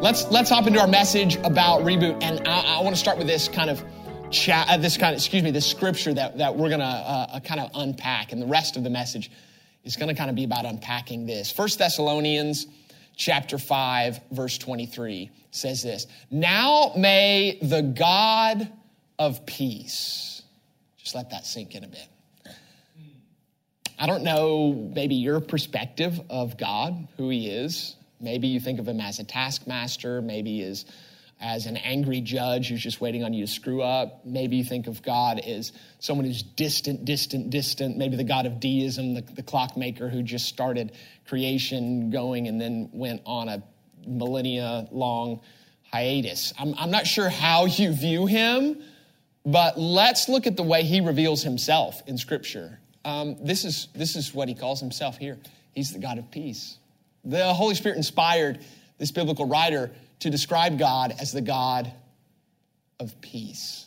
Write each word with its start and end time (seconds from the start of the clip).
let's 0.00 0.30
let's 0.30 0.50
hop 0.50 0.66
into 0.66 0.80
our 0.80 0.86
message 0.86 1.36
about 1.36 1.82
reboot, 1.82 2.22
and 2.22 2.46
I, 2.46 2.78
I 2.78 2.82
want 2.82 2.94
to 2.94 3.00
start 3.00 3.18
with 3.18 3.26
this 3.26 3.48
kind 3.48 3.68
of 3.68 3.82
chat, 4.30 4.68
uh, 4.68 4.76
this 4.76 4.96
kind 4.96 5.14
of 5.14 5.18
excuse 5.18 5.42
me, 5.42 5.50
this 5.50 5.66
scripture 5.66 6.14
that 6.14 6.38
that 6.38 6.56
we're 6.56 6.70
gonna 6.70 6.84
uh, 6.84 7.26
uh 7.32 7.40
kind 7.40 7.60
of 7.60 7.70
unpack, 7.74 8.32
and 8.32 8.40
the 8.40 8.46
rest 8.46 8.76
of 8.76 8.84
the 8.84 8.90
message 8.90 9.30
is 9.84 9.96
gonna 9.96 10.14
kind 10.14 10.30
of 10.30 10.36
be 10.36 10.44
about 10.44 10.64
unpacking 10.64 11.26
this. 11.26 11.50
First 11.50 11.78
Thessalonians 11.78 12.66
chapter 13.16 13.58
5 13.58 14.20
verse 14.30 14.58
23 14.58 15.32
says 15.50 15.82
this 15.82 16.06
now 16.30 16.92
may 16.96 17.58
the 17.60 17.82
god 17.82 18.70
of 19.18 19.44
peace 19.44 20.42
just 20.98 21.16
let 21.16 21.30
that 21.30 21.44
sink 21.44 21.74
in 21.74 21.82
a 21.82 21.88
bit. 21.88 22.06
I 23.98 24.06
don't 24.06 24.22
know 24.22 24.72
maybe 24.94 25.16
your 25.16 25.40
perspective 25.40 26.20
of 26.30 26.56
god 26.56 27.08
who 27.16 27.28
he 27.28 27.48
is 27.48 27.96
Maybe 28.20 28.48
you 28.48 28.60
think 28.60 28.78
of 28.78 28.88
him 28.88 29.00
as 29.00 29.18
a 29.18 29.24
taskmaster, 29.24 30.20
maybe 30.20 30.62
as, 30.62 30.84
as 31.40 31.66
an 31.66 31.76
angry 31.76 32.20
judge 32.20 32.68
who's 32.68 32.82
just 32.82 33.00
waiting 33.00 33.22
on 33.22 33.32
you 33.32 33.46
to 33.46 33.52
screw 33.52 33.82
up. 33.82 34.24
Maybe 34.24 34.56
you 34.56 34.64
think 34.64 34.86
of 34.86 35.02
God 35.02 35.38
as 35.38 35.72
someone 36.00 36.26
who's 36.26 36.42
distant, 36.42 37.04
distant, 37.04 37.50
distant. 37.50 37.96
Maybe 37.96 38.16
the 38.16 38.24
God 38.24 38.46
of 38.46 38.60
deism, 38.60 39.14
the, 39.14 39.22
the 39.22 39.42
clockmaker 39.42 40.08
who 40.08 40.22
just 40.22 40.46
started 40.46 40.92
creation 41.26 42.10
going 42.10 42.48
and 42.48 42.60
then 42.60 42.90
went 42.92 43.22
on 43.24 43.48
a 43.48 43.62
millennia 44.06 44.88
long 44.90 45.40
hiatus. 45.92 46.52
I'm, 46.58 46.74
I'm 46.76 46.90
not 46.90 47.06
sure 47.06 47.28
how 47.28 47.66
you 47.66 47.92
view 47.92 48.26
him, 48.26 48.82
but 49.46 49.78
let's 49.78 50.28
look 50.28 50.46
at 50.46 50.56
the 50.56 50.62
way 50.62 50.82
he 50.82 51.00
reveals 51.00 51.42
himself 51.42 52.02
in 52.06 52.18
Scripture. 52.18 52.80
Um, 53.04 53.36
this, 53.44 53.64
is, 53.64 53.88
this 53.94 54.16
is 54.16 54.34
what 54.34 54.48
he 54.48 54.54
calls 54.54 54.80
himself 54.80 55.16
here. 55.16 55.38
He's 55.72 55.92
the 55.92 55.98
God 55.98 56.18
of 56.18 56.30
peace. 56.30 56.78
The 57.28 57.52
Holy 57.52 57.74
Spirit 57.74 57.98
inspired 57.98 58.64
this 58.96 59.12
biblical 59.12 59.46
writer 59.46 59.90
to 60.20 60.30
describe 60.30 60.78
God 60.78 61.14
as 61.20 61.30
the 61.30 61.42
God 61.42 61.92
of 62.98 63.20
peace. 63.20 63.84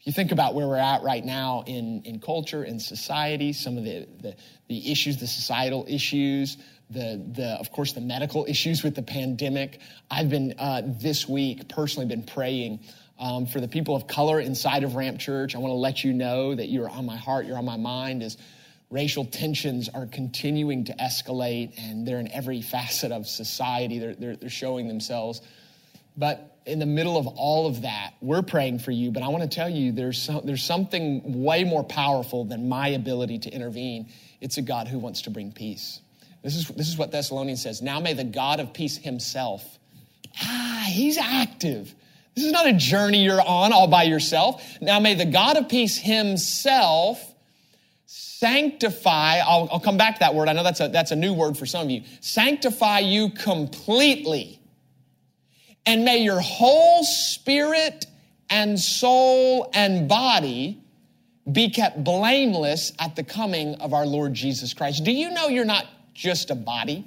If 0.00 0.08
you 0.08 0.12
think 0.12 0.32
about 0.32 0.56
where 0.56 0.66
we're 0.66 0.78
at 0.78 1.04
right 1.04 1.24
now 1.24 1.62
in, 1.64 2.02
in 2.02 2.18
culture, 2.18 2.64
in 2.64 2.80
society, 2.80 3.52
some 3.52 3.78
of 3.78 3.84
the, 3.84 4.08
the, 4.20 4.34
the 4.66 4.90
issues, 4.90 5.18
the 5.18 5.28
societal 5.28 5.86
issues, 5.88 6.56
the, 6.90 7.24
the, 7.36 7.50
of 7.60 7.70
course, 7.70 7.92
the 7.92 8.00
medical 8.00 8.46
issues 8.46 8.82
with 8.82 8.96
the 8.96 9.02
pandemic. 9.02 9.78
I've 10.10 10.28
been 10.28 10.54
uh, 10.58 10.82
this 10.84 11.28
week 11.28 11.68
personally 11.68 12.08
been 12.08 12.24
praying 12.24 12.80
um, 13.16 13.46
for 13.46 13.60
the 13.60 13.68
people 13.68 13.94
of 13.94 14.08
color 14.08 14.40
inside 14.40 14.82
of 14.82 14.96
Ramp 14.96 15.20
Church. 15.20 15.54
I 15.54 15.58
want 15.58 15.70
to 15.70 15.76
let 15.76 16.02
you 16.02 16.12
know 16.12 16.52
that 16.52 16.68
you're 16.68 16.90
on 16.90 17.06
my 17.06 17.16
heart, 17.16 17.46
you're 17.46 17.58
on 17.58 17.64
my 17.64 17.76
mind 17.76 18.24
as 18.24 18.36
racial 18.92 19.24
tensions 19.24 19.88
are 19.88 20.06
continuing 20.06 20.84
to 20.84 20.92
escalate 20.96 21.72
and 21.78 22.06
they're 22.06 22.20
in 22.20 22.30
every 22.30 22.60
facet 22.60 23.10
of 23.10 23.26
society. 23.26 23.98
They're, 23.98 24.14
they're, 24.14 24.36
they're, 24.36 24.50
showing 24.50 24.86
themselves. 24.86 25.40
But 26.14 26.58
in 26.66 26.78
the 26.78 26.86
middle 26.86 27.16
of 27.16 27.26
all 27.26 27.66
of 27.66 27.82
that, 27.82 28.12
we're 28.20 28.42
praying 28.42 28.80
for 28.80 28.90
you. 28.90 29.10
But 29.10 29.22
I 29.22 29.28
want 29.28 29.42
to 29.44 29.48
tell 29.48 29.70
you 29.70 29.92
there's, 29.92 30.28
there's 30.44 30.62
something 30.62 31.42
way 31.42 31.64
more 31.64 31.82
powerful 31.82 32.44
than 32.44 32.68
my 32.68 32.88
ability 32.88 33.38
to 33.40 33.50
intervene. 33.50 34.10
It's 34.42 34.58
a 34.58 34.62
God 34.62 34.88
who 34.88 34.98
wants 34.98 35.22
to 35.22 35.30
bring 35.30 35.52
peace. 35.52 36.00
This 36.42 36.54
is, 36.54 36.68
this 36.68 36.88
is 36.88 36.98
what 36.98 37.10
Thessalonians 37.10 37.62
says. 37.62 37.80
Now 37.80 37.98
may 37.98 38.12
the 38.12 38.24
God 38.24 38.60
of 38.60 38.74
peace 38.74 38.98
himself, 38.98 39.64
ah, 40.42 40.84
he's 40.88 41.16
active. 41.16 41.94
This 42.34 42.44
is 42.44 42.52
not 42.52 42.66
a 42.66 42.74
journey 42.74 43.24
you're 43.24 43.40
on 43.40 43.72
all 43.72 43.88
by 43.88 44.02
yourself. 44.02 44.62
Now 44.82 45.00
may 45.00 45.14
the 45.14 45.24
God 45.24 45.56
of 45.56 45.70
peace 45.70 45.96
himself 45.96 47.31
sanctify, 48.42 49.38
I'll, 49.38 49.68
I'll, 49.70 49.78
come 49.78 49.96
back 49.96 50.14
to 50.14 50.20
that 50.20 50.34
word. 50.34 50.48
I 50.48 50.52
know 50.52 50.64
that's 50.64 50.80
a, 50.80 50.88
that's 50.88 51.12
a 51.12 51.16
new 51.16 51.32
word 51.32 51.56
for 51.56 51.64
some 51.64 51.84
of 51.84 51.90
you. 51.90 52.02
Sanctify 52.20 52.98
you 52.98 53.30
completely. 53.30 54.58
And 55.86 56.04
may 56.04 56.18
your 56.24 56.40
whole 56.40 57.04
spirit 57.04 58.04
and 58.50 58.80
soul 58.80 59.70
and 59.72 60.08
body 60.08 60.82
be 61.50 61.70
kept 61.70 62.02
blameless 62.02 62.92
at 62.98 63.14
the 63.14 63.22
coming 63.22 63.76
of 63.76 63.94
our 63.94 64.06
Lord 64.06 64.34
Jesus 64.34 64.74
Christ. 64.74 65.04
Do 65.04 65.12
you 65.12 65.30
know 65.30 65.46
you're 65.46 65.64
not 65.64 65.86
just 66.12 66.50
a 66.50 66.56
body? 66.56 67.06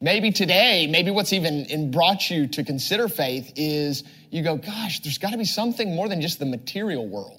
Maybe 0.00 0.32
today, 0.32 0.86
maybe 0.86 1.10
what's 1.10 1.34
even 1.34 1.90
brought 1.90 2.30
you 2.30 2.46
to 2.48 2.64
consider 2.64 3.08
faith 3.08 3.52
is 3.56 4.02
you 4.30 4.42
go, 4.42 4.56
gosh, 4.56 5.00
there's 5.00 5.18
got 5.18 5.32
to 5.32 5.38
be 5.38 5.44
something 5.44 5.94
more 5.94 6.08
than 6.08 6.22
just 6.22 6.38
the 6.38 6.46
material 6.46 7.06
world 7.06 7.37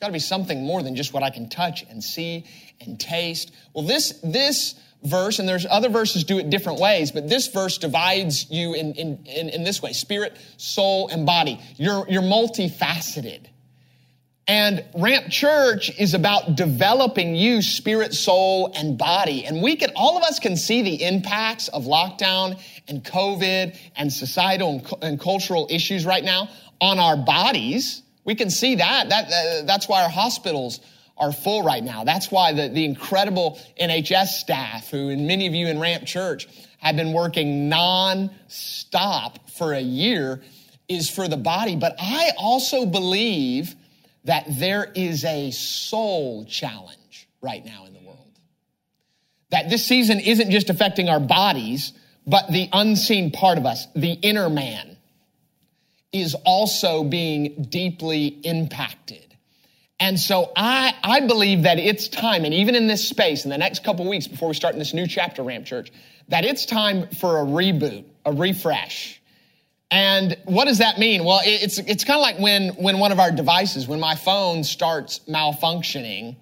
got 0.00 0.06
to 0.06 0.12
be 0.14 0.18
something 0.18 0.64
more 0.64 0.82
than 0.82 0.96
just 0.96 1.12
what 1.12 1.22
I 1.22 1.28
can 1.28 1.50
touch 1.50 1.84
and 1.90 2.02
see 2.02 2.46
and 2.80 2.98
taste. 2.98 3.52
Well, 3.74 3.84
this, 3.84 4.18
this 4.24 4.74
verse, 5.02 5.38
and 5.38 5.46
there's 5.46 5.66
other 5.68 5.90
verses 5.90 6.24
do 6.24 6.38
it 6.38 6.48
different 6.48 6.80
ways, 6.80 7.12
but 7.12 7.28
this 7.28 7.48
verse 7.48 7.76
divides 7.76 8.50
you 8.50 8.72
in, 8.72 8.94
in, 8.94 9.26
in, 9.26 9.50
in 9.50 9.62
this 9.62 9.82
way 9.82 9.92
spirit, 9.92 10.38
soul, 10.56 11.08
and 11.08 11.26
body. 11.26 11.60
You're, 11.76 12.06
you're 12.08 12.22
multifaceted. 12.22 13.46
And 14.48 14.84
Ramp 14.96 15.28
Church 15.28 15.96
is 15.98 16.14
about 16.14 16.56
developing 16.56 17.36
you 17.36 17.60
spirit, 17.60 18.14
soul, 18.14 18.72
and 18.74 18.96
body. 18.96 19.44
And 19.44 19.62
we 19.62 19.76
can, 19.76 19.90
all 19.94 20.16
of 20.16 20.24
us 20.24 20.38
can 20.38 20.56
see 20.56 20.80
the 20.80 21.04
impacts 21.04 21.68
of 21.68 21.84
lockdown 21.84 22.58
and 22.88 23.04
COVID 23.04 23.76
and 23.96 24.10
societal 24.10 24.78
and, 24.78 25.04
and 25.04 25.20
cultural 25.20 25.68
issues 25.70 26.06
right 26.06 26.24
now 26.24 26.48
on 26.80 26.98
our 26.98 27.18
bodies. 27.18 28.02
We 28.24 28.34
can 28.34 28.50
see 28.50 28.76
that. 28.76 29.08
that 29.08 29.66
that's 29.66 29.88
why 29.88 30.02
our 30.02 30.10
hospitals 30.10 30.80
are 31.16 31.32
full 31.32 31.62
right 31.62 31.84
now. 31.84 32.04
That's 32.04 32.30
why 32.30 32.52
the, 32.52 32.68
the 32.68 32.84
incredible 32.84 33.60
NHS 33.80 34.28
staff, 34.28 34.90
who 34.90 35.10
and 35.10 35.26
many 35.26 35.46
of 35.46 35.54
you 35.54 35.68
in 35.68 35.78
Ramp 35.78 36.06
Church 36.06 36.48
have 36.78 36.96
been 36.96 37.12
working 37.12 37.68
non-stop 37.68 39.50
for 39.50 39.74
a 39.74 39.80
year, 39.80 40.42
is 40.88 41.10
for 41.10 41.28
the 41.28 41.36
body. 41.36 41.76
But 41.76 41.96
I 41.98 42.32
also 42.38 42.86
believe 42.86 43.74
that 44.24 44.44
there 44.48 44.90
is 44.94 45.24
a 45.24 45.50
soul 45.50 46.46
challenge 46.46 47.28
right 47.42 47.64
now 47.64 47.84
in 47.86 47.92
the 47.92 48.00
world. 48.00 48.18
That 49.50 49.68
this 49.68 49.86
season 49.86 50.20
isn't 50.20 50.50
just 50.50 50.70
affecting 50.70 51.08
our 51.08 51.20
bodies, 51.20 51.92
but 52.26 52.50
the 52.50 52.68
unseen 52.72 53.30
part 53.30 53.58
of 53.58 53.66
us, 53.66 53.86
the 53.94 54.12
inner 54.12 54.48
man 54.48 54.96
is 56.12 56.34
also 56.44 57.04
being 57.04 57.66
deeply 57.68 58.26
impacted. 58.26 59.24
And 60.00 60.18
so 60.18 60.50
I, 60.56 60.94
I 61.04 61.20
believe 61.20 61.64
that 61.64 61.78
it's 61.78 62.08
time, 62.08 62.44
and 62.44 62.54
even 62.54 62.74
in 62.74 62.86
this 62.86 63.06
space, 63.06 63.44
in 63.44 63.50
the 63.50 63.58
next 63.58 63.84
couple 63.84 64.08
weeks 64.08 64.26
before 64.26 64.48
we 64.48 64.54
start 64.54 64.72
in 64.72 64.78
this 64.78 64.94
new 64.94 65.06
chapter, 65.06 65.42
Ramp 65.42 65.66
Church, 65.66 65.92
that 66.28 66.44
it's 66.44 66.64
time 66.64 67.08
for 67.08 67.40
a 67.40 67.44
reboot, 67.44 68.04
a 68.24 68.32
refresh. 68.32 69.20
And 69.90 70.38
what 70.44 70.66
does 70.66 70.78
that 70.78 70.98
mean? 70.98 71.24
Well, 71.24 71.40
it's, 71.44 71.78
it's 71.78 72.04
kind 72.04 72.16
of 72.16 72.22
like 72.22 72.38
when, 72.38 72.70
when 72.76 72.98
one 72.98 73.12
of 73.12 73.18
our 73.18 73.30
devices, 73.30 73.86
when 73.86 74.00
my 74.00 74.14
phone 74.14 74.64
starts 74.64 75.20
malfunctioning, 75.28 76.36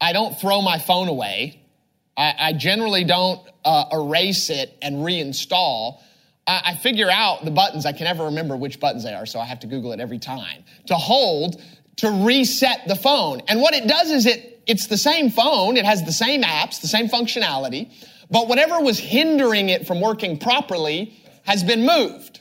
I 0.00 0.12
don't 0.12 0.38
throw 0.40 0.62
my 0.62 0.78
phone 0.78 1.08
away. 1.08 1.60
I, 2.16 2.34
I 2.38 2.52
generally 2.54 3.04
don't 3.04 3.40
uh, 3.64 3.86
erase 3.92 4.50
it 4.50 4.76
and 4.80 4.96
reinstall. 4.96 6.00
I 6.46 6.76
figure 6.76 7.10
out 7.10 7.44
the 7.44 7.50
buttons. 7.50 7.86
I 7.86 7.92
can 7.92 8.04
never 8.04 8.26
remember 8.26 8.56
which 8.56 8.78
buttons 8.78 9.02
they 9.02 9.12
are, 9.12 9.26
so 9.26 9.40
I 9.40 9.44
have 9.46 9.60
to 9.60 9.66
Google 9.66 9.92
it 9.92 10.00
every 10.00 10.18
time. 10.18 10.62
To 10.86 10.94
hold, 10.94 11.60
to 11.96 12.10
reset 12.24 12.86
the 12.86 12.94
phone. 12.94 13.42
And 13.48 13.60
what 13.60 13.74
it 13.74 13.88
does 13.88 14.10
is 14.10 14.26
it, 14.26 14.62
it's 14.66 14.86
the 14.86 14.96
same 14.96 15.30
phone. 15.30 15.76
It 15.76 15.84
has 15.84 16.04
the 16.04 16.12
same 16.12 16.42
apps, 16.42 16.80
the 16.80 16.88
same 16.88 17.08
functionality, 17.08 17.92
but 18.30 18.48
whatever 18.48 18.80
was 18.80 18.98
hindering 18.98 19.70
it 19.70 19.86
from 19.86 20.00
working 20.00 20.38
properly 20.38 21.20
has 21.44 21.64
been 21.64 21.84
moved. 21.84 22.40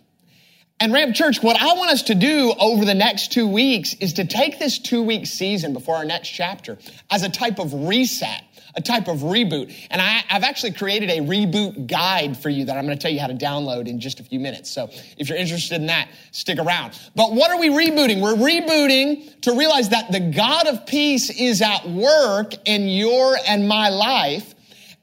And 0.80 0.92
Ramp 0.92 1.16
Church, 1.16 1.42
what 1.42 1.60
I 1.60 1.74
want 1.74 1.92
us 1.92 2.04
to 2.04 2.16
do 2.16 2.54
over 2.60 2.84
the 2.84 2.94
next 2.94 3.32
two 3.32 3.48
weeks 3.48 3.94
is 3.96 4.14
to 4.14 4.26
take 4.26 4.60
this 4.60 4.78
two 4.78 5.02
week 5.02 5.26
season 5.26 5.74
before 5.74 5.96
our 5.96 6.06
next 6.06 6.30
chapter 6.30 6.78
as 7.10 7.24
a 7.24 7.30
type 7.30 7.60
of 7.60 7.74
reset 7.88 8.44
a 8.76 8.82
type 8.82 9.08
of 9.08 9.20
reboot. 9.20 9.74
And 9.90 10.02
I, 10.02 10.24
have 10.28 10.44
actually 10.44 10.74
created 10.74 11.10
a 11.10 11.20
reboot 11.20 11.88
guide 11.88 12.38
for 12.38 12.50
you 12.50 12.66
that 12.66 12.78
I'm 12.78 12.86
going 12.86 12.98
to 12.98 13.02
tell 13.02 13.12
you 13.12 13.20
how 13.20 13.28
to 13.28 13.34
download 13.34 13.88
in 13.88 14.00
just 14.00 14.20
a 14.20 14.24
few 14.24 14.40
minutes. 14.40 14.70
So 14.70 14.90
if 15.18 15.30
you're 15.30 15.38
interested 15.38 15.76
in 15.76 15.88
that, 15.88 16.10
stick 16.32 16.60
around. 16.60 17.00
But 17.16 17.34
what 17.34 17.52
are 17.52 17.60
we 17.60 17.70
rebooting? 17.70 18.22
We're 18.22 18.36
rebooting 18.36 19.42
to 19.42 19.58
realize 19.58 19.90
that 19.90 20.12
the 20.12 20.20
God 20.20 20.68
of 20.68 20.86
peace 20.86 21.30
is 21.30 21.62
at 21.62 21.88
work 21.88 22.54
in 22.66 22.88
your 22.88 23.38
and 23.48 23.68
my 23.68 23.90
life, 23.90 24.54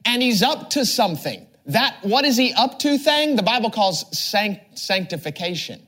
and 0.04 0.22
he's 0.22 0.42
up 0.42 0.70
to 0.70 0.84
something. 0.84 1.46
That, 1.66 1.96
what 2.02 2.25
is 2.25 2.36
he 2.36 2.52
up 2.52 2.78
to 2.80 2.98
thing? 2.98 3.36
The 3.36 3.42
Bible 3.42 3.70
calls 3.70 4.04
sanct- 4.18 4.78
sanctification. 4.78 5.80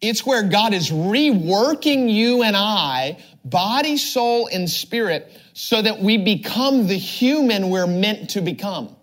It's 0.00 0.26
where 0.26 0.42
God 0.42 0.74
is 0.74 0.90
reworking 0.90 2.12
you 2.12 2.42
and 2.42 2.56
I, 2.56 3.18
body, 3.50 3.96
soul, 3.96 4.48
and 4.52 4.68
spirit, 4.68 5.32
so 5.54 5.80
that 5.80 6.00
we 6.00 6.18
become 6.18 6.86
the 6.86 6.98
human 6.98 7.70
we're 7.70 7.86
meant 7.86 8.30
to 8.30 8.40
become. 8.40 8.94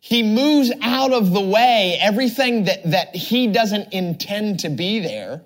He 0.00 0.22
moves 0.22 0.72
out 0.82 1.12
of 1.12 1.32
the 1.32 1.40
way 1.40 1.96
everything 2.00 2.64
that, 2.64 2.90
that 2.90 3.14
he 3.14 3.46
doesn't 3.46 3.92
intend 3.92 4.60
to 4.60 4.68
be 4.68 4.98
there. 4.98 5.42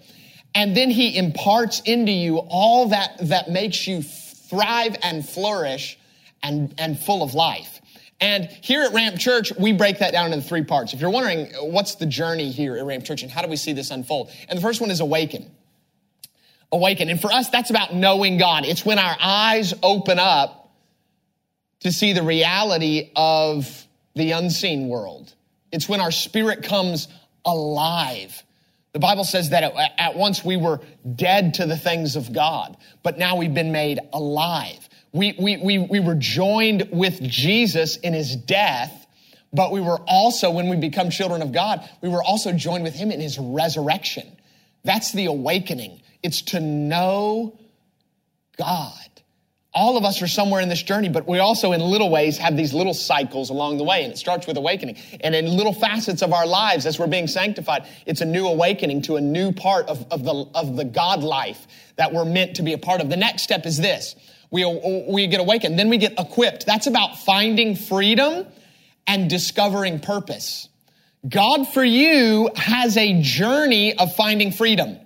And 0.55 0.75
then 0.75 0.91
he 0.91 1.17
imparts 1.19 1.81
into 1.81 2.11
you 2.11 2.39
all 2.39 2.89
that, 2.89 3.19
that 3.29 3.51
makes 3.51 3.87
you 3.87 4.01
thrive 4.03 4.97
and 5.03 5.29
flourish 5.29 5.99
and, 6.43 6.75
and 6.79 6.99
full 6.99 7.23
of 7.23 7.35
life. 7.35 7.81
And 8.19 8.49
here 8.63 8.83
at 8.83 8.95
Ramp 8.95 9.19
Church, 9.19 9.53
we 9.59 9.73
break 9.73 9.99
that 9.99 10.13
down 10.13 10.33
into 10.33 10.47
three 10.47 10.65
parts. 10.65 10.95
If 10.95 11.03
you're 11.03 11.11
wondering, 11.11 11.53
what's 11.61 11.97
the 11.97 12.07
journey 12.07 12.51
here 12.51 12.77
at 12.79 12.85
Ramp 12.87 13.05
Church 13.05 13.23
and 13.23 13.31
how 13.31 13.43
do 13.43 13.49
we 13.49 13.57
see 13.57 13.75
this 13.75 13.91
unfold? 13.91 14.31
And 14.49 14.57
the 14.57 14.63
first 14.63 14.81
one 14.81 14.91
is 14.91 15.01
awaken. 15.01 15.51
Awaken. 16.76 17.08
And 17.08 17.19
for 17.19 17.32
us, 17.32 17.49
that's 17.49 17.70
about 17.70 17.94
knowing 17.94 18.37
God. 18.37 18.67
It's 18.67 18.84
when 18.84 18.99
our 18.99 19.17
eyes 19.19 19.73
open 19.82 20.19
up 20.19 20.70
to 21.81 21.90
see 21.90 22.12
the 22.12 22.23
reality 22.23 23.11
of 23.17 23.87
the 24.14 24.32
unseen 24.32 24.88
world. 24.88 25.34
It's 25.73 25.88
when 25.88 26.00
our 26.00 26.11
spirit 26.11 26.62
comes 26.62 27.08
alive. 27.46 28.43
The 28.93 28.99
Bible 28.99 29.25
says 29.25 29.50
that 29.50 29.75
at 29.99 30.17
once 30.17 30.44
we 30.44 30.58
were 30.58 30.81
dead 31.14 31.55
to 31.55 31.67
the 31.67 31.78
things 31.78 32.17
of 32.17 32.32
God, 32.32 32.76
but 33.02 33.19
now 33.19 33.37
we've 33.37 33.55
been 33.55 33.72
made 33.72 33.99
alive. 34.12 34.87
We, 35.12 35.34
we, 35.38 35.56
we, 35.56 35.79
we 35.79 36.00
were 36.00 36.14
joined 36.14 36.88
with 36.93 37.22
Jesus 37.22 37.96
in 37.96 38.12
his 38.12 38.37
death, 38.37 39.06
but 39.50 39.72
we 39.72 39.81
were 39.81 39.99
also, 40.06 40.50
when 40.50 40.69
we 40.69 40.76
become 40.76 41.08
children 41.08 41.40
of 41.40 41.52
God, 41.52 41.88
we 42.02 42.11
were 42.11 42.22
also 42.22 42.52
joined 42.52 42.84
with 42.84 42.94
him 42.94 43.11
in 43.11 43.20
his 43.20 43.38
resurrection. 43.38 44.26
That's 44.84 45.12
the 45.12 45.26
awakening. 45.26 46.02
It's 46.26 46.43
to 46.43 46.58
know 46.58 47.56
God. 48.58 48.99
All 49.73 49.96
of 49.96 50.05
us 50.05 50.20
are 50.23 50.26
somewhere 50.26 50.61
in 50.61 50.69
this 50.69 50.82
journey, 50.82 51.08
but 51.08 51.28
we 51.28 51.38
also, 51.38 51.70
in 51.70 51.81
little 51.81 52.11
ways, 52.11 52.37
have 52.38 52.56
these 52.56 52.75
little 52.75 52.94
cycles 52.94 53.49
along 53.49 53.78
the 53.78 53.84
way, 53.84 54.02
and 54.02 54.12
it 54.12 54.19
starts 54.19 54.44
with 54.44 54.56
awakening. 54.56 54.96
And 55.20 55.37
in 55.37 55.46
little 55.46 55.73
facets 55.73 56.23
of 56.23 56.32
our 56.32 56.44
lives, 56.44 56.84
as 56.84 56.99
we're 56.99 57.06
being 57.06 57.28
sanctified, 57.28 57.87
it's 58.06 58.23
a 58.23 58.25
new 58.25 58.49
awakening 58.49 59.02
to 59.02 59.14
a 59.14 59.20
new 59.20 59.52
part 59.52 59.87
of, 59.87 60.05
of, 60.11 60.25
the, 60.25 60.46
of 60.52 60.75
the 60.75 60.84
God 60.84 61.23
life 61.23 61.64
that 61.94 62.12
we're 62.12 62.25
meant 62.25 62.56
to 62.56 62.64
be 62.64 62.72
a 62.72 62.79
part 62.79 63.00
of. 63.00 63.08
The 63.08 63.17
next 63.17 63.43
step 63.43 63.64
is 63.64 63.76
this 63.76 64.17
we, 64.50 64.64
we 65.08 65.29
get 65.29 65.38
awakened. 65.38 65.79
Then 65.79 65.90
we 65.90 65.99
get 65.99 66.19
equipped. 66.19 66.67
That's 66.67 66.88
about 66.88 67.20
finding 67.20 67.76
freedom 67.76 68.49
and 69.06 69.31
discovering 69.31 70.00
purpose. 70.00 70.69
God 71.29 71.69
for 71.69 71.84
you 71.84 72.50
has 72.56 72.96
a 72.96 73.22
journey 73.22 73.96
of 73.96 74.17
finding 74.17 74.50
freedom. 74.50 74.99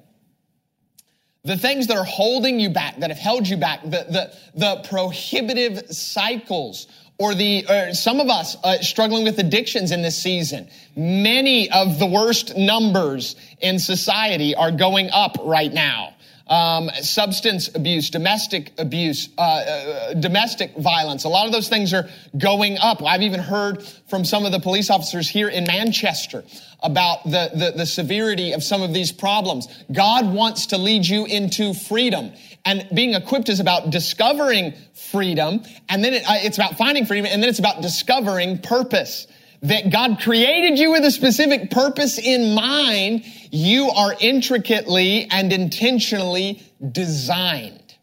The 1.45 1.57
things 1.57 1.87
that 1.87 1.97
are 1.97 2.05
holding 2.05 2.61
you 2.61 2.71
back, 2.71 2.99
that 2.99 3.11
have 3.11 3.19
held 3.19 3.49
you 3.49 3.57
back, 3.57 3.83
the, 3.83 3.89
the, 3.89 4.37
the 4.55 4.89
prohibitive 4.89 5.89
cycles, 5.91 6.87
or 7.19 7.35
the 7.35 7.67
uh, 7.67 7.93
some 7.93 8.19
of 8.19 8.29
us 8.29 8.57
uh, 8.65 8.79
struggling 8.81 9.25
with 9.25 9.39
addictions 9.39 9.91
in 9.91 10.03
this 10.03 10.21
season. 10.21 10.69
Many 10.97 11.71
of 11.71 11.99
the 11.99 12.07
worst 12.07 12.57
numbers 12.57 13.37
in 13.61 13.79
society 13.79 14.55
are 14.55 14.71
going 14.71 15.11
up 15.11 15.37
right 15.43 15.73
now 15.73 16.15
um, 16.51 16.91
substance 17.01 17.69
abuse, 17.75 18.11
domestic 18.11 18.73
abuse, 18.77 19.29
uh, 19.39 19.41
uh, 19.41 20.15
domestic 20.15 20.77
violence. 20.77 21.23
A 21.23 21.29
lot 21.29 21.47
of 21.47 21.53
those 21.53 21.69
things 21.69 21.95
are 21.95 22.09
going 22.37 22.77
up. 22.79 23.03
I've 23.03 23.23
even 23.23 23.39
heard 23.39 23.85
from 24.09 24.25
some 24.25 24.45
of 24.45 24.51
the 24.51 24.59
police 24.59 24.91
officers 24.91 25.29
here 25.29 25.49
in 25.49 25.65
Manchester 25.65 26.45
about 26.83 27.25
the, 27.25 27.51
the, 27.55 27.73
the 27.77 27.87
severity 27.87 28.53
of 28.53 28.65
some 28.65 28.83
of 28.83 28.93
these 28.93 29.13
problems. 29.13 29.69
God 29.93 30.35
wants 30.35 30.67
to 30.67 30.79
lead 30.79 31.07
you 31.07 31.25
into 31.25 31.73
freedom. 31.73 32.33
And 32.65 32.87
being 32.93 33.15
equipped 33.15 33.49
is 33.49 33.61
about 33.61 33.91
discovering 33.91 34.75
freedom, 34.93 35.63
and 35.89 36.05
then 36.05 36.15
it, 36.15 36.29
uh, 36.29 36.35
it's 36.39 36.59
about 36.59 36.77
finding 36.77 37.07
freedom, 37.07 37.27
and 37.31 37.43
then 37.43 37.49
it's 37.49 37.59
about 37.59 37.81
discovering 37.81 38.59
purpose 38.59 39.27
that 39.63 39.91
God 39.91 40.21
created 40.21 40.79
you 40.79 40.91
with 40.91 41.05
a 41.05 41.11
specific 41.11 41.71
purpose 41.71 42.19
in 42.19 42.55
mind, 42.55 43.25
you 43.51 43.91
are 43.91 44.15
intricately 44.21 45.27
and 45.31 45.53
intentionally 45.53 46.63
designed. 46.93 47.97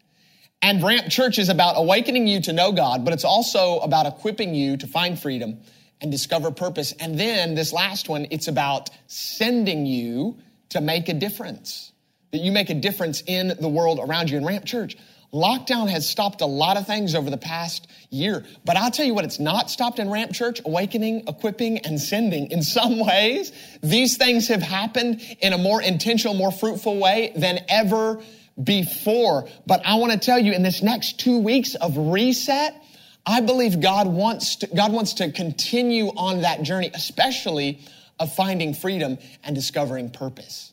And 0.60 0.82
Ramp 0.82 1.08
Church 1.08 1.38
is 1.38 1.48
about 1.48 1.74
awakening 1.76 2.26
you 2.26 2.40
to 2.42 2.52
know 2.52 2.72
God, 2.72 3.04
but 3.04 3.14
it's 3.14 3.24
also 3.24 3.78
about 3.78 4.06
equipping 4.06 4.54
you 4.54 4.76
to 4.76 4.86
find 4.86 5.18
freedom 5.18 5.60
and 6.00 6.10
discover 6.10 6.50
purpose. 6.50 6.92
And 6.92 7.18
then 7.18 7.54
this 7.54 7.72
last 7.72 8.08
one, 8.08 8.26
it's 8.30 8.48
about 8.48 8.90
sending 9.06 9.86
you 9.86 10.38
to 10.70 10.80
make 10.80 11.08
a 11.08 11.14
difference. 11.14 11.92
That 12.32 12.38
you 12.38 12.52
make 12.52 12.70
a 12.70 12.74
difference 12.74 13.22
in 13.26 13.54
the 13.60 13.68
world 13.68 14.00
around 14.02 14.30
you. 14.30 14.36
In 14.36 14.44
Ramp 14.44 14.64
Church, 14.64 14.96
Lockdown 15.32 15.90
has 15.90 16.08
stopped 16.08 16.40
a 16.40 16.46
lot 16.46 16.78
of 16.78 16.86
things 16.86 17.14
over 17.14 17.28
the 17.28 17.36
past 17.36 17.86
year, 18.08 18.44
but 18.64 18.76
I'll 18.76 18.90
tell 18.90 19.04
you 19.04 19.12
what, 19.12 19.24
it's 19.24 19.38
not 19.38 19.70
stopped 19.70 19.98
in 19.98 20.10
Ramp 20.10 20.32
Church, 20.32 20.60
awakening, 20.64 21.24
equipping, 21.28 21.78
and 21.78 22.00
sending. 22.00 22.50
In 22.50 22.62
some 22.62 22.98
ways, 23.04 23.52
these 23.82 24.16
things 24.16 24.48
have 24.48 24.62
happened 24.62 25.20
in 25.40 25.52
a 25.52 25.58
more 25.58 25.82
intentional, 25.82 26.32
more 26.32 26.50
fruitful 26.50 26.98
way 26.98 27.32
than 27.36 27.60
ever 27.68 28.22
before. 28.62 29.46
But 29.66 29.82
I 29.84 29.96
want 29.96 30.12
to 30.12 30.18
tell 30.18 30.38
you 30.38 30.52
in 30.52 30.62
this 30.62 30.82
next 30.82 31.20
two 31.20 31.38
weeks 31.38 31.74
of 31.74 31.96
reset, 31.96 32.82
I 33.26 33.42
believe 33.42 33.80
God 33.80 34.06
wants 34.06 34.56
to, 34.56 34.66
God 34.68 34.92
wants 34.92 35.14
to 35.14 35.30
continue 35.30 36.06
on 36.06 36.40
that 36.42 36.62
journey, 36.62 36.90
especially 36.94 37.80
of 38.18 38.34
finding 38.34 38.72
freedom 38.72 39.18
and 39.44 39.54
discovering 39.54 40.08
purpose. 40.08 40.72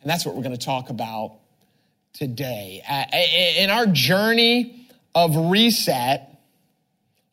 And 0.00 0.10
that's 0.10 0.24
what 0.24 0.34
we're 0.34 0.42
going 0.42 0.56
to 0.56 0.64
talk 0.64 0.88
about 0.88 1.38
today. 2.14 2.82
In 3.58 3.70
our 3.70 3.86
journey 3.86 4.88
of 5.14 5.36
reset, 5.50 6.40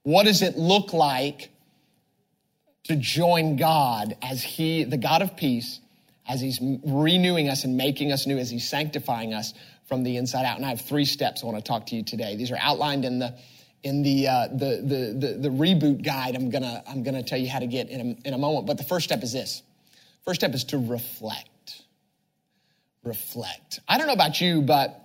what 0.04 0.26
does 0.26 0.42
it 0.42 0.58
look 0.58 0.92
like 0.92 1.50
to 2.86 2.96
join 2.96 3.56
God 3.56 4.16
as 4.22 4.44
He, 4.44 4.84
the 4.84 4.98
God 4.98 5.22
of 5.22 5.38
peace, 5.38 5.80
as 6.28 6.42
He's 6.42 6.60
renewing 6.62 7.48
us 7.48 7.64
and 7.64 7.78
making 7.78 8.12
us 8.12 8.28
new, 8.28 8.38
as 8.38 8.50
He's 8.50 8.68
sanctifying 8.68 9.34
us 9.34 9.54
from 9.88 10.04
the 10.04 10.18
inside 10.18 10.46
out? 10.46 10.58
And 10.58 10.66
I 10.66 10.70
have 10.70 10.82
three 10.82 11.06
steps 11.06 11.44
I 11.44 11.46
want 11.46 11.58
to 11.58 11.64
talk 11.64 11.86
to 11.88 11.96
you 11.96 12.04
today. 12.04 12.36
These 12.36 12.52
are 12.52 12.60
outlined 12.60 13.06
in 13.06 13.20
the 13.20 13.36
in 13.84 14.04
the, 14.04 14.28
uh, 14.28 14.48
the, 14.48 14.82
the, 14.84 15.28
the, 15.28 15.34
the, 15.40 15.50
reboot 15.50 16.04
guide 16.04 16.36
I'm 16.36 16.52
gonna, 16.52 16.84
I'm 16.88 17.02
gonna 17.02 17.24
tell 17.24 17.40
you 17.40 17.50
how 17.50 17.58
to 17.58 17.66
get 17.66 17.90
in 17.90 18.00
a, 18.00 18.28
in 18.28 18.34
a 18.36 18.38
moment. 18.38 18.68
But 18.68 18.78
the 18.78 18.84
first 18.84 19.06
step 19.06 19.24
is 19.24 19.34
this. 19.34 19.64
First 20.24 20.42
step 20.42 20.54
is 20.54 20.66
to 20.66 20.78
reflect 20.78 21.50
reflect. 23.04 23.80
I 23.88 23.98
don't 23.98 24.08
know 24.08 24.14
about 24.14 24.40
you, 24.42 24.62
but 24.62 25.02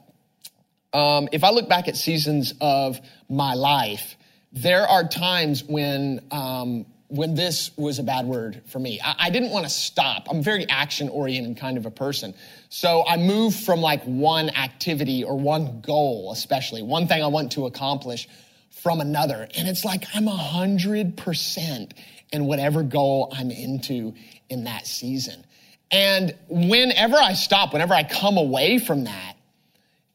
um, 0.92 1.28
if 1.32 1.44
I 1.44 1.50
look 1.50 1.68
back 1.68 1.88
at 1.88 1.96
seasons 1.96 2.54
of 2.60 3.00
my 3.28 3.54
life, 3.54 4.16
there 4.52 4.86
are 4.86 5.06
times 5.06 5.64
when 5.64 6.20
um, 6.30 6.86
when 7.08 7.34
this 7.34 7.70
was 7.76 7.98
a 7.98 8.02
bad 8.02 8.26
word 8.26 8.62
for 8.66 8.78
me. 8.78 9.00
I, 9.04 9.14
I 9.18 9.30
didn't 9.30 9.50
want 9.50 9.64
to 9.64 9.70
stop. 9.70 10.26
I'm 10.30 10.42
very 10.42 10.68
action 10.68 11.08
oriented 11.08 11.56
kind 11.56 11.76
of 11.76 11.86
a 11.86 11.90
person. 11.90 12.34
So 12.68 13.04
I 13.06 13.16
moved 13.16 13.56
from 13.64 13.80
like 13.80 14.02
one 14.04 14.50
activity 14.50 15.22
or 15.22 15.38
one 15.38 15.80
goal, 15.80 16.32
especially 16.32 16.82
one 16.82 17.06
thing 17.06 17.22
I 17.22 17.28
want 17.28 17.52
to 17.52 17.66
accomplish 17.66 18.28
from 18.70 19.00
another. 19.00 19.46
And 19.56 19.68
it's 19.68 19.84
like 19.84 20.04
I'm 20.14 20.28
a 20.28 20.36
hundred 20.36 21.16
percent 21.16 21.94
in 22.32 22.46
whatever 22.46 22.82
goal 22.82 23.32
I'm 23.36 23.50
into 23.50 24.14
in 24.48 24.64
that 24.64 24.86
season. 24.86 25.44
And 25.90 26.34
whenever 26.48 27.16
I 27.16 27.34
stop, 27.34 27.72
whenever 27.72 27.94
I 27.94 28.02
come 28.02 28.38
away 28.38 28.78
from 28.78 29.04
that, 29.04 29.36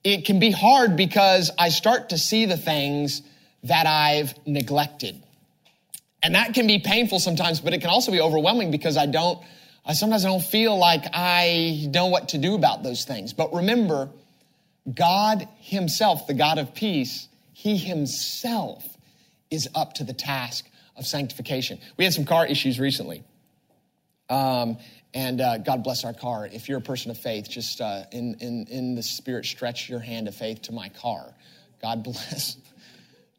it 0.04 0.26
can 0.26 0.40
be 0.40 0.52
hard 0.52 0.98
because 0.98 1.52
I 1.58 1.70
start 1.70 2.10
to 2.10 2.18
see 2.18 2.46
the 2.46 2.58
things 2.58 3.22
that 3.64 3.86
I've 3.86 4.34
neglected. 4.48 5.22
And 6.24 6.36
that 6.36 6.54
can 6.54 6.68
be 6.68 6.80
painful 6.80 7.20
sometimes, 7.20 7.62
but 7.62 7.74
it 7.74 7.82
can 7.82 7.90
also 7.90 8.12
be 8.12 8.22
overwhelming 8.22 8.72
because 8.72 8.98
I 8.98 9.06
don't, 9.06 9.40
I 9.86 9.94
sometimes 9.94 10.26
I 10.26 10.30
don't 10.30 10.44
feel 10.44 10.78
like 10.78 11.06
I 11.14 11.88
know 11.90 12.08
what 12.08 12.30
to 12.30 12.38
do 12.38 12.56
about 12.56 12.84
those 12.84 13.06
things. 13.06 13.34
But 13.34 13.54
remember, 13.54 14.10
God 14.94 15.48
Himself, 15.60 16.28
the 16.28 16.34
God 16.34 16.58
of 16.58 16.74
peace, 16.74 17.28
He 17.54 17.78
Himself 17.78 18.84
is 19.50 19.70
up 19.74 19.94
to 19.96 20.04
the 20.04 20.14
task 20.14 20.68
of 20.96 21.06
sanctification. 21.06 21.80
We 21.98 22.04
had 22.04 22.14
some 22.14 22.26
car 22.26 22.46
issues 22.46 22.80
recently. 22.80 23.24
Um, 24.30 24.78
and 25.14 25.42
uh, 25.42 25.58
God 25.58 25.84
bless 25.84 26.06
our 26.06 26.14
car. 26.14 26.48
If 26.52 26.70
you're 26.70 26.78
a 26.78 26.82
person 26.82 27.12
of 27.12 27.18
faith, 27.18 27.50
just 27.50 27.82
uh, 27.82 28.04
in, 28.12 28.36
in, 28.40 28.66
in 28.68 28.96
the 28.96 29.04
spirit, 29.04 29.46
stretch 29.46 29.90
your 29.90 30.00
hand 30.00 30.28
of 30.28 30.36
faith 30.36 30.62
to 30.64 30.72
my 30.72 30.90
car. 30.90 31.34
God 31.82 32.04
bless 32.04 32.58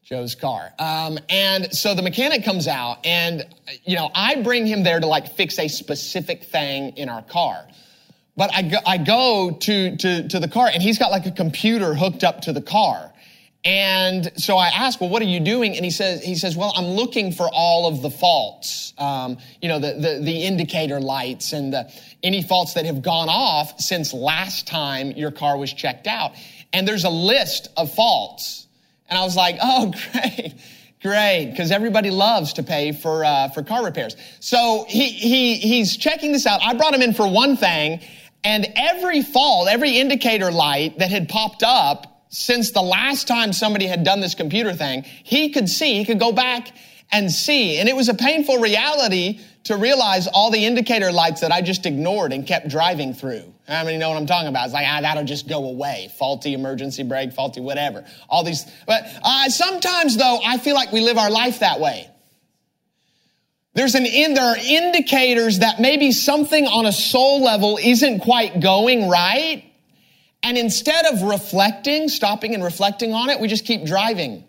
Joe's 0.04 0.34
car. 0.34 0.72
Um, 0.78 1.18
and 1.28 1.72
so 1.72 1.94
the 1.94 2.02
mechanic 2.02 2.44
comes 2.44 2.68
out, 2.68 3.06
and, 3.06 3.46
you 3.84 3.96
know, 3.96 4.10
I 4.14 4.42
bring 4.42 4.66
him 4.66 4.82
there 4.82 5.00
to 5.00 5.06
like 5.06 5.34
fix 5.34 5.58
a 5.58 5.68
specific 5.68 6.44
thing 6.44 6.96
in 6.96 7.08
our 7.08 7.22
car. 7.22 7.66
But 8.36 8.54
I 8.54 8.62
go, 8.62 8.78
I 8.86 8.98
go 8.98 9.50
to, 9.60 9.96
to, 9.96 10.28
to 10.28 10.40
the 10.40 10.48
car, 10.48 10.68
and 10.72 10.82
he's 10.82 10.98
got 10.98 11.10
like 11.10 11.26
a 11.26 11.30
computer 11.30 11.94
hooked 11.94 12.24
up 12.24 12.42
to 12.42 12.52
the 12.52 12.62
car. 12.62 13.11
And 13.64 14.32
so 14.36 14.56
I 14.56 14.68
asked, 14.68 15.00
well, 15.00 15.08
what 15.08 15.22
are 15.22 15.26
you 15.26 15.38
doing? 15.38 15.76
And 15.76 15.84
he 15.84 15.92
says, 15.92 16.20
he 16.22 16.34
says, 16.34 16.56
well, 16.56 16.72
I'm 16.76 16.86
looking 16.86 17.30
for 17.30 17.48
all 17.52 17.86
of 17.86 18.02
the 18.02 18.10
faults, 18.10 18.92
um, 18.98 19.38
you 19.60 19.68
know, 19.68 19.78
the, 19.78 19.94
the, 19.94 20.20
the, 20.20 20.42
indicator 20.42 21.00
lights 21.00 21.52
and 21.52 21.72
the, 21.72 21.92
any 22.24 22.42
faults 22.42 22.74
that 22.74 22.86
have 22.86 23.02
gone 23.02 23.28
off 23.28 23.80
since 23.80 24.12
last 24.12 24.66
time 24.66 25.12
your 25.12 25.30
car 25.30 25.56
was 25.56 25.72
checked 25.72 26.08
out. 26.08 26.32
And 26.72 26.88
there's 26.88 27.04
a 27.04 27.10
list 27.10 27.68
of 27.76 27.94
faults. 27.94 28.66
And 29.08 29.16
I 29.16 29.22
was 29.22 29.36
like, 29.36 29.58
oh, 29.62 29.92
great. 30.12 30.54
Great, 31.00 31.50
because 31.50 31.72
everybody 31.72 32.10
loves 32.10 32.52
to 32.52 32.62
pay 32.62 32.92
for 32.92 33.24
uh, 33.24 33.48
for 33.48 33.64
car 33.64 33.84
repairs. 33.84 34.14
So 34.38 34.86
he 34.88 35.08
he 35.08 35.56
he's 35.56 35.96
checking 35.96 36.30
this 36.30 36.46
out. 36.46 36.60
I 36.62 36.74
brought 36.74 36.94
him 36.94 37.02
in 37.02 37.12
for 37.12 37.26
one 37.26 37.56
thing, 37.56 37.98
and 38.44 38.68
every 38.76 39.20
fault, 39.20 39.66
every 39.68 39.98
indicator 39.98 40.52
light 40.52 41.00
that 41.00 41.10
had 41.10 41.28
popped 41.28 41.64
up 41.64 42.11
since 42.32 42.70
the 42.70 42.82
last 42.82 43.28
time 43.28 43.52
somebody 43.52 43.86
had 43.86 44.04
done 44.04 44.20
this 44.20 44.34
computer 44.34 44.72
thing, 44.72 45.02
he 45.02 45.50
could 45.50 45.68
see, 45.68 45.98
he 45.98 46.04
could 46.06 46.18
go 46.18 46.32
back 46.32 46.68
and 47.12 47.30
see. 47.30 47.76
And 47.76 47.90
it 47.90 47.94
was 47.94 48.08
a 48.08 48.14
painful 48.14 48.56
reality 48.58 49.38
to 49.64 49.76
realize 49.76 50.26
all 50.26 50.50
the 50.50 50.64
indicator 50.64 51.12
lights 51.12 51.42
that 51.42 51.52
I 51.52 51.60
just 51.60 51.84
ignored 51.84 52.32
and 52.32 52.46
kept 52.46 52.68
driving 52.68 53.12
through. 53.12 53.44
How 53.68 53.84
many 53.84 53.98
know 53.98 54.08
what 54.08 54.16
I'm 54.16 54.26
talking 54.26 54.48
about? 54.48 54.64
It's 54.64 54.74
like, 54.74 54.86
ah, 54.88 55.02
that'll 55.02 55.24
just 55.24 55.46
go 55.46 55.68
away. 55.68 56.10
Faulty 56.18 56.54
emergency 56.54 57.02
brake, 57.02 57.34
faulty 57.34 57.60
whatever. 57.60 58.04
All 58.30 58.42
these, 58.42 58.64
but 58.86 59.04
uh, 59.22 59.50
sometimes 59.50 60.16
though, 60.16 60.40
I 60.44 60.56
feel 60.56 60.74
like 60.74 60.90
we 60.90 61.02
live 61.02 61.18
our 61.18 61.30
life 61.30 61.60
that 61.60 61.80
way. 61.80 62.08
There's 63.74 63.94
an 63.94 64.06
in, 64.06 64.34
there 64.34 64.44
are 64.44 64.56
indicators 64.56 65.58
that 65.58 65.80
maybe 65.80 66.12
something 66.12 66.66
on 66.66 66.86
a 66.86 66.92
soul 66.92 67.42
level 67.42 67.78
isn't 67.82 68.20
quite 68.20 68.60
going 68.60 69.08
right. 69.10 69.64
And 70.42 70.58
instead 70.58 71.06
of 71.06 71.22
reflecting, 71.22 72.08
stopping 72.08 72.54
and 72.54 72.64
reflecting 72.64 73.12
on 73.12 73.30
it, 73.30 73.40
we 73.40 73.48
just 73.48 73.64
keep 73.64 73.84
driving. 73.84 74.44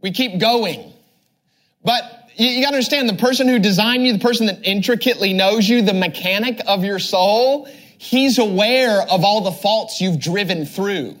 We 0.00 0.10
keep 0.10 0.40
going. 0.40 0.92
But 1.84 2.02
you, 2.36 2.48
you 2.48 2.62
got 2.62 2.70
to 2.70 2.76
understand 2.76 3.08
the 3.08 3.14
person 3.14 3.48
who 3.48 3.58
designed 3.58 4.04
you, 4.06 4.12
the 4.12 4.18
person 4.18 4.46
that 4.46 4.60
intricately 4.64 5.32
knows 5.32 5.68
you, 5.68 5.82
the 5.82 5.94
mechanic 5.94 6.60
of 6.66 6.84
your 6.84 6.98
soul, 6.98 7.68
he's 7.98 8.38
aware 8.38 9.02
of 9.02 9.24
all 9.24 9.42
the 9.42 9.52
faults 9.52 10.00
you've 10.00 10.20
driven 10.20 10.66
through. 10.66 11.16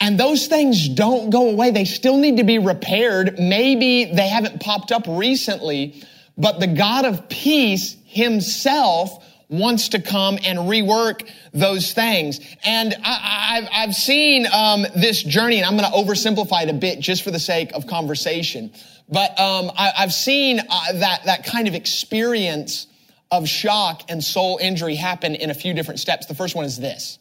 And 0.00 0.18
those 0.18 0.48
things 0.48 0.88
don't 0.88 1.30
go 1.30 1.50
away. 1.50 1.70
They 1.70 1.84
still 1.84 2.16
need 2.16 2.38
to 2.38 2.44
be 2.44 2.58
repaired. 2.58 3.38
Maybe 3.38 4.06
they 4.06 4.28
haven't 4.28 4.60
popped 4.60 4.90
up 4.90 5.04
recently, 5.06 6.02
but 6.36 6.58
the 6.58 6.66
God 6.66 7.04
of 7.04 7.28
peace 7.28 7.96
himself 8.04 9.24
wants 9.52 9.90
to 9.90 10.00
come 10.00 10.38
and 10.44 10.58
rework 10.60 11.28
those 11.52 11.92
things. 11.92 12.40
And 12.64 12.94
I, 13.04 13.68
have 13.70 13.94
seen 13.94 14.46
um, 14.52 14.86
this 14.96 15.22
journey, 15.22 15.58
and 15.58 15.66
I'm 15.66 15.76
going 15.76 15.90
to 15.90 15.96
oversimplify 15.96 16.64
it 16.64 16.70
a 16.70 16.74
bit 16.74 16.98
just 16.98 17.22
for 17.22 17.30
the 17.30 17.38
sake 17.38 17.72
of 17.74 17.86
conversation. 17.86 18.72
But 19.08 19.38
um, 19.38 19.70
I, 19.76 19.92
have 19.96 20.12
seen 20.12 20.58
uh, 20.58 20.92
that 20.94 21.24
that 21.26 21.44
kind 21.44 21.68
of 21.68 21.74
experience 21.74 22.86
of 23.30 23.46
shock 23.46 24.02
and 24.08 24.24
soul 24.24 24.58
injury 24.60 24.94
happen 24.94 25.34
in 25.34 25.50
a 25.50 25.54
few 25.54 25.74
different 25.74 26.00
steps. 26.00 26.26
The 26.26 26.34
first 26.34 26.56
one 26.56 26.64
is 26.64 26.78
this: 26.78 27.18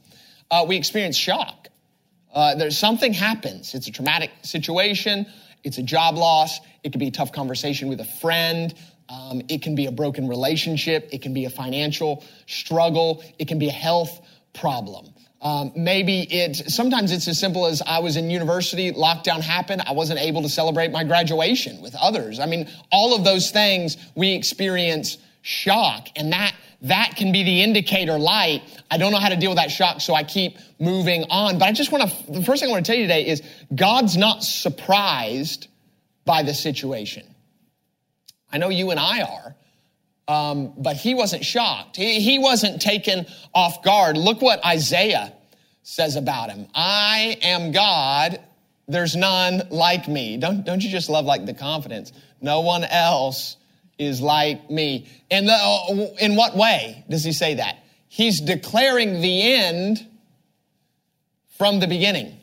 uh, 0.49 0.65
we 0.67 0.77
experience 0.77 1.17
shock. 1.17 1.67
Uh, 2.33 2.55
there's 2.55 2.77
something 2.77 3.11
happens. 3.11 3.75
It's 3.75 3.87
a 3.87 3.91
traumatic 3.91 4.31
situation. 4.41 5.25
It's 5.63 5.77
a 5.77 5.83
job 5.83 6.15
loss. 6.15 6.59
It 6.83 6.91
could 6.91 6.99
be 6.99 7.07
a 7.07 7.11
tough 7.11 7.33
conversation 7.33 7.89
with 7.89 7.99
a 7.99 8.05
friend. 8.05 8.73
Um, 9.11 9.41
it 9.49 9.61
can 9.61 9.75
be 9.75 9.87
a 9.87 9.91
broken 9.91 10.27
relationship. 10.27 11.09
It 11.11 11.21
can 11.21 11.33
be 11.33 11.45
a 11.45 11.49
financial 11.49 12.23
struggle. 12.47 13.23
It 13.37 13.47
can 13.47 13.59
be 13.59 13.67
a 13.67 13.73
health 13.73 14.21
problem. 14.53 15.13
Um, 15.41 15.71
maybe 15.75 16.21
it, 16.21 16.55
sometimes 16.71 17.11
it's 17.11 17.27
as 17.27 17.39
simple 17.39 17.65
as 17.65 17.81
I 17.81 17.99
was 17.99 18.15
in 18.15 18.29
university, 18.29 18.91
lockdown 18.91 19.41
happened, 19.41 19.81
I 19.87 19.93
wasn't 19.93 20.19
able 20.19 20.43
to 20.43 20.49
celebrate 20.49 20.91
my 20.91 21.03
graduation 21.03 21.81
with 21.81 21.95
others. 21.95 22.39
I 22.39 22.45
mean, 22.45 22.69
all 22.91 23.15
of 23.15 23.23
those 23.23 23.49
things 23.49 23.97
we 24.13 24.33
experience 24.35 25.17
shock 25.41 26.09
and 26.15 26.31
that 26.31 26.53
that 26.83 27.15
can 27.15 27.31
be 27.31 27.43
the 27.43 27.61
indicator 27.61 28.17
light. 28.17 28.63
I 28.89 28.97
don't 28.97 29.11
know 29.11 29.19
how 29.19 29.29
to 29.29 29.35
deal 29.35 29.51
with 29.51 29.57
that 29.57 29.69
shock, 29.69 30.01
so 30.01 30.15
I 30.15 30.23
keep 30.23 30.57
moving 30.79 31.25
on. 31.29 31.59
But 31.59 31.65
I 31.65 31.73
just 31.73 31.91
want 31.91 32.09
to, 32.09 32.31
the 32.31 32.43
first 32.43 32.61
thing 32.61 32.69
I 32.69 32.71
want 32.73 32.85
to 32.85 32.91
tell 32.91 32.99
you 32.99 33.07
today 33.07 33.27
is 33.27 33.43
God's 33.73 34.17
not 34.17 34.43
surprised 34.43 35.67
by 36.25 36.41
the 36.41 36.55
situation. 36.55 37.23
I 38.51 38.57
know 38.57 38.69
you 38.69 38.91
and 38.91 38.99
I 38.99 39.21
are. 39.21 39.55
Um, 40.27 40.73
but 40.77 40.95
he 40.95 41.13
wasn't 41.13 41.43
shocked. 41.43 41.97
He, 41.97 42.21
he 42.21 42.39
wasn't 42.39 42.81
taken 42.81 43.25
off 43.53 43.83
guard. 43.83 44.17
Look 44.17 44.41
what 44.41 44.65
Isaiah 44.65 45.33
says 45.83 46.15
about 46.15 46.49
him. 46.49 46.67
I 46.73 47.37
am 47.41 47.71
God. 47.71 48.39
There's 48.87 49.15
none 49.15 49.63
like 49.69 50.07
me. 50.07 50.37
Don't, 50.37 50.63
don't 50.65 50.83
you 50.83 50.89
just 50.89 51.09
love 51.09 51.25
like 51.25 51.45
the 51.45 51.53
confidence? 51.53 52.13
No 52.39 52.61
one 52.61 52.83
else 52.83 53.57
is 53.97 54.21
like 54.21 54.69
me. 54.69 55.07
And 55.29 55.47
the, 55.47 56.15
in 56.19 56.35
what 56.35 56.55
way 56.55 57.03
does 57.09 57.23
he 57.23 57.33
say 57.33 57.55
that? 57.55 57.77
He's 58.07 58.41
declaring 58.41 59.21
the 59.21 59.53
end 59.53 60.05
from 61.57 61.79
the 61.79 61.87
beginning. 61.87 62.37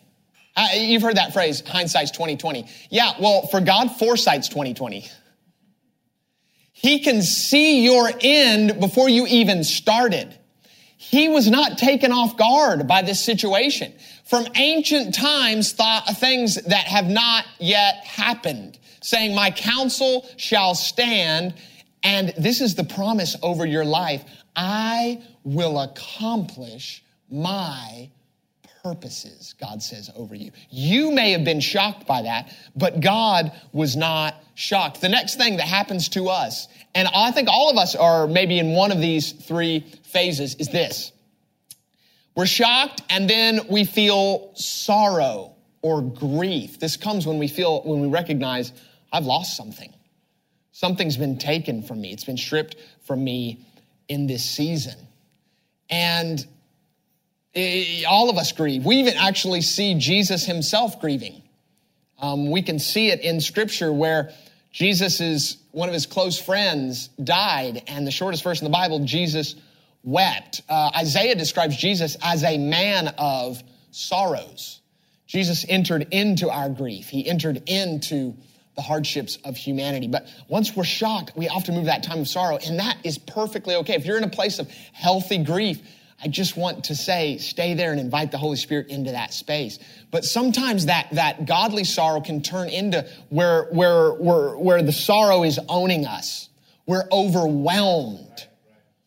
Uh, 0.56 0.68
you've 0.74 1.02
heard 1.02 1.16
that 1.16 1.32
phrase, 1.32 1.62
hindsight's 1.66 2.10
2020. 2.10 2.66
Yeah, 2.90 3.12
well, 3.20 3.46
for 3.46 3.60
God, 3.60 3.88
foresight's 3.98 4.48
2020. 4.48 5.06
He 6.80 7.00
can 7.00 7.22
see 7.22 7.82
your 7.82 8.08
end 8.20 8.78
before 8.78 9.08
you 9.08 9.26
even 9.26 9.64
started. 9.64 10.38
He 10.96 11.28
was 11.28 11.50
not 11.50 11.76
taken 11.76 12.12
off 12.12 12.36
guard 12.36 12.86
by 12.86 13.02
this 13.02 13.20
situation. 13.20 13.92
From 14.24 14.46
ancient 14.54 15.12
times, 15.12 15.72
thought, 15.72 16.06
things 16.18 16.54
that 16.54 16.84
have 16.84 17.08
not 17.08 17.46
yet 17.58 18.04
happened, 18.04 18.78
saying, 19.00 19.34
My 19.34 19.50
counsel 19.50 20.24
shall 20.36 20.76
stand, 20.76 21.54
and 22.04 22.32
this 22.38 22.60
is 22.60 22.76
the 22.76 22.84
promise 22.84 23.34
over 23.42 23.66
your 23.66 23.84
life 23.84 24.24
I 24.54 25.20
will 25.42 25.80
accomplish 25.80 27.02
my 27.28 28.08
purposes, 28.84 29.52
God 29.60 29.82
says 29.82 30.10
over 30.14 30.36
you. 30.36 30.52
You 30.70 31.10
may 31.10 31.32
have 31.32 31.42
been 31.42 31.60
shocked 31.60 32.06
by 32.06 32.22
that, 32.22 32.54
but 32.76 33.00
God 33.00 33.50
was 33.72 33.96
not 33.96 34.36
shocked. 34.58 35.00
The 35.00 35.08
next 35.08 35.36
thing 35.36 35.58
that 35.58 35.68
happens 35.68 36.08
to 36.10 36.28
us, 36.28 36.66
and 36.92 37.06
I 37.14 37.30
think 37.30 37.48
all 37.48 37.70
of 37.70 37.76
us 37.78 37.94
are 37.94 38.26
maybe 38.26 38.58
in 38.58 38.72
one 38.72 38.90
of 38.90 39.00
these 39.00 39.30
three 39.30 39.86
phases, 40.02 40.56
is 40.56 40.68
this. 40.68 41.12
We're 42.34 42.46
shocked 42.46 43.02
and 43.08 43.30
then 43.30 43.60
we 43.70 43.84
feel 43.84 44.50
sorrow 44.56 45.54
or 45.80 46.02
grief. 46.02 46.80
This 46.80 46.96
comes 46.96 47.24
when 47.24 47.38
we 47.38 47.46
feel, 47.46 47.82
when 47.82 48.00
we 48.00 48.08
recognize, 48.08 48.72
I've 49.12 49.26
lost 49.26 49.56
something. 49.56 49.94
Something's 50.72 51.16
been 51.16 51.38
taken 51.38 51.84
from 51.84 52.00
me. 52.00 52.12
It's 52.12 52.24
been 52.24 52.36
stripped 52.36 52.74
from 53.04 53.22
me 53.22 53.64
in 54.08 54.26
this 54.26 54.44
season. 54.44 54.96
And 55.88 56.44
all 58.08 58.28
of 58.28 58.36
us 58.36 58.50
grieve. 58.50 58.84
We 58.84 58.96
even 58.96 59.14
actually 59.14 59.60
see 59.60 59.94
Jesus 59.94 60.44
himself 60.44 61.00
grieving. 61.00 61.42
Um, 62.20 62.50
we 62.50 62.62
can 62.62 62.80
see 62.80 63.10
it 63.10 63.20
in 63.20 63.40
scripture 63.40 63.92
where 63.92 64.32
Jesus 64.78 65.20
is 65.20 65.56
one 65.72 65.88
of 65.88 65.92
his 65.92 66.06
close 66.06 66.38
friends 66.38 67.08
died, 67.20 67.82
and 67.88 68.06
the 68.06 68.12
shortest 68.12 68.44
verse 68.44 68.60
in 68.60 68.64
the 68.64 68.70
Bible, 68.70 69.04
Jesus 69.04 69.56
wept. 70.04 70.62
Uh, 70.68 70.92
Isaiah 70.96 71.34
describes 71.34 71.76
Jesus 71.76 72.16
as 72.22 72.44
a 72.44 72.58
man 72.58 73.08
of 73.18 73.60
sorrows. 73.90 74.80
Jesus 75.26 75.66
entered 75.68 76.06
into 76.12 76.48
our 76.48 76.70
grief. 76.70 77.08
He 77.08 77.28
entered 77.28 77.60
into 77.66 78.36
the 78.76 78.82
hardships 78.82 79.38
of 79.44 79.56
humanity. 79.56 80.06
But 80.06 80.28
once 80.46 80.76
we're 80.76 80.84
shocked, 80.84 81.32
we 81.36 81.48
often 81.48 81.74
move 81.74 81.86
that 81.86 82.04
time 82.04 82.20
of 82.20 82.28
sorrow, 82.28 82.58
and 82.64 82.78
that 82.78 82.98
is 83.02 83.18
perfectly 83.18 83.74
okay. 83.74 83.94
If 83.94 84.06
you're 84.06 84.16
in 84.16 84.22
a 84.22 84.30
place 84.30 84.60
of 84.60 84.70
healthy 84.92 85.38
grief, 85.38 85.80
I 86.22 86.26
just 86.26 86.56
want 86.56 86.84
to 86.84 86.96
say, 86.96 87.38
stay 87.38 87.74
there 87.74 87.92
and 87.92 88.00
invite 88.00 88.32
the 88.32 88.38
Holy 88.38 88.56
Spirit 88.56 88.88
into 88.88 89.12
that 89.12 89.32
space. 89.32 89.78
But 90.10 90.24
sometimes 90.24 90.86
that, 90.86 91.08
that 91.12 91.46
godly 91.46 91.84
sorrow 91.84 92.20
can 92.20 92.42
turn 92.42 92.68
into 92.68 93.06
where, 93.28 93.64
where, 93.66 94.10
where, 94.14 94.58
where 94.58 94.82
the 94.82 94.92
sorrow 94.92 95.44
is 95.44 95.60
owning 95.68 96.06
us. 96.06 96.48
We're 96.86 97.04
overwhelmed 97.12 98.46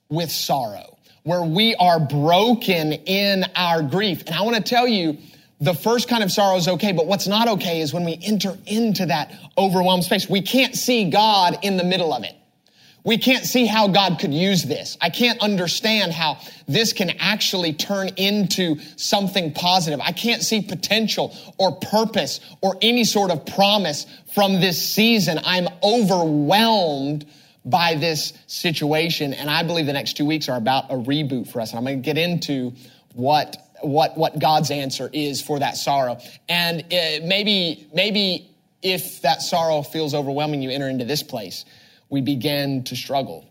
with 0.08 0.32
sorrow, 0.32 0.98
where 1.24 1.44
we 1.44 1.76
are 1.76 2.00
broken 2.00 2.94
in 2.94 3.44
our 3.56 3.82
grief. 3.82 4.24
And 4.28 4.36
I 4.36 4.44
want 4.44 4.56
to 4.56 4.64
tell 4.64 4.88
you, 4.88 5.18
the 5.60 5.74
first 5.74 6.08
kind 6.08 6.24
of 6.24 6.32
sorrow 6.32 6.56
is 6.56 6.68
okay, 6.68 6.92
but 6.94 7.08
what's 7.08 7.28
not 7.28 7.48
okay 7.48 7.82
is 7.82 7.94
when 7.94 8.06
we 8.06 8.18
enter 8.24 8.58
into 8.66 9.06
that 9.08 9.32
overwhelmed 9.58 10.04
space. 10.04 10.30
We 10.30 10.42
can't 10.42 10.76
see 10.76 11.10
God 11.10 11.58
in 11.62 11.78
the 11.78 11.84
middle 11.84 12.14
of 12.14 12.24
it. 12.24 12.36
We 13.04 13.18
can't 13.18 13.46
see 13.46 13.66
how 13.66 13.88
God 13.88 14.20
could 14.20 14.34
use 14.34 14.64
this. 14.64 14.98
I 15.02 15.10
can't 15.10 15.40
understand 15.40 16.12
how 16.12 16.38
this 16.68 16.94
can 16.94 17.12
actually 17.20 17.74
turn 17.74 18.10
into 18.10 18.80
something 18.96 19.54
positive. 19.54 20.00
I 20.02 20.12
can't 20.12 20.44
see 20.44 20.62
potential 20.62 21.36
or 21.58 21.72
purpose 21.72 22.40
or 22.62 22.78
any 22.82 23.04
sort 23.04 23.32
of 23.32 23.46
promise 23.46 24.06
from 24.34 24.62
this 24.62 24.94
season. 24.94 25.40
I'm 25.44 25.68
overwhelmed 25.82 27.26
by 27.66 27.96
this 27.96 28.34
situation. 28.46 29.34
And 29.34 29.50
I 29.50 29.64
believe 29.64 29.88
the 29.88 29.94
next 29.94 30.14
two 30.14 30.26
weeks 30.26 30.48
are 30.48 30.58
about 30.58 30.92
a 30.92 30.96
reboot 30.96 31.48
for 31.52 31.60
us. 31.60 31.72
And 31.72 31.80
I'm 31.80 31.86
going 31.86 32.02
to 32.02 32.06
get 32.06 32.18
into 32.20 32.74
what, 33.14 33.58
what, 33.82 34.16
what 34.16 34.38
God's 34.38 34.70
answer 34.70 35.10
is 35.12 35.42
for 35.42 35.58
that 35.60 35.76
sorrow. 35.76 36.20
And 36.48 36.82
uh, 36.82 37.26
maybe, 37.26 37.88
maybe 37.94 38.48
if 38.84 39.22
that 39.22 39.42
sorrow 39.42 39.82
feels 39.82 40.14
overwhelming, 40.14 40.62
you 40.62 40.70
enter 40.70 40.90
into 40.90 41.06
this 41.06 41.24
place 41.24 41.66
we 42.12 42.22
begin 42.22 42.84
to 42.84 42.96
struggle. 42.96 43.48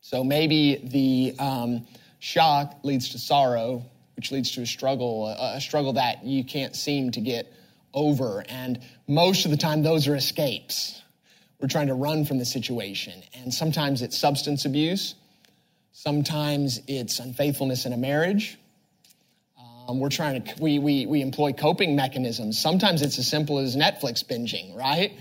So 0.00 0.24
maybe 0.24 0.80
the 0.82 1.36
um, 1.38 1.86
shock 2.18 2.80
leads 2.82 3.10
to 3.10 3.18
sorrow, 3.18 3.84
which 4.16 4.32
leads 4.32 4.50
to 4.52 4.62
a 4.62 4.66
struggle, 4.66 5.28
a, 5.28 5.56
a 5.56 5.60
struggle 5.60 5.92
that 5.92 6.24
you 6.24 6.42
can't 6.42 6.74
seem 6.74 7.12
to 7.12 7.20
get 7.20 7.52
over. 7.94 8.42
And 8.48 8.80
most 9.06 9.44
of 9.44 9.50
the 9.50 9.56
time, 9.56 9.82
those 9.82 10.08
are 10.08 10.16
escapes. 10.16 11.00
We're 11.60 11.68
trying 11.68 11.88
to 11.88 11.94
run 11.94 12.24
from 12.24 12.38
the 12.38 12.44
situation. 12.44 13.22
And 13.34 13.52
sometimes 13.52 14.02
it's 14.02 14.18
substance 14.18 14.64
abuse. 14.64 15.14
Sometimes 15.92 16.80
it's 16.88 17.20
unfaithfulness 17.20 17.84
in 17.84 17.92
a 17.92 17.98
marriage. 17.98 18.58
Um, 19.86 20.00
we're 20.00 20.08
trying 20.08 20.42
to, 20.42 20.62
we, 20.62 20.78
we, 20.78 21.06
we 21.06 21.20
employ 21.20 21.52
coping 21.52 21.94
mechanisms. 21.96 22.58
Sometimes 22.58 23.02
it's 23.02 23.18
as 23.18 23.28
simple 23.28 23.58
as 23.58 23.76
Netflix 23.76 24.24
binging, 24.24 24.74
right? 24.74 25.12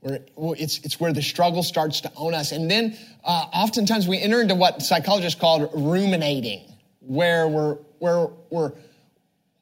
Where 0.00 0.20
it's, 0.58 0.78
it's 0.78 0.98
where 0.98 1.12
the 1.12 1.22
struggle 1.22 1.62
starts 1.62 2.00
to 2.02 2.12
own 2.16 2.34
us. 2.34 2.52
And 2.52 2.70
then 2.70 2.96
uh, 3.24 3.46
oftentimes 3.52 4.08
we 4.08 4.18
enter 4.18 4.40
into 4.40 4.54
what 4.54 4.82
psychologists 4.82 5.38
call 5.38 5.68
ruminating, 5.68 6.62
where 7.00 7.46
we're, 7.48 7.74
where 7.98 8.28
we're, 8.50 8.72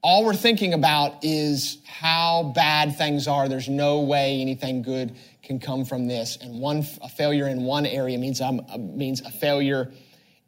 all 0.01 0.25
we're 0.25 0.35
thinking 0.35 0.75
about 0.75 1.25
is 1.25 1.79
how 1.85 2.53
bad 2.55 2.97
things 2.97 3.27
are. 3.27 3.49
There's 3.49 3.69
no 3.69 4.01
way 4.01 4.41
anything 4.41 4.83
good 4.83 5.17
can 5.43 5.59
come 5.59 5.85
from 5.85 6.07
this. 6.07 6.39
And 6.41 6.61
one 6.61 6.87
a 7.03 7.09
failure 7.09 7.49
in 7.49 7.65
one 7.65 7.85
area 7.85 8.17
means 8.17 8.41
I'm, 8.41 8.61
uh, 8.61 8.79
means 8.79 9.21
a 9.23 9.31
failure 9.31 9.93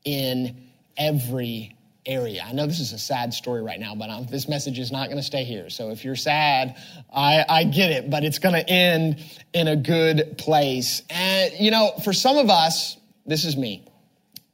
in 0.04 0.68
every 0.96 1.74
area. 2.06 2.42
I 2.46 2.52
know 2.52 2.66
this 2.66 2.80
is 2.80 2.92
a 2.92 2.98
sad 2.98 3.34
story 3.34 3.62
right 3.62 3.78
now, 3.78 3.94
but 3.94 4.10
I'm, 4.10 4.26
this 4.26 4.48
message 4.48 4.78
is 4.78 4.90
not 4.90 5.06
going 5.06 5.18
to 5.18 5.22
stay 5.22 5.44
here. 5.44 5.68
So 5.70 5.90
if 5.90 6.04
you're 6.04 6.16
sad, 6.16 6.76
I, 7.12 7.44
I 7.48 7.64
get 7.64 7.90
it, 7.90 8.10
but 8.10 8.24
it's 8.24 8.38
going 8.38 8.54
to 8.54 8.68
end 8.68 9.22
in 9.52 9.68
a 9.68 9.76
good 9.76 10.38
place. 10.38 11.02
And, 11.10 11.52
you 11.58 11.70
know, 11.70 11.92
for 12.04 12.12
some 12.12 12.38
of 12.38 12.48
us, 12.48 12.96
this 13.26 13.44
is 13.44 13.56
me, 13.56 13.86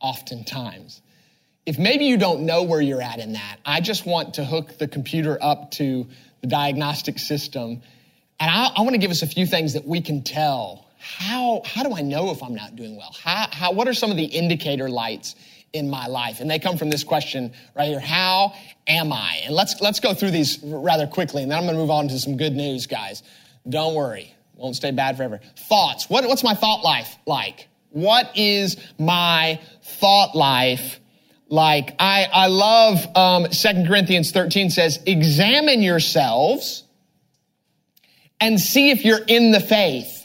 oftentimes. 0.00 1.00
If 1.65 1.79
maybe 1.79 2.07
you 2.07 2.17
don't 2.17 2.43
know 2.43 2.65
where 2.65 2.81
you're 2.81 3.03
at 3.03 3.19
in 3.19 3.35
that, 3.35 3.59
I 3.65 3.81
just 3.81 4.07
want 4.07 4.35
to 4.35 4.45
hook 4.45 4.79
the 4.79 4.88
computer 4.88 5.38
up 5.41 5.71
to 5.73 6.07
the 6.41 6.47
diagnostic 6.47 7.19
system. 7.19 7.83
And 8.38 8.50
I, 8.50 8.73
I 8.76 8.81
want 8.83 8.93
to 8.93 8.99
give 8.99 9.11
us 9.11 9.23
a 9.23 9.26
few 9.26 9.47
things 9.47 9.75
that 9.75 9.87
we 9.87 10.00
can 10.00 10.23
tell. 10.23 10.87
How, 10.99 11.62
how 11.65 11.85
do 11.85 11.95
I 11.95 12.03
know 12.03 12.31
if 12.31 12.43
I'm 12.43 12.55
not 12.55 12.75
doing 12.75 12.97
well? 12.97 13.15
How, 13.23 13.47
how, 13.50 13.73
what 13.73 13.87
are 13.87 13.95
some 13.95 14.11
of 14.11 14.17
the 14.17 14.25
indicator 14.25 14.88
lights 14.88 15.37
in 15.76 15.88
my 15.90 16.06
life? 16.06 16.40
And 16.40 16.50
they 16.50 16.59
come 16.59 16.76
from 16.76 16.90
this 16.90 17.04
question 17.04 17.52
right 17.75 17.88
here. 17.88 18.00
How 18.00 18.54
am 18.87 19.12
I? 19.12 19.40
And 19.45 19.54
let's, 19.54 19.80
let's 19.80 20.00
go 20.00 20.14
through 20.14 20.30
these 20.33 20.59
rather 20.62 21.06
quickly. 21.06 21.42
And 21.42 21.50
then 21.50 21.59
I'm 21.59 21.64
going 21.64 21.76
to 21.76 21.80
move 21.80 21.90
on 21.90 22.09
to 22.09 22.18
some 22.18 22.37
good 22.37 22.54
news, 22.54 22.87
guys. 22.87 23.23
Don't 23.68 23.95
worry. 23.95 24.35
Won't 24.54 24.76
stay 24.76 24.90
bad 24.90 25.16
forever. 25.16 25.40
Thoughts. 25.68 26.09
What, 26.09 26.26
what's 26.26 26.42
my 26.42 26.54
thought 26.54 26.83
life 26.83 27.16
like? 27.26 27.68
What 27.90 28.30
is 28.37 28.76
my 28.99 29.61
thought 29.83 30.35
life 30.35 31.00
like? 31.49 31.95
I, 31.99 32.26
I 32.33 32.47
love, 32.49 33.16
um, 33.16 33.47
2 33.50 33.85
Corinthians 33.87 34.33
13 34.33 34.71
says, 34.71 34.99
examine 35.06 35.83
yourselves 35.83 36.85
and 38.40 38.61
see 38.61 38.90
if 38.90 39.04
you're 39.04 39.25
in 39.26 39.50
the 39.50 39.61
faith. 39.61 40.15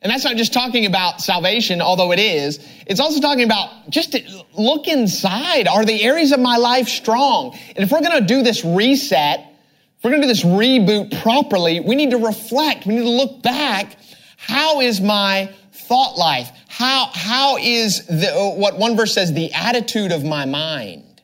And 0.00 0.12
that's 0.12 0.24
not 0.24 0.36
just 0.36 0.52
talking 0.52 0.86
about 0.86 1.20
salvation, 1.20 1.80
although 1.80 2.12
it 2.12 2.20
is. 2.20 2.60
It's 2.86 3.00
also 3.00 3.20
talking 3.20 3.44
about 3.44 3.90
just 3.90 4.16
look 4.56 4.86
inside. 4.86 5.66
Are 5.66 5.84
the 5.84 6.02
areas 6.02 6.30
of 6.30 6.38
my 6.38 6.56
life 6.56 6.88
strong? 6.88 7.58
And 7.74 7.78
if 7.78 7.90
we're 7.90 8.00
going 8.00 8.20
to 8.20 8.26
do 8.26 8.42
this 8.42 8.64
reset, 8.64 9.40
if 9.40 10.04
we're 10.04 10.10
going 10.10 10.22
to 10.22 10.28
do 10.28 10.32
this 10.32 10.44
reboot 10.44 11.20
properly, 11.22 11.80
we 11.80 11.96
need 11.96 12.12
to 12.12 12.18
reflect. 12.18 12.86
We 12.86 12.94
need 12.94 13.02
to 13.02 13.10
look 13.10 13.42
back. 13.42 13.96
How 14.36 14.80
is 14.80 15.00
my 15.00 15.52
thought 15.72 16.16
life? 16.16 16.50
How, 16.68 17.10
how 17.12 17.56
is 17.56 18.06
the, 18.06 18.54
what 18.56 18.78
one 18.78 18.96
verse 18.96 19.14
says, 19.14 19.32
the 19.32 19.52
attitude 19.52 20.12
of 20.12 20.22
my 20.22 20.44
mind? 20.44 21.22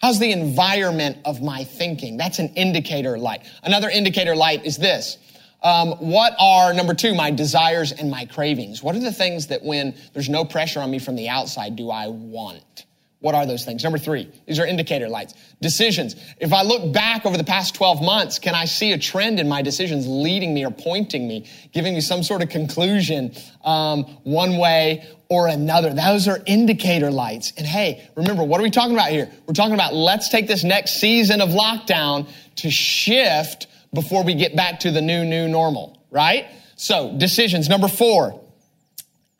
How's 0.00 0.20
the 0.20 0.30
environment 0.30 1.18
of 1.24 1.42
my 1.42 1.64
thinking? 1.64 2.16
That's 2.16 2.38
an 2.38 2.50
indicator 2.54 3.18
light. 3.18 3.42
Another 3.64 3.90
indicator 3.90 4.36
light 4.36 4.64
is 4.64 4.76
this. 4.76 5.18
Um, 5.62 5.92
what 5.94 6.34
are, 6.38 6.72
number 6.72 6.94
two, 6.94 7.14
my 7.14 7.30
desires 7.30 7.92
and 7.92 8.10
my 8.10 8.26
cravings? 8.26 8.82
What 8.82 8.94
are 8.94 9.00
the 9.00 9.12
things 9.12 9.48
that 9.48 9.62
when 9.62 9.94
there's 10.12 10.28
no 10.28 10.44
pressure 10.44 10.80
on 10.80 10.90
me 10.90 10.98
from 10.98 11.16
the 11.16 11.28
outside, 11.28 11.74
do 11.74 11.90
I 11.90 12.08
want? 12.08 12.86
What 13.20 13.34
are 13.34 13.46
those 13.46 13.64
things? 13.64 13.82
Number 13.82 13.98
three, 13.98 14.30
these 14.46 14.60
are 14.60 14.66
indicator 14.66 15.08
lights. 15.08 15.34
Decisions. 15.60 16.14
If 16.38 16.52
I 16.52 16.62
look 16.62 16.92
back 16.92 17.26
over 17.26 17.36
the 17.36 17.42
past 17.42 17.74
12 17.74 18.00
months, 18.00 18.38
can 18.38 18.54
I 18.54 18.64
see 18.66 18.92
a 18.92 18.98
trend 18.98 19.40
in 19.40 19.48
my 19.48 19.60
decisions 19.60 20.06
leading 20.06 20.54
me 20.54 20.64
or 20.64 20.70
pointing 20.70 21.26
me, 21.26 21.48
giving 21.72 21.94
me 21.94 22.00
some 22.00 22.22
sort 22.22 22.42
of 22.42 22.48
conclusion 22.48 23.34
um, 23.64 24.04
one 24.22 24.56
way 24.58 25.04
or 25.28 25.48
another? 25.48 25.92
Those 25.92 26.28
are 26.28 26.38
indicator 26.46 27.10
lights. 27.10 27.52
And 27.56 27.66
hey, 27.66 28.08
remember, 28.14 28.44
what 28.44 28.60
are 28.60 28.62
we 28.62 28.70
talking 28.70 28.94
about 28.94 29.10
here? 29.10 29.28
We're 29.48 29.54
talking 29.54 29.74
about 29.74 29.94
let's 29.94 30.28
take 30.28 30.46
this 30.46 30.62
next 30.62 31.00
season 31.00 31.40
of 31.40 31.48
lockdown 31.48 32.28
to 32.56 32.70
shift 32.70 33.66
before 33.92 34.24
we 34.24 34.34
get 34.34 34.54
back 34.56 34.80
to 34.80 34.90
the 34.90 35.00
new, 35.00 35.24
new 35.24 35.48
normal, 35.48 36.02
right? 36.10 36.46
So 36.76 37.14
decisions. 37.16 37.68
Number 37.68 37.88
four, 37.88 38.40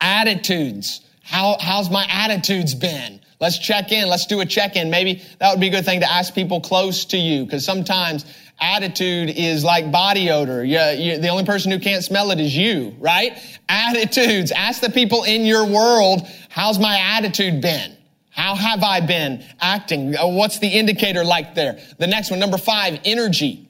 attitudes. 0.01 1.01
How, 1.23 1.57
how's 1.59 1.89
my 1.89 2.05
attitudes 2.09 2.73
been? 2.73 3.21
Let's 3.39 3.57
check 3.57 3.91
in. 3.91 4.09
Let's 4.09 4.25
do 4.25 4.41
a 4.41 4.45
check 4.45 4.75
in. 4.75 4.89
Maybe 4.89 5.21
that 5.39 5.51
would 5.51 5.61
be 5.61 5.67
a 5.67 5.71
good 5.71 5.85
thing 5.85 6.01
to 6.01 6.11
ask 6.11 6.33
people 6.33 6.59
close 6.59 7.05
to 7.05 7.17
you 7.17 7.45
because 7.45 7.63
sometimes 7.63 8.25
attitude 8.59 9.29
is 9.29 9.63
like 9.63 9.91
body 9.91 10.29
odor. 10.29 10.63
You, 10.65 10.79
you, 10.79 11.17
the 11.19 11.29
only 11.29 11.45
person 11.45 11.71
who 11.71 11.79
can't 11.79 12.03
smell 12.03 12.31
it 12.31 12.39
is 12.41 12.55
you, 12.55 12.95
right? 12.99 13.37
Attitudes. 13.69 14.51
Ask 14.51 14.81
the 14.81 14.89
people 14.89 15.23
in 15.23 15.45
your 15.45 15.65
world, 15.65 16.27
how's 16.49 16.79
my 16.79 16.99
attitude 16.99 17.61
been? 17.61 17.95
How 18.29 18.55
have 18.55 18.83
I 18.83 18.99
been 18.99 19.43
acting? 19.61 20.15
What's 20.15 20.59
the 20.59 20.67
indicator 20.67 21.23
like 21.23 21.55
there? 21.55 21.79
The 21.97 22.07
next 22.07 22.31
one, 22.31 22.39
number 22.39 22.57
five, 22.57 22.99
energy. 23.05 23.68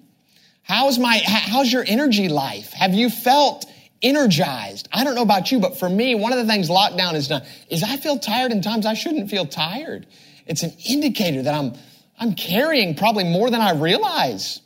How's 0.69 0.99
my, 0.99 1.19
how's 1.25 1.73
your 1.73 1.83
energy 1.87 2.29
life? 2.29 2.73
Have 2.73 2.93
you 2.93 3.09
felt 3.09 3.65
energized? 4.03 4.87
I 4.93 5.03
don't 5.03 5.15
know 5.15 5.23
about 5.23 5.51
you, 5.51 5.59
but 5.59 5.79
for 5.79 5.89
me, 5.89 6.13
one 6.13 6.31
of 6.31 6.37
the 6.37 6.45
things 6.45 6.69
lockdown 6.69 7.13
has 7.13 7.27
done 7.27 7.41
is 7.69 7.81
I 7.81 7.97
feel 7.97 8.19
tired 8.19 8.51
in 8.51 8.61
times 8.61 8.85
I 8.85 8.93
shouldn't 8.93 9.31
feel 9.31 9.47
tired. 9.47 10.05
It's 10.45 10.61
an 10.61 10.71
indicator 10.87 11.41
that 11.41 11.55
I'm, 11.55 11.73
I'm 12.19 12.35
carrying 12.35 12.93
probably 12.93 13.23
more 13.23 13.49
than 13.49 13.61
I 13.61 13.71
realize 13.71 14.61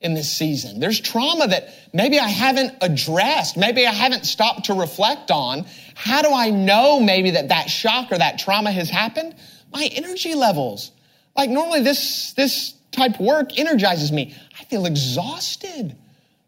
in 0.00 0.14
this 0.14 0.30
season. 0.30 0.78
There's 0.78 1.00
trauma 1.00 1.48
that 1.48 1.74
maybe 1.92 2.20
I 2.20 2.28
haven't 2.28 2.76
addressed. 2.80 3.56
Maybe 3.56 3.84
I 3.84 3.92
haven't 3.92 4.26
stopped 4.26 4.66
to 4.66 4.74
reflect 4.74 5.32
on. 5.32 5.66
How 5.96 6.22
do 6.22 6.32
I 6.32 6.50
know 6.50 7.00
maybe 7.00 7.32
that 7.32 7.48
that 7.48 7.68
shock 7.68 8.12
or 8.12 8.18
that 8.18 8.38
trauma 8.38 8.70
has 8.70 8.88
happened? 8.88 9.34
My 9.72 9.90
energy 9.92 10.36
levels. 10.36 10.92
Like 11.36 11.50
normally 11.50 11.82
this, 11.82 12.32
this 12.34 12.74
type 12.92 13.20
work 13.20 13.58
energizes 13.58 14.12
me. 14.12 14.34
I 14.68 14.70
feel 14.70 14.84
exhausted. 14.84 15.96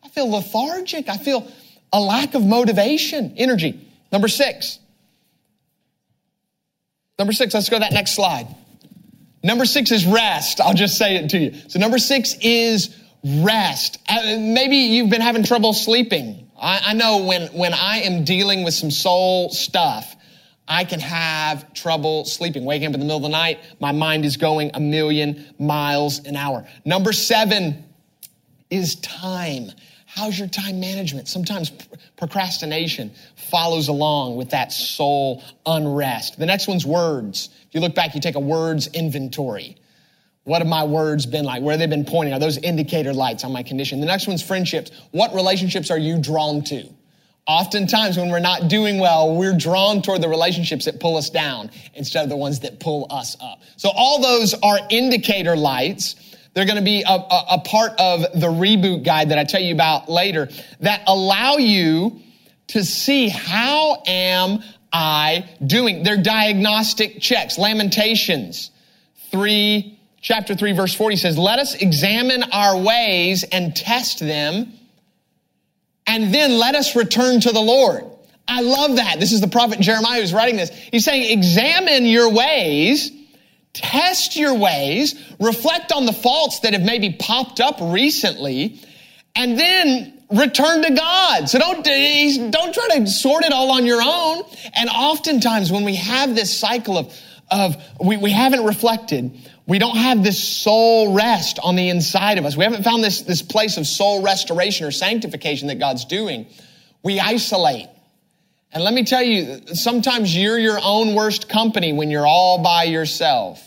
I 0.05 0.09
feel 0.11 0.31
lethargic. 0.31 1.09
I 1.09 1.17
feel 1.17 1.51
a 1.91 1.99
lack 1.99 2.35
of 2.35 2.45
motivation, 2.45 3.33
energy. 3.39 3.89
Number 4.13 4.29
six. 4.29 4.79
Number 7.19 7.33
six, 7.33 7.55
let's 7.55 7.71
go 7.71 7.77
to 7.77 7.81
that 7.81 7.95
next 7.95 8.15
slide. 8.15 8.47
Number 9.43 9.65
six 9.65 9.91
is 9.91 10.05
rest. 10.05 10.61
I'll 10.61 10.75
just 10.75 10.99
say 10.99 11.17
it 11.17 11.31
to 11.31 11.39
you. 11.39 11.55
So 11.69 11.79
number 11.79 11.97
six 11.97 12.37
is 12.43 12.95
rest. 13.25 13.99
Uh, 14.07 14.37
maybe 14.39 14.77
you've 14.77 15.09
been 15.09 15.23
having 15.23 15.43
trouble 15.43 15.73
sleeping. 15.73 16.51
I, 16.61 16.81
I 16.89 16.93
know 16.93 17.25
when, 17.25 17.47
when 17.49 17.73
I 17.73 18.01
am 18.01 18.25
dealing 18.25 18.65
with 18.65 18.75
some 18.75 18.91
soul 18.91 19.49
stuff, 19.49 20.15
I 20.69 20.85
can 20.85 21.01
have 21.01 21.73
trouble 21.73 22.27
sleeping. 22.27 22.67
Waking 22.67 22.89
up 22.89 22.95
in 22.95 23.01
the 23.01 23.07
middle 23.07 23.17
of 23.17 23.23
the 23.23 23.31
night, 23.31 23.61
my 23.81 23.93
mind 23.93 24.27
is 24.27 24.37
going 24.37 24.73
a 24.75 24.81
million 24.81 25.55
miles 25.59 26.19
an 26.27 26.37
hour. 26.37 26.69
Number 26.85 27.15
seven 27.15 27.87
is 28.71 28.97
time. 28.97 29.71
How's 30.07 30.39
your 30.39 30.49
time 30.49 30.81
management? 30.81 31.29
Sometimes 31.29 31.71
procrastination 32.17 33.13
follows 33.37 33.89
along 33.89 34.37
with 34.37 34.51
that 34.51 34.73
soul 34.73 35.45
unrest. 35.67 36.39
The 36.39 36.47
next 36.47 36.67
one's 36.67 36.85
words. 36.85 37.51
If 37.69 37.75
you 37.75 37.81
look 37.81 37.95
back, 37.95 38.15
you 38.15 38.21
take 38.21 38.35
a 38.35 38.41
words 38.41 38.89
inventory. 38.89 39.77
What 40.45 40.63
have 40.63 40.69
my 40.69 40.85
words 40.85 41.27
been 41.27 41.45
like? 41.45 41.63
Where 41.63 41.73
have 41.73 41.79
they 41.79 41.87
been 41.87 42.05
pointing? 42.05 42.35
Are 42.35 42.41
those 42.41 42.59
indicator 42.59 43.13
lights 43.13 43.45
on 43.45 43.53
my 43.53 43.63
condition? 43.63 44.01
The 44.01 44.07
next 44.07 44.27
one's 44.27 44.43
friendships. 44.43 44.91
What 45.13 45.35
relationships 45.35 45.91
are 45.91 45.99
you 45.99 46.21
drawn 46.21 46.65
to? 46.65 46.89
Oftentimes, 47.47 48.17
when 48.17 48.31
we're 48.31 48.39
not 48.39 48.69
doing 48.69 48.99
well, 48.99 49.35
we're 49.35 49.57
drawn 49.57 50.03
toward 50.03 50.23
the 50.23 50.29
relationships 50.29 50.85
that 50.85 51.01
pull 51.01 51.17
us 51.17 51.31
down 51.31 51.71
instead 51.95 52.23
of 52.23 52.31
the 52.31 52.37
ones 52.37 52.61
that 52.61 52.81
pull 52.81 53.07
us 53.11 53.37
up. 53.41 53.63
So, 53.77 53.91
all 53.95 54.21
those 54.21 54.55
are 54.55 54.79
indicator 54.91 55.57
lights. 55.57 56.17
They're 56.55 56.67
going 56.67 56.79
to 56.79 56.85
be 56.85 57.03
a, 57.03 57.13
a, 57.13 57.45
a 57.53 57.59
part 57.61 57.93
of 57.99 58.23
the 58.23 58.49
reboot 58.49 59.05
guide 59.05 59.31
that 59.31 59.39
I 59.39 59.45
tell 59.45 59.61
you 59.61 59.75
about 59.75 60.09
later 60.09 60.49
that 60.81 61.03
allow 61.07 61.57
you 61.57 62.21
to 62.69 62.85
see 62.85 63.29
how 63.29 64.03
am 64.07 64.61
I 64.93 65.49
doing? 65.65 66.03
They're 66.03 66.23
diagnostic 66.23 67.21
checks. 67.21 67.59
Lamentations 67.59 68.71
3, 69.31 69.99
chapter 70.21 70.55
3, 70.55 70.73
verse 70.73 70.95
40 70.95 71.17
says, 71.17 71.39
Let 71.39 71.59
us 71.59 71.75
examine 71.75 72.43
our 72.53 72.77
ways 72.77 73.45
and 73.45 73.75
test 73.75 74.21
them 74.21 74.73
and 76.11 76.35
then 76.35 76.59
let 76.59 76.75
us 76.75 76.97
return 76.97 77.41
to 77.41 77.53
the 77.53 77.61
Lord. 77.61 78.05
I 78.49 78.63
love 78.63 78.97
that. 78.97 79.21
This 79.21 79.31
is 79.31 79.41
the 79.41 79.49
prophet 79.49 79.79
Jeremiah 79.79 80.21
who's 80.21 80.35
writing 80.35 80.57
this. 80.57 80.71
He's 80.71 81.05
saying, 81.05 81.31
examine 81.31 82.05
your 82.05 82.33
ways, 82.33 83.13
test 83.73 84.37
your 84.37 84.55
ways, 84.55 85.15
reflect 85.39 85.93
on 85.93 86.07
the 86.07 86.13
faults 86.13 86.61
that 86.61 86.73
have 86.73 86.83
maybe 86.83 87.13
popped 87.13 87.61
up 87.61 87.79
recently, 87.81 88.81
and 89.37 89.59
then 89.59 90.21
return 90.31 90.83
to 90.83 90.95
God. 90.95 91.49
So 91.49 91.59
don't, 91.59 91.85
don't 91.85 92.75
try 92.75 92.99
to 92.99 93.07
sort 93.07 93.45
it 93.45 93.53
all 93.53 93.71
on 93.71 93.87
your 93.87 94.01
own. 94.03 94.43
And 94.75 94.89
oftentimes 94.89 95.73
when 95.73 95.85
we 95.85 95.97
have 95.97 96.35
this 96.35 96.57
cycle 96.57 96.99
of, 96.99 97.21
of 97.51 97.77
we, 98.01 98.17
we 98.17 98.31
haven't 98.31 98.65
reflected, 98.65 99.33
we 99.67 99.79
don't 99.79 99.97
have 99.97 100.23
this 100.23 100.43
soul 100.43 101.15
rest 101.15 101.59
on 101.63 101.77
the 101.77 101.89
inside 101.89 102.39
of 102.39 102.45
us. 102.45 102.57
We 102.57 102.65
haven't 102.65 102.83
found 102.83 103.05
this, 103.05 103.23
this 103.23 103.43
place 103.43 103.77
of 103.77 103.87
soul 103.87 104.23
restoration 104.23 104.87
or 104.87 104.91
sanctification 104.91 105.69
that 105.69 105.79
God's 105.79 106.05
doing. 106.05 106.47
We 107.03 107.21
isolate. 107.21 107.89
And 108.73 108.85
let 108.85 108.95
me 108.95 109.05
tell 109.05 109.23
you, 109.23 109.61
sometimes 109.75 110.37
you're 110.37 110.59
your 110.59 110.79
own 110.83 111.15
worst 111.15 111.49
company 111.49 111.93
when 111.93 112.11
you're 112.11 112.27
all 112.27 112.63
by 112.63 112.85
yourself. 112.85 113.61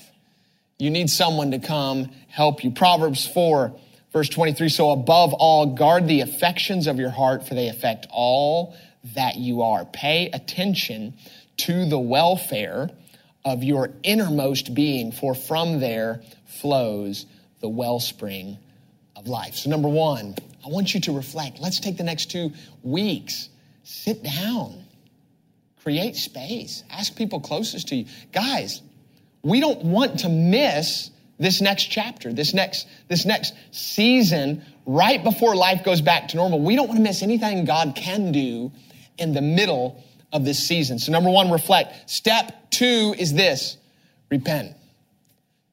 You 0.80 0.89
need 0.89 1.10
someone 1.10 1.52
to 1.52 1.60
come 1.60 2.10
help 2.30 2.63
you. 2.63 2.72
Proverbs 2.72 3.28
4, 3.28 3.74
verse 4.13 4.30
23. 4.30 4.70
So 4.70 4.92
above 4.92 5.34
all, 5.34 5.76
guard 5.76 6.08
the 6.08 6.22
affections 6.22 6.88
of 6.88 6.98
your 6.98 7.10
heart, 7.10 7.48
for 7.48 7.54
they 7.54 7.68
affect 7.68 8.08
all 8.12 8.76
that 9.16 9.36
you 9.36 9.62
are. 9.62 9.86
Pay 9.86 10.30
attention 10.32 11.13
to 11.58 11.86
the 11.86 12.00
welfare 12.00 12.89
of 13.46 13.63
your 13.63 13.89
innermost 14.04 14.74
being, 14.74 15.12
for 15.12 15.36
from 15.36 15.80
there 15.80 16.22
flows 16.46 17.26
the 17.60 17.68
wellspring 17.68 18.58
of 19.16 19.28
life. 19.28 19.56
So, 19.56 19.70
number 19.70 19.89
one, 19.89 20.36
I 20.66 20.70
want 20.70 20.94
you 20.94 21.02
to 21.02 21.12
reflect. 21.12 21.60
Let's 21.60 21.80
take 21.80 21.98
the 21.98 22.04
next 22.04 22.32
two 22.32 22.54
weeks. 22.84 23.50
Sit 23.84 24.24
down, 24.24 24.83
create 25.84 26.15
space, 26.15 26.84
ask 26.89 27.15
people 27.15 27.41
closest 27.41 27.89
to 27.89 27.96
you. 27.96 28.06
Guys, 28.32 28.82
we 29.43 29.60
don't 29.60 29.84
want 29.84 30.19
to 30.19 30.30
miss 30.30 31.12
this 31.39 31.62
next 31.62 31.86
chapter, 31.86 32.32
this 32.32 32.54
next, 32.54 32.88
this 33.10 33.26
next 33.26 33.54
season, 33.72 34.63
right 34.86 35.24
before 35.24 35.56
life 35.56 35.84
goes 35.84 36.02
back 36.02 36.30
to 36.30 36.38
normal. 36.38 36.62
We 36.62 36.76
don't 36.76 36.88
want 36.88 36.98
to 36.98 37.04
miss 37.04 37.22
anything 37.22 37.65
God 37.65 37.96
can 37.96 38.32
do 38.32 38.72
in 39.17 39.34
the 39.34 39.41
middle 39.41 40.02
of 40.32 40.46
this 40.46 40.65
season. 40.65 41.00
So, 41.00 41.12
number 41.12 41.30
one, 41.30 41.52
reflect. 41.52 42.10
Step 42.10 42.72
two 42.72 43.13
is 43.17 43.34
this 43.34 43.78
repent. 44.30 44.76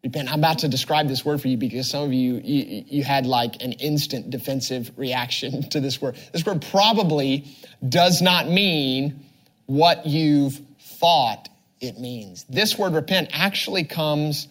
Repent. 0.03 0.33
I'm 0.33 0.39
about 0.39 0.61
to 0.61 0.69
describe 0.69 1.09
this 1.09 1.25
word 1.25 1.41
for 1.41 1.49
you 1.49 1.57
because 1.57 1.89
some 1.89 2.03
of 2.05 2.13
you, 2.13 2.41
you, 2.43 2.85
you, 2.87 3.05
had 3.05 3.27
like 3.27 3.63
an 3.63 3.73
instant 3.73 4.31
defensive 4.31 4.91
reaction 4.97 5.63
to 5.71 5.81
this 5.81 6.01
word. 6.01 6.17
This 6.33 6.45
word 6.45 6.65
probably 6.71 7.47
does 7.87 8.23
not 8.23 8.49
mean 8.49 9.25
what 9.71 10.05
you've 10.05 10.61
thought 10.81 11.49
it 11.81 11.97
means. 12.01 12.45
This 12.49 12.77
word 12.77 12.93
repent 12.93 13.31
actually 13.33 13.85
comes 13.85 14.49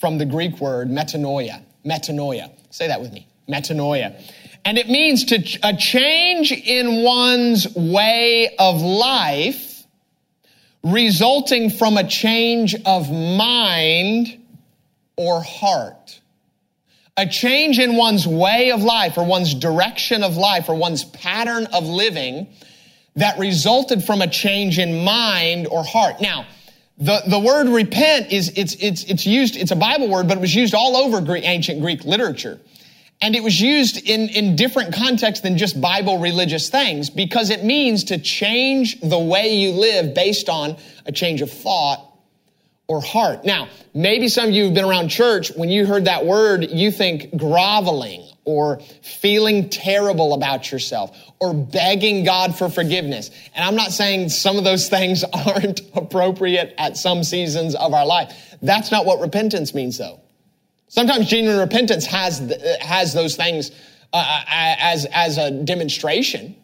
from 0.00 0.16
the 0.16 0.24
Greek 0.24 0.58
word 0.58 0.88
metanoia. 0.88 1.62
Metanoia. 1.84 2.50
Say 2.70 2.88
that 2.88 3.02
with 3.02 3.12
me. 3.12 3.28
Metanoia. 3.46 4.18
And 4.64 4.78
it 4.78 4.88
means 4.88 5.26
to 5.26 5.42
ch- 5.42 5.58
a 5.62 5.76
change 5.76 6.50
in 6.50 7.02
one's 7.02 7.68
way 7.76 8.54
of 8.58 8.80
life 8.80 9.84
resulting 10.82 11.68
from 11.68 11.98
a 11.98 12.08
change 12.08 12.74
of 12.86 13.10
mind 13.10 14.42
or 15.16 15.42
heart. 15.42 16.20
A 17.18 17.26
change 17.26 17.78
in 17.78 17.96
one's 17.96 18.26
way 18.26 18.70
of 18.70 18.82
life 18.82 19.18
or 19.18 19.26
one's 19.26 19.54
direction 19.54 20.22
of 20.22 20.38
life 20.38 20.70
or 20.70 20.74
one's 20.74 21.04
pattern 21.04 21.66
of 21.66 21.84
living 21.84 22.48
that 23.16 23.38
resulted 23.38 24.02
from 24.04 24.22
a 24.22 24.26
change 24.26 24.78
in 24.78 25.04
mind 25.04 25.66
or 25.68 25.84
heart. 25.84 26.20
Now, 26.20 26.46
the, 26.98 27.22
the 27.26 27.38
word 27.38 27.68
repent 27.68 28.32
is, 28.32 28.52
it's, 28.56 28.74
it's, 28.74 29.04
it's 29.04 29.26
used, 29.26 29.56
it's 29.56 29.70
a 29.70 29.76
Bible 29.76 30.08
word, 30.08 30.28
but 30.28 30.36
it 30.36 30.40
was 30.40 30.54
used 30.54 30.74
all 30.74 30.96
over 30.96 31.20
Greek, 31.20 31.44
ancient 31.44 31.80
Greek 31.80 32.04
literature. 32.04 32.60
And 33.20 33.34
it 33.34 33.42
was 33.42 33.60
used 33.60 34.08
in, 34.08 34.28
in 34.28 34.56
different 34.56 34.94
contexts 34.94 35.42
than 35.42 35.56
just 35.56 35.80
Bible 35.80 36.18
religious 36.18 36.68
things 36.68 37.10
because 37.10 37.50
it 37.50 37.64
means 37.64 38.04
to 38.04 38.18
change 38.18 39.00
the 39.00 39.18
way 39.18 39.54
you 39.56 39.72
live 39.72 40.14
based 40.14 40.48
on 40.48 40.76
a 41.06 41.12
change 41.12 41.40
of 41.40 41.50
thought 41.50 42.04
or 42.86 43.00
heart. 43.00 43.44
Now, 43.44 43.68
maybe 43.94 44.28
some 44.28 44.48
of 44.48 44.54
you 44.54 44.64
have 44.64 44.74
been 44.74 44.84
around 44.84 45.08
church. 45.08 45.50
When 45.56 45.70
you 45.70 45.86
heard 45.86 46.04
that 46.04 46.26
word, 46.26 46.70
you 46.70 46.90
think 46.90 47.36
groveling 47.36 48.28
or 48.44 48.80
feeling 49.02 49.70
terrible 49.70 50.34
about 50.34 50.70
yourself 50.70 51.16
or 51.40 51.52
begging 51.52 52.24
God 52.24 52.56
for 52.56 52.68
forgiveness. 52.68 53.30
And 53.54 53.64
I'm 53.64 53.76
not 53.76 53.92
saying 53.92 54.30
some 54.30 54.56
of 54.56 54.64
those 54.64 54.88
things 54.96 55.24
aren't 55.24 55.80
appropriate 55.94 56.74
at 56.78 56.96
some 56.96 57.24
seasons 57.24 57.74
of 57.74 57.92
our 57.92 58.06
life. 58.06 58.56
That's 58.62 58.90
not 58.90 59.04
what 59.06 59.20
repentance 59.20 59.74
means 59.74 59.98
though. 59.98 60.20
Sometimes 60.88 61.26
genuine 61.26 61.58
repentance 61.58 62.06
has, 62.06 62.38
has 62.80 63.12
those 63.12 63.36
things 63.36 63.70
uh, 64.12 64.16
uh, 64.16 64.44
as, 64.46 65.06
as 65.12 65.38
a 65.38 65.50
demonstration 65.50 66.54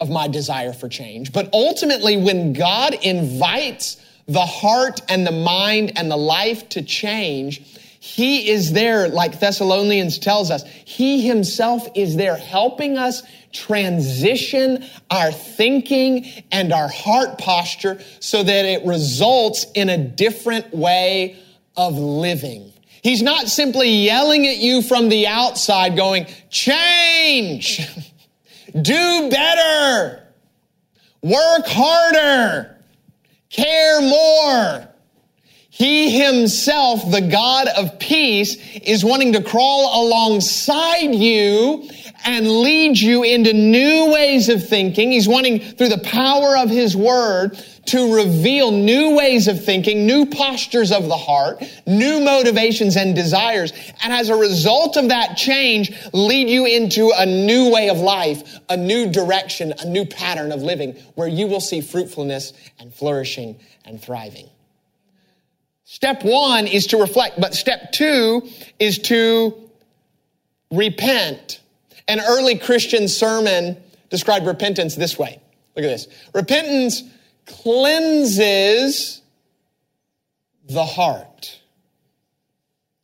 of 0.00 0.10
my 0.10 0.28
desire 0.28 0.72
for 0.72 0.88
change. 0.88 1.32
But 1.32 1.48
ultimately, 1.54 2.16
when 2.18 2.52
God 2.52 2.94
invites 3.02 3.96
the 4.26 4.44
heart 4.44 5.00
and 5.08 5.26
the 5.26 5.32
mind 5.32 5.92
and 5.96 6.10
the 6.10 6.16
life 6.16 6.68
to 6.70 6.82
change, 6.82 7.73
He 8.04 8.50
is 8.50 8.72
there, 8.72 9.08
like 9.08 9.40
Thessalonians 9.40 10.18
tells 10.18 10.50
us, 10.50 10.62
He 10.84 11.26
Himself 11.26 11.88
is 11.94 12.16
there 12.16 12.36
helping 12.36 12.98
us 12.98 13.22
transition 13.50 14.84
our 15.10 15.32
thinking 15.32 16.26
and 16.52 16.70
our 16.70 16.86
heart 16.88 17.38
posture 17.38 17.98
so 18.20 18.42
that 18.42 18.66
it 18.66 18.84
results 18.84 19.64
in 19.74 19.88
a 19.88 19.96
different 19.96 20.74
way 20.74 21.38
of 21.78 21.94
living. 21.96 22.74
He's 23.02 23.22
not 23.22 23.48
simply 23.48 23.88
yelling 23.88 24.46
at 24.46 24.58
you 24.58 24.82
from 24.82 25.08
the 25.08 25.26
outside 25.26 25.96
going, 25.96 26.26
change, 26.50 27.80
do 28.82 29.30
better, 29.30 30.28
work 31.22 31.66
harder, 31.66 32.76
care 33.48 34.02
more. 34.02 34.93
He 35.76 36.22
himself, 36.22 37.10
the 37.10 37.20
God 37.20 37.66
of 37.66 37.98
peace, 37.98 38.56
is 38.76 39.04
wanting 39.04 39.32
to 39.32 39.42
crawl 39.42 40.06
alongside 40.06 41.12
you 41.12 41.90
and 42.24 42.48
lead 42.48 42.96
you 42.96 43.24
into 43.24 43.52
new 43.52 44.12
ways 44.12 44.48
of 44.48 44.64
thinking. 44.64 45.10
He's 45.10 45.26
wanting, 45.26 45.58
through 45.58 45.88
the 45.88 45.98
power 45.98 46.56
of 46.56 46.70
his 46.70 46.96
word, 46.96 47.58
to 47.86 48.14
reveal 48.14 48.70
new 48.70 49.16
ways 49.16 49.48
of 49.48 49.64
thinking, 49.64 50.06
new 50.06 50.26
postures 50.26 50.92
of 50.92 51.08
the 51.08 51.16
heart, 51.16 51.60
new 51.88 52.20
motivations 52.20 52.96
and 52.96 53.12
desires. 53.12 53.72
And 54.04 54.12
as 54.12 54.28
a 54.28 54.36
result 54.36 54.96
of 54.96 55.08
that 55.08 55.36
change, 55.36 55.92
lead 56.12 56.48
you 56.48 56.66
into 56.66 57.10
a 57.16 57.26
new 57.26 57.72
way 57.72 57.88
of 57.88 57.98
life, 57.98 58.60
a 58.68 58.76
new 58.76 59.10
direction, 59.10 59.74
a 59.80 59.86
new 59.86 60.04
pattern 60.04 60.52
of 60.52 60.62
living 60.62 60.92
where 61.16 61.26
you 61.26 61.48
will 61.48 61.60
see 61.60 61.80
fruitfulness 61.80 62.52
and 62.78 62.94
flourishing 62.94 63.58
and 63.84 64.00
thriving. 64.00 64.48
Step 65.94 66.24
one 66.24 66.66
is 66.66 66.88
to 66.88 66.96
reflect, 66.96 67.40
but 67.40 67.54
step 67.54 67.92
two 67.92 68.48
is 68.80 68.98
to 68.98 69.70
repent. 70.72 71.60
An 72.08 72.18
early 72.18 72.58
Christian 72.58 73.06
sermon 73.06 73.80
described 74.10 74.44
repentance 74.44 74.96
this 74.96 75.16
way. 75.16 75.40
Look 75.76 75.84
at 75.84 75.88
this. 75.88 76.08
Repentance 76.34 77.04
cleanses 77.46 79.22
the 80.68 80.84
heart. 80.84 81.60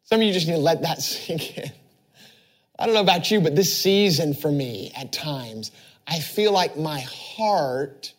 Some 0.02 0.18
of 0.20 0.26
you 0.26 0.32
just 0.32 0.48
need 0.48 0.54
to 0.54 0.58
let 0.58 0.82
that 0.82 1.00
sink 1.00 1.58
in. 1.58 1.70
I 2.76 2.86
don't 2.86 2.94
know 2.96 3.02
about 3.02 3.30
you, 3.30 3.40
but 3.40 3.54
this 3.54 3.72
season 3.72 4.34
for 4.34 4.50
me 4.50 4.90
at 4.96 5.12
times, 5.12 5.70
I 6.08 6.18
feel 6.18 6.50
like 6.50 6.76
my 6.76 6.98
heart 6.98 8.14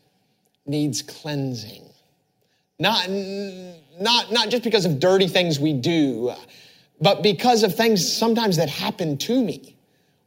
needs 0.65 1.01
cleansing. 1.01 1.83
Not, 2.79 3.09
not, 4.01 4.31
not 4.31 4.49
just 4.49 4.63
because 4.63 4.85
of 4.85 4.99
dirty 4.99 5.27
things 5.27 5.59
we 5.59 5.73
do, 5.73 6.33
but 6.99 7.23
because 7.23 7.63
of 7.63 7.75
things 7.75 8.11
sometimes 8.11 8.57
that 8.57 8.69
happen 8.69 9.17
to 9.19 9.43
me 9.43 9.75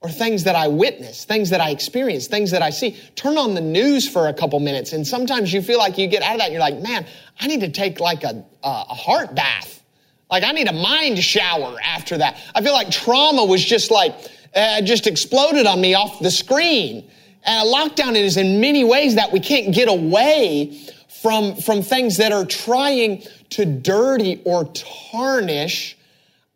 or 0.00 0.10
things 0.10 0.44
that 0.44 0.54
I 0.54 0.68
witness, 0.68 1.24
things 1.24 1.50
that 1.50 1.60
I 1.60 1.70
experience, 1.70 2.26
things 2.26 2.50
that 2.50 2.62
I 2.62 2.70
see. 2.70 2.96
Turn 3.16 3.38
on 3.38 3.54
the 3.54 3.60
news 3.60 4.08
for 4.08 4.28
a 4.28 4.34
couple 4.34 4.60
minutes, 4.60 4.92
and 4.92 5.06
sometimes 5.06 5.52
you 5.52 5.62
feel 5.62 5.78
like 5.78 5.96
you 5.96 6.06
get 6.06 6.22
out 6.22 6.34
of 6.34 6.38
that 6.38 6.44
and 6.44 6.52
you're 6.52 6.60
like, 6.60 6.78
man, 6.80 7.06
I 7.40 7.46
need 7.46 7.60
to 7.60 7.70
take 7.70 8.00
like 8.00 8.22
a, 8.22 8.44
a 8.62 8.94
heart 8.94 9.34
bath. 9.34 9.82
Like 10.30 10.44
I 10.44 10.52
need 10.52 10.68
a 10.68 10.72
mind 10.72 11.18
shower 11.18 11.76
after 11.82 12.18
that. 12.18 12.38
I 12.54 12.62
feel 12.62 12.72
like 12.72 12.90
trauma 12.90 13.44
was 13.44 13.64
just 13.64 13.90
like, 13.90 14.14
uh, 14.54 14.82
just 14.82 15.06
exploded 15.06 15.66
on 15.66 15.80
me 15.80 15.94
off 15.94 16.20
the 16.20 16.30
screen. 16.30 17.10
And 17.44 17.68
a 17.68 17.72
lockdown 17.72 18.14
is 18.14 18.36
in 18.36 18.60
many 18.60 18.84
ways 18.84 19.14
that 19.14 19.32
we 19.32 19.40
can't 19.40 19.74
get 19.74 19.88
away 19.88 20.80
from, 21.24 21.56
from 21.56 21.80
things 21.80 22.18
that 22.18 22.32
are 22.32 22.44
trying 22.44 23.22
to 23.48 23.64
dirty 23.64 24.42
or 24.44 24.66
tarnish 25.10 25.96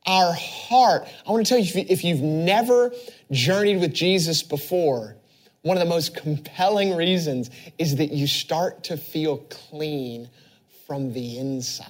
our 0.06 0.34
heart. 0.34 1.08
I 1.26 1.32
want 1.32 1.46
to 1.46 1.48
tell 1.48 1.58
you, 1.58 1.86
if 1.88 2.04
you've 2.04 2.20
never 2.20 2.92
journeyed 3.32 3.80
with 3.80 3.94
Jesus 3.94 4.42
before, 4.42 5.16
one 5.62 5.78
of 5.78 5.82
the 5.82 5.88
most 5.88 6.14
compelling 6.14 6.94
reasons 6.94 7.48
is 7.78 7.96
that 7.96 8.12
you 8.12 8.26
start 8.26 8.84
to 8.84 8.98
feel 8.98 9.38
clean 9.48 10.28
from 10.86 11.14
the 11.14 11.38
inside. 11.38 11.88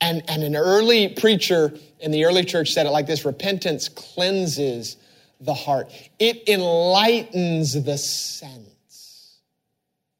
And, 0.00 0.22
and 0.28 0.42
an 0.42 0.56
early 0.56 1.08
preacher 1.08 1.74
in 2.00 2.10
the 2.10 2.24
early 2.24 2.42
church 2.42 2.72
said 2.72 2.86
it 2.86 2.90
like 2.90 3.06
this 3.06 3.26
repentance 3.26 3.90
cleanses 3.90 4.96
the 5.40 5.52
heart, 5.52 5.90
it 6.18 6.48
enlightens 6.48 7.74
the 7.84 7.98
sense. 7.98 8.73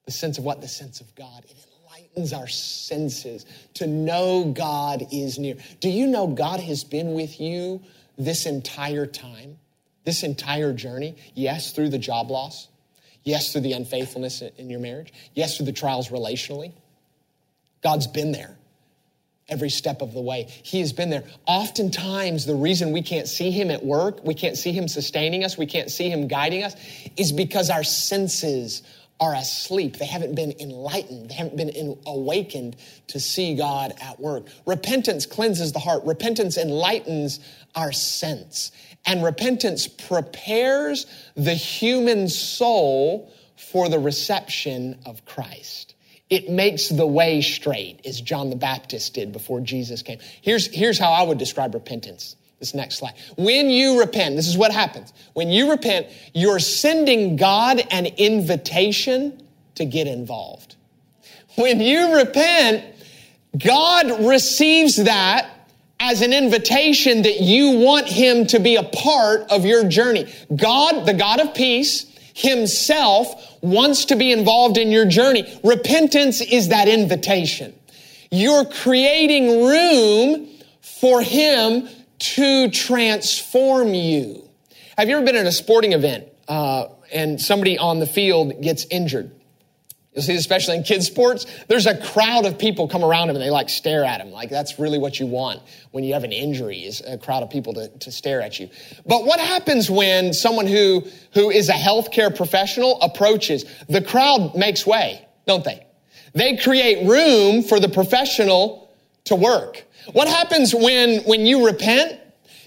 The 0.07 0.13
sense 0.13 0.39
of 0.39 0.45
what? 0.45 0.61
The 0.61 0.69
sense 0.69 1.01
of 1.01 1.15
God. 1.15 1.45
It 1.49 1.57
enlightens 1.85 2.33
our 2.33 2.49
senses 2.49 3.47
to 3.75 3.87
know 3.87 4.53
God 4.57 5.07
is 5.13 5.39
near. 5.39 5.57
Do 5.81 5.89
you 5.89 6.07
know 6.07 6.27
God 6.27 6.61
has 6.61 6.85
been 6.85 7.15
with 7.15 7.41
you 7.41 7.83
this 8.19 8.47
entire 8.47 9.07
time, 9.07 9.59
this 10.05 10.23
entire 10.23 10.73
journey? 10.73 11.17
Yes, 11.35 11.73
through 11.73 11.91
the 11.91 11.99
job 11.99 12.31
loss. 12.31 12.69
Yes, 13.23 13.53
through 13.53 13.63
the 13.63 13.73
unfaithfulness 13.73 14.43
in 14.43 14.69
your 14.69 14.81
marriage. 14.81 15.13
Yes, 15.35 15.57
through 15.57 15.67
the 15.67 15.73
trials 15.73 16.11
relationally. 16.11 16.73
God's 17.83 18.07
been 18.07 18.33
there 18.33 18.57
every 19.49 19.71
step 19.71 20.01
of 20.01 20.13
the 20.15 20.21
way. 20.21 20.45
He 20.63 20.81
has 20.81 20.93
been 20.93 21.11
there. 21.11 21.25
Oftentimes, 21.47 22.47
the 22.47 22.55
reason 22.55 22.93
we 22.93 23.03
can't 23.03 23.29
see 23.29 23.51
Him 23.51 23.71
at 23.71 23.85
work, 23.85 24.25
we 24.25 24.35
can't 24.35 24.57
see 24.57 24.73
Him 24.73 24.89
sustaining 24.89 25.45
us, 25.45 25.59
we 25.59 25.67
can't 25.67 25.91
see 25.91 26.09
Him 26.09 26.29
guiding 26.29 26.65
us, 26.65 26.75
is 27.17 27.33
because 27.33 27.71
our 27.71 27.85
senses 27.85 28.83
are 29.21 29.35
asleep. 29.35 29.97
They 29.97 30.07
haven't 30.07 30.35
been 30.35 30.55
enlightened. 30.61 31.31
They 31.31 31.35
haven't 31.35 31.57
been 31.57 31.69
in, 31.69 31.99
awakened 32.07 32.77
to 33.09 33.21
see 33.21 33.55
God 33.55 33.95
at 34.01 34.19
work. 34.19 34.47
Repentance 34.67 35.27
cleanses 35.27 35.73
the 35.73 35.79
heart. 35.79 36.05
Repentance 36.05 36.57
enlightens 36.57 37.41
our 37.75 37.93
sense. 37.93 38.73
And 39.07 39.23
repentance 39.23 39.87
prepares 39.87 41.07
the 41.37 41.55
human 41.55 42.29
soul 42.29 43.33
for 43.57 43.89
the 43.89 43.99
reception 43.99 44.99
of 45.07 45.25
Christ. 45.25 45.95
It 46.31 46.49
makes 46.49 46.89
the 46.89 47.07
way 47.07 47.43
straight, 47.43 48.01
as 48.07 48.21
John 48.21 48.51
the 48.51 48.57
Baptist 48.57 49.15
did 49.15 49.33
before 49.33 49.61
Jesus 49.61 50.03
came. 50.03 50.19
Here's, 50.43 50.67
here's 50.67 50.99
how 50.99 51.13
I 51.13 51.23
would 51.23 51.39
describe 51.39 51.75
repentance. 51.75 52.35
This 52.61 52.75
next 52.75 52.99
slide. 52.99 53.15
When 53.37 53.69
you 53.69 54.01
repent, 54.01 54.37
this 54.37 54.49
is 54.49 54.57
what 54.57 54.73
happens. 54.73 55.13
When 55.35 55.49
you 55.49 55.71
repent, 55.71 56.07
you're 56.33 56.61
sending 56.61 57.37
God 57.37 57.83
an 57.91 58.07
invitation 58.07 59.43
to 59.75 59.85
get 59.85 60.07
involved. 60.07 60.77
When 61.57 61.81
you 61.81 62.17
repent, 62.17 62.85
God 63.57 64.25
receives 64.25 64.97
that 65.05 65.51
as 66.01 66.23
an 66.23 66.33
invitation 66.33 67.23
that 67.23 67.41
you 67.41 67.79
want 67.79 68.09
Him 68.09 68.47
to 68.47 68.59
be 68.59 68.77
a 68.77 68.83
part 68.83 69.51
of 69.51 69.65
your 69.65 69.89
journey. 69.89 70.33
God, 70.55 71.07
the 71.07 71.15
God 71.15 71.41
of 71.41 71.55
peace, 71.55 72.07
Himself 72.35 73.63
wants 73.63 74.07
to 74.07 74.17
be 74.17 74.33
involved 74.33 74.77
in 74.77 74.91
your 74.91 75.07
journey. 75.07 75.61
Repentance 75.63 76.41
is 76.41 76.69
that 76.69 76.89
invitation. 76.89 77.75
You're 78.31 78.65
creating 78.65 79.65
room 79.65 80.49
for 80.81 81.23
Him 81.23 81.89
to 82.25 82.71
transform 82.71 83.93
you. 83.93 84.49
Have 84.97 85.09
you 85.09 85.17
ever 85.17 85.27
been 85.27 85.37
at 85.37 85.47
a 85.47 85.53
sporting 85.53 85.93
event 85.93 86.27
uh, 86.49 86.87
and 87.13 87.39
somebody 87.39 87.77
on 87.77 88.01
the 88.01 88.07
field 88.07 88.63
gets 88.63 88.87
injured? 88.91 89.31
You'll 90.15 90.23
see, 90.23 90.37
especially 90.37 90.77
in 90.77 90.85
kids' 90.85 91.07
sports, 91.07 91.45
there's 91.69 91.87
a 91.87 92.01
crowd 92.01 92.47
of 92.47 92.57
people 92.57 92.89
come 92.89 93.05
around 93.05 93.29
him 93.29 93.37
and 93.37 93.45
they 93.45 93.51
like 93.51 93.69
stare 93.69 94.05
at 94.05 94.21
him. 94.21 94.31
Like 94.31 94.49
that's 94.49 94.79
really 94.79 94.99
what 94.99 95.21
you 95.21 95.27
want 95.27 95.61
when 95.91 96.03
you 96.03 96.15
have 96.15 96.25
an 96.25 96.33
injury 96.33 96.79
is 96.79 97.03
a 97.03 97.19
crowd 97.19 97.43
of 97.43 97.51
people 97.51 97.75
to, 97.75 97.89
to 97.89 98.11
stare 98.11 98.41
at 98.41 98.59
you. 98.59 98.71
But 99.05 99.27
what 99.27 99.39
happens 99.41 99.91
when 99.91 100.33
someone 100.33 100.67
who, 100.67 101.05
who 101.35 101.51
is 101.51 101.69
a 101.69 101.73
healthcare 101.73 102.35
professional 102.35 103.01
approaches? 103.03 103.65
The 103.89 104.01
crowd 104.01 104.55
makes 104.55 104.87
way, 104.87 105.27
don't 105.47 105.65
they? 105.65 105.85
They 106.33 106.57
create 106.57 107.07
room 107.07 107.63
for 107.63 107.81
the 107.81 107.89
professional 107.89 108.85
to 109.25 109.35
work. 109.35 109.85
What 110.13 110.29
happens 110.29 110.75
when, 110.75 111.21
when 111.21 111.47
you 111.47 111.67
repent? 111.67 112.21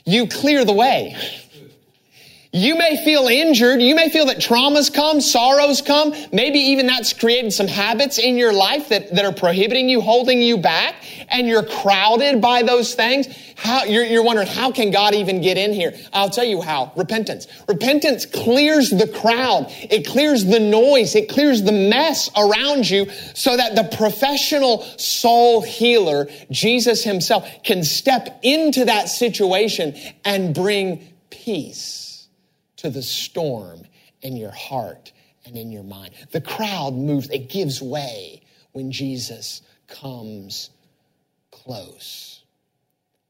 You 0.06 0.28
clear 0.28 0.66
the 0.66 0.74
way. 0.74 1.16
You 2.54 2.78
may 2.78 3.04
feel 3.04 3.28
injured. 3.28 3.82
You 3.82 3.94
may 3.94 4.10
feel 4.10 4.28
that 4.28 4.38
traumas 4.38 4.94
come, 4.94 5.20
sorrows 5.20 5.82
come. 5.82 6.14
Maybe 6.32 6.60
even 6.60 6.88
that's 6.88 7.12
created 7.12 7.52
some 7.52 7.68
habits 7.68 8.20
in 8.20 8.38
your 8.38 8.54
life 8.54 8.90
that, 8.90 9.14
that 9.14 9.26
are 9.26 9.34
prohibiting 9.34 9.90
you, 9.90 10.00
holding 10.00 10.42
you 10.42 10.58
back, 10.58 10.96
and 11.30 11.46
you're 11.46 11.64
crowded 11.64 12.42
by 12.42 12.64
those 12.64 12.96
things. 12.96 13.28
How, 13.58 13.84
you're, 13.84 14.06
you're 14.06 14.24
wondering, 14.24 14.48
how 14.48 14.72
can 14.72 14.92
God 14.92 15.14
even 15.14 15.42
get 15.42 15.58
in 15.58 15.74
here? 15.74 15.94
I'll 16.14 16.30
tell 16.30 16.46
you 16.46 16.62
how. 16.62 16.94
Repentance. 16.96 17.48
Repentance 17.68 18.26
clears 18.26 18.92
the 18.92 19.08
crowd. 19.08 19.66
It 19.90 20.08
clears 20.08 20.46
the 20.46 20.60
noise. 20.60 21.16
It 21.16 21.28
clears 21.28 21.64
the 21.64 21.74
mess 21.74 22.30
around 22.38 22.90
you 22.90 23.10
so 23.34 23.58
that 23.58 23.76
the 23.76 23.96
professional 23.98 24.84
soul 24.98 25.62
healer, 25.62 26.30
Jesus 26.50 27.04
himself, 27.04 27.46
can 27.64 27.84
step 27.84 28.40
into 28.42 28.86
that 28.86 29.10
situation 29.10 29.96
and 30.24 30.56
bring 30.56 31.14
peace 31.30 31.97
to 32.78 32.90
the 32.90 33.04
storm 33.04 33.84
in 34.22 34.36
your 34.36 34.52
heart 34.52 35.12
and 35.46 35.56
in 35.58 35.72
your 35.72 35.84
mind. 35.84 36.14
The 36.32 36.42
crowd 36.42 36.94
moves, 36.94 37.30
it 37.30 37.50
gives 37.50 37.82
way 37.82 38.42
when 38.72 38.92
Jesus 38.92 39.62
comes 39.88 40.70
close. 41.52 42.44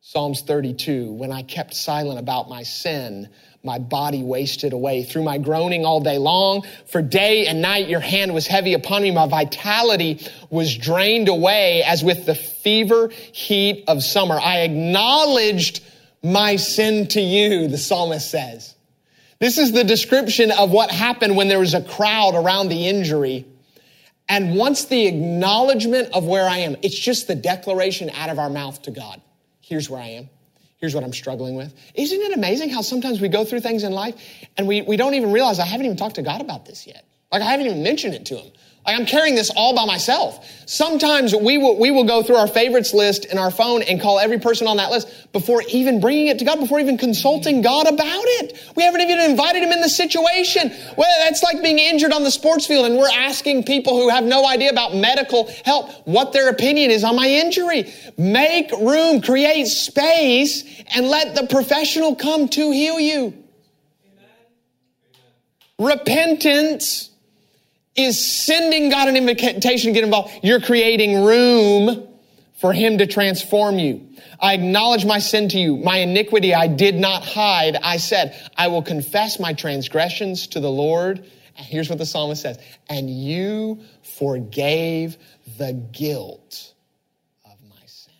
Psalms 0.02 0.42
32 0.42 1.12
When 1.12 1.34
I 1.34 1.44
kept 1.44 1.74
silent 1.74 2.18
about 2.18 2.48
my 2.48 2.64
sin, 2.64 3.28
my 3.62 3.78
body 3.78 4.24
wasted 4.24 4.72
away 4.72 5.04
through 5.04 5.24
my 5.24 5.38
groaning 5.38 5.86
all 5.86 6.00
day 6.00 6.18
long. 6.18 6.66
For 6.86 7.02
day 7.02 7.48
and 7.48 7.62
night, 7.62 7.90
your 7.90 8.00
hand 8.00 8.34
was 8.34 8.48
heavy 8.48 8.74
upon 8.74 9.02
me. 9.02 9.12
My 9.12 9.28
vitality 9.28 10.26
was 10.50 10.78
drained 10.78 11.28
away 11.28 11.84
as 11.84 12.06
with 12.06 12.26
the 12.26 12.36
fever 12.36 13.10
heat 13.10 13.84
of 13.90 14.02
summer. 14.02 14.40
I 14.40 14.60
acknowledged 14.60 15.84
my 16.24 16.56
sin 16.56 17.08
to 17.10 17.20
you, 17.20 17.68
the 17.68 17.78
psalmist 17.78 18.32
says. 18.32 18.77
This 19.40 19.58
is 19.58 19.72
the 19.72 19.84
description 19.84 20.52
of 20.52 20.72
what 20.72 20.90
happened 20.90 21.36
when 21.36 21.48
there 21.48 21.60
was 21.60 21.74
a 21.74 21.82
crowd 21.82 22.34
around 22.36 22.70
the 22.70 22.88
injury. 22.88 23.46
And 24.30 24.56
once 24.56 24.86
the 24.86 25.08
acknowledgement 25.08 26.10
of 26.14 26.26
where 26.26 26.48
I 26.48 26.60
am, 26.60 26.76
it's 26.82 26.98
just 26.98 27.28
the 27.28 27.36
declaration 27.36 28.10
out 28.10 28.30
of 28.30 28.40
our 28.40 28.50
mouth 28.50 28.82
to 28.84 28.92
God. 28.92 29.22
Here's 29.62 29.90
where 29.90 30.02
I 30.02 30.08
am. 30.08 30.30
Here's 30.78 30.94
what 30.94 31.04
I'm 31.04 31.14
struggling 31.14 31.56
with. 31.56 31.74
Isn't 31.96 32.22
it 32.22 32.38
amazing 32.38 32.70
how 32.70 32.82
sometimes 32.82 33.20
we 33.20 33.30
go 33.30 33.46
through 33.46 33.62
things 33.62 33.84
in 33.84 33.92
life 33.92 34.16
and 34.58 34.68
we, 34.68 34.82
we 34.82 34.98
don't 34.98 35.16
even 35.16 35.32
realize 35.32 35.60
I 35.60 35.66
haven't 35.66 35.86
even 35.86 35.98
talked 35.98 36.16
to 36.16 36.22
God 36.22 36.42
about 36.42 36.66
this 36.66 36.86
yet? 36.86 37.06
Like 37.32 37.42
I 37.42 37.46
haven't 37.46 37.66
even 37.66 37.84
mentioned 37.84 38.14
it 38.14 38.26
to 38.28 38.36
him. 38.36 38.52
Like 38.88 38.98
I'm 38.98 39.06
carrying 39.06 39.36
this 39.36 39.52
all 39.54 39.76
by 39.76 39.86
myself. 39.86 40.50
Sometimes 40.66 41.36
we 41.36 41.58
will, 41.58 41.78
we 41.78 41.92
will 41.92 42.06
go 42.06 42.24
through 42.24 42.38
our 42.38 42.48
favorites 42.48 42.94
list 42.94 43.26
in 43.26 43.38
our 43.38 43.52
phone 43.52 43.82
and 43.82 44.00
call 44.00 44.18
every 44.18 44.40
person 44.40 44.66
on 44.66 44.78
that 44.78 44.92
list 44.92 45.10
before 45.34 45.62
even 45.70 46.00
bringing 46.00 46.28
it 46.28 46.40
to 46.40 46.46
God, 46.46 46.62
before 46.62 46.80
even 46.80 46.98
consulting 46.98 47.62
God 47.62 47.86
about 47.86 48.24
it. 48.24 48.58
We 48.78 48.84
haven't 48.84 49.02
even 49.02 49.20
invited 49.20 49.62
him 49.62 49.74
in 49.74 49.82
the 49.82 49.90
situation. 49.90 50.72
Well, 50.98 51.10
that's 51.20 51.44
like 51.44 51.62
being 51.62 51.80
injured 51.80 52.14
on 52.14 52.24
the 52.24 52.32
sports 52.32 52.66
field 52.66 52.86
and 52.86 52.98
we're 52.98 53.12
asking 53.12 53.66
people 53.66 53.98
who 53.98 54.08
have 54.08 54.24
no 54.24 54.48
idea 54.48 54.70
about 54.70 54.96
medical 54.96 55.52
help 55.66 55.92
what 56.08 56.32
their 56.32 56.48
opinion 56.48 56.90
is 56.90 57.04
on 57.04 57.18
my 57.18 57.28
injury. 57.28 57.94
Make 58.18 58.72
room, 58.72 59.22
create 59.22 59.68
space, 59.68 60.64
and 60.96 61.10
let 61.10 61.36
the 61.36 61.46
professional 61.48 62.16
come 62.16 62.48
to 62.48 62.72
heal 62.72 63.02
you. 63.02 63.34
Repentance 65.78 67.12
is 67.98 68.46
sending 68.46 68.90
God 68.90 69.10
an 69.10 69.18
invitation 69.18 69.90
to 69.90 69.92
get 69.92 70.04
involved. 70.04 70.32
You're 70.44 70.62
creating 70.62 71.24
room 71.24 72.08
for 72.58 72.72
Him 72.72 73.00
to 73.00 73.08
transform 73.08 73.80
you. 73.80 74.08
I 74.40 74.54
acknowledge 74.54 75.06
my 75.06 75.20
sin 75.20 75.50
to 75.50 75.58
you. 75.58 75.78
My 75.78 75.98
iniquity 75.98 76.54
I 76.54 76.68
did 76.68 76.96
not 76.96 77.26
hide. 77.26 77.76
I 77.76 77.98
said, 77.98 78.40
I 78.56 78.68
will 78.68 78.84
confess 78.84 79.40
my 79.40 79.54
transgressions 79.54 80.48
to 80.48 80.60
the 80.60 80.72
Lord. 80.72 81.20
And 81.58 81.66
here's 81.66 81.90
what 81.90 81.98
the 81.98 82.06
psalmist 82.06 82.44
says. 82.44 82.60
And 82.88 83.10
you 83.10 83.80
forgave 84.04 85.18
the 85.58 85.74
guilt 85.74 86.74
of 87.46 87.58
my 87.68 87.86
sin. 87.86 88.14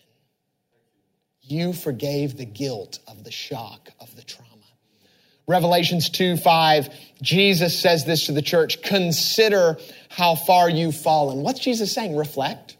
You 1.42 1.72
forgave 1.72 2.36
the 2.36 2.46
guilt 2.46 2.98
of 3.06 3.22
the 3.22 3.30
shock 3.30 3.90
of 4.00 4.14
the 4.16 4.22
trauma. 4.22 4.48
Revelations 5.46 6.10
2 6.10 6.36
5, 6.36 6.88
Jesus 7.22 7.78
says 7.78 8.04
this 8.04 8.26
to 8.26 8.32
the 8.32 8.42
church 8.42 8.82
consider 8.82 9.78
how 10.08 10.34
far 10.34 10.70
you've 10.70 10.96
fallen. 10.96 11.42
What's 11.42 11.60
Jesus 11.60 11.92
saying? 11.92 12.16
Reflect. 12.16 12.76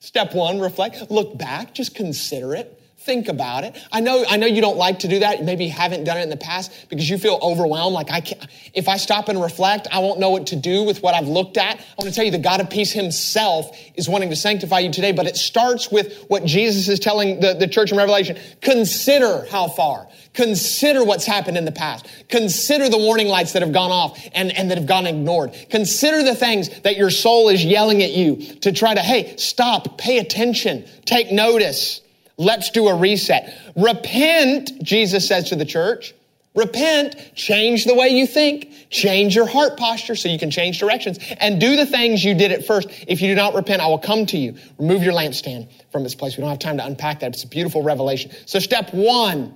Step 0.00 0.34
one, 0.34 0.60
reflect. 0.60 1.10
Look 1.10 1.36
back, 1.36 1.74
just 1.74 1.94
consider 1.94 2.54
it. 2.54 2.80
Think 2.98 3.28
about 3.28 3.62
it. 3.62 3.80
I 3.92 4.00
know, 4.00 4.24
I 4.28 4.36
know 4.36 4.46
you 4.46 4.60
don't 4.60 4.76
like 4.76 5.00
to 5.00 5.08
do 5.08 5.20
that. 5.20 5.44
Maybe 5.44 5.66
you 5.66 5.70
haven't 5.70 6.02
done 6.04 6.18
it 6.18 6.22
in 6.22 6.28
the 6.28 6.36
past 6.36 6.72
because 6.88 7.08
you 7.08 7.18
feel 7.18 7.38
overwhelmed. 7.40 7.94
Like 7.94 8.10
I 8.10 8.20
can't, 8.20 8.44
if 8.74 8.88
I 8.88 8.96
stop 8.96 9.28
and 9.28 9.40
reflect, 9.40 9.86
I 9.92 10.00
won't 10.00 10.18
know 10.18 10.30
what 10.30 10.48
to 10.48 10.56
do 10.56 10.82
with 10.82 11.02
what 11.02 11.14
I've 11.14 11.28
looked 11.28 11.56
at. 11.56 11.78
I 11.78 11.94
want 11.98 12.08
to 12.08 12.12
tell 12.12 12.24
you 12.24 12.32
the 12.32 12.38
God 12.38 12.60
of 12.60 12.68
peace 12.68 12.90
himself 12.90 13.78
is 13.94 14.08
wanting 14.08 14.30
to 14.30 14.36
sanctify 14.36 14.80
you 14.80 14.90
today, 14.90 15.12
but 15.12 15.26
it 15.26 15.36
starts 15.36 15.90
with 15.90 16.24
what 16.26 16.44
Jesus 16.44 16.88
is 16.88 16.98
telling 16.98 17.38
the, 17.38 17.54
the 17.54 17.68
church 17.68 17.92
in 17.92 17.96
Revelation. 17.96 18.38
Consider 18.60 19.46
how 19.50 19.68
far. 19.68 20.08
Consider 20.36 21.02
what's 21.02 21.24
happened 21.24 21.56
in 21.56 21.64
the 21.64 21.72
past. 21.72 22.06
Consider 22.28 22.90
the 22.90 22.98
warning 22.98 23.26
lights 23.26 23.54
that 23.54 23.62
have 23.62 23.72
gone 23.72 23.90
off 23.90 24.22
and, 24.34 24.52
and 24.52 24.70
that 24.70 24.76
have 24.76 24.86
gone 24.86 25.06
ignored. 25.06 25.56
Consider 25.70 26.22
the 26.22 26.34
things 26.34 26.68
that 26.82 26.96
your 26.96 27.08
soul 27.08 27.48
is 27.48 27.64
yelling 27.64 28.02
at 28.02 28.12
you 28.12 28.36
to 28.60 28.70
try 28.70 28.94
to, 28.94 29.00
hey, 29.00 29.34
stop, 29.38 29.96
pay 29.96 30.18
attention, 30.18 30.84
take 31.06 31.32
notice. 31.32 32.02
Let's 32.36 32.70
do 32.70 32.86
a 32.88 32.94
reset. 32.94 33.58
Repent, 33.76 34.82
Jesus 34.82 35.26
says 35.26 35.48
to 35.48 35.56
the 35.56 35.64
church. 35.64 36.14
Repent, 36.54 37.16
change 37.34 37.86
the 37.86 37.94
way 37.94 38.08
you 38.08 38.26
think, 38.26 38.72
change 38.90 39.34
your 39.34 39.46
heart 39.46 39.78
posture 39.78 40.16
so 40.16 40.28
you 40.28 40.38
can 40.38 40.50
change 40.50 40.78
directions, 40.78 41.18
and 41.38 41.60
do 41.60 41.76
the 41.76 41.86
things 41.86 42.22
you 42.22 42.34
did 42.34 42.52
at 42.52 42.66
first. 42.66 42.88
If 43.08 43.22
you 43.22 43.28
do 43.28 43.34
not 43.34 43.54
repent, 43.54 43.80
I 43.80 43.86
will 43.86 43.98
come 43.98 44.26
to 44.26 44.38
you. 44.38 44.56
Remove 44.78 45.02
your 45.02 45.12
lampstand 45.14 45.68
from 45.92 46.04
its 46.04 46.14
place. 46.14 46.36
We 46.36 46.42
don't 46.42 46.50
have 46.50 46.58
time 46.58 46.76
to 46.76 46.84
unpack 46.84 47.20
that. 47.20 47.28
It's 47.28 47.44
a 47.44 47.48
beautiful 47.48 47.82
revelation. 47.82 48.32
So, 48.46 48.58
step 48.58 48.92
one, 48.92 49.54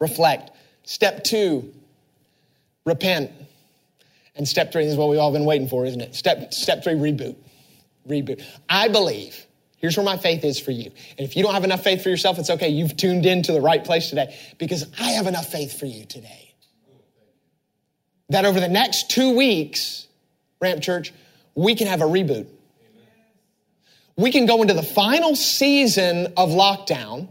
reflect. 0.00 0.50
Step 0.84 1.24
two, 1.24 1.72
repent. 2.84 3.30
And 4.34 4.46
step 4.46 4.72
three 4.72 4.86
is 4.86 4.96
what 4.96 5.08
we've 5.08 5.18
all 5.18 5.32
been 5.32 5.44
waiting 5.44 5.68
for, 5.68 5.84
isn't 5.84 6.00
it? 6.00 6.14
Step, 6.14 6.54
step 6.54 6.84
three, 6.84 6.94
reboot. 6.94 7.36
Reboot. 8.08 8.42
I 8.68 8.88
believe, 8.88 9.46
here's 9.76 9.96
where 9.96 10.06
my 10.06 10.16
faith 10.16 10.44
is 10.44 10.60
for 10.60 10.70
you. 10.70 10.90
And 11.18 11.26
if 11.26 11.36
you 11.36 11.42
don't 11.42 11.52
have 11.52 11.64
enough 11.64 11.82
faith 11.82 12.02
for 12.02 12.08
yourself, 12.08 12.38
it's 12.38 12.50
okay. 12.50 12.68
You've 12.68 12.96
tuned 12.96 13.26
in 13.26 13.42
to 13.42 13.52
the 13.52 13.60
right 13.60 13.84
place 13.84 14.08
today 14.08 14.36
because 14.58 14.86
I 14.98 15.10
have 15.12 15.26
enough 15.26 15.50
faith 15.50 15.78
for 15.78 15.86
you 15.86 16.04
today. 16.04 16.54
That 18.30 18.44
over 18.44 18.60
the 18.60 18.68
next 18.68 19.10
two 19.10 19.36
weeks, 19.36 20.06
Ramp 20.60 20.82
Church, 20.82 21.12
we 21.54 21.74
can 21.74 21.86
have 21.88 22.00
a 22.00 22.04
reboot. 22.04 22.46
We 24.16 24.32
can 24.32 24.46
go 24.46 24.62
into 24.62 24.74
the 24.74 24.82
final 24.82 25.34
season 25.36 26.32
of 26.36 26.50
lockdown 26.50 27.28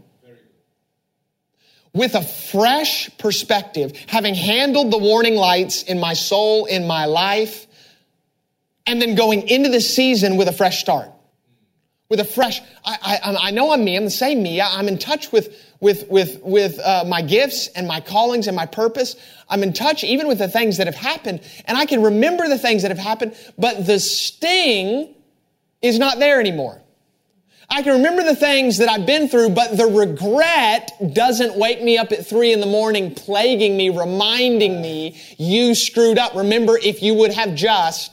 with 1.92 2.14
a 2.14 2.22
fresh 2.22 3.10
perspective, 3.18 3.92
having 4.06 4.34
handled 4.34 4.90
the 4.90 4.98
warning 4.98 5.34
lights 5.34 5.82
in 5.82 5.98
my 5.98 6.14
soul, 6.14 6.66
in 6.66 6.86
my 6.86 7.06
life, 7.06 7.66
and 8.86 9.00
then 9.02 9.14
going 9.14 9.48
into 9.48 9.68
the 9.68 9.80
season 9.80 10.36
with 10.36 10.48
a 10.48 10.52
fresh 10.52 10.80
start. 10.80 11.10
With 12.08 12.20
a 12.20 12.24
fresh, 12.24 12.60
I, 12.84 13.18
I, 13.22 13.36
I 13.48 13.50
know 13.50 13.70
I'm 13.70 13.84
me, 13.84 13.94
I'm 13.96 14.04
the 14.04 14.10
same 14.10 14.42
me. 14.42 14.62
I'm 14.62 14.88
in 14.88 14.96
touch 14.96 15.30
with, 15.30 15.54
with, 15.78 16.08
with, 16.08 16.40
with 16.42 16.78
uh, 16.78 17.04
my 17.06 17.20
gifts 17.20 17.68
and 17.68 17.86
my 17.86 18.00
callings 18.00 18.46
and 18.46 18.56
my 18.56 18.64
purpose. 18.64 19.14
I'm 19.48 19.62
in 19.62 19.74
touch 19.74 20.04
even 20.04 20.26
with 20.26 20.38
the 20.38 20.48
things 20.48 20.78
that 20.78 20.86
have 20.86 20.96
happened, 20.96 21.42
and 21.66 21.76
I 21.76 21.84
can 21.84 22.02
remember 22.02 22.48
the 22.48 22.58
things 22.58 22.82
that 22.82 22.90
have 22.90 22.98
happened, 22.98 23.36
but 23.58 23.86
the 23.86 24.00
sting 24.00 25.14
is 25.82 25.98
not 25.98 26.18
there 26.18 26.40
anymore. 26.40 26.80
I 27.70 27.82
can 27.82 27.92
remember 27.92 28.22
the 28.24 28.34
things 28.34 28.78
that 28.78 28.88
I've 28.88 29.04
been 29.04 29.28
through, 29.28 29.50
but 29.50 29.76
the 29.76 29.86
regret 29.86 30.90
doesn't 31.12 31.54
wake 31.56 31.82
me 31.82 31.98
up 31.98 32.12
at 32.12 32.26
three 32.26 32.52
in 32.52 32.60
the 32.60 32.66
morning, 32.66 33.14
plaguing 33.14 33.76
me, 33.76 33.90
reminding 33.90 34.80
me, 34.80 35.20
you 35.36 35.74
screwed 35.74 36.18
up. 36.18 36.34
Remember, 36.34 36.78
if 36.82 37.02
you 37.02 37.12
would 37.14 37.32
have 37.32 37.54
just 37.54 38.12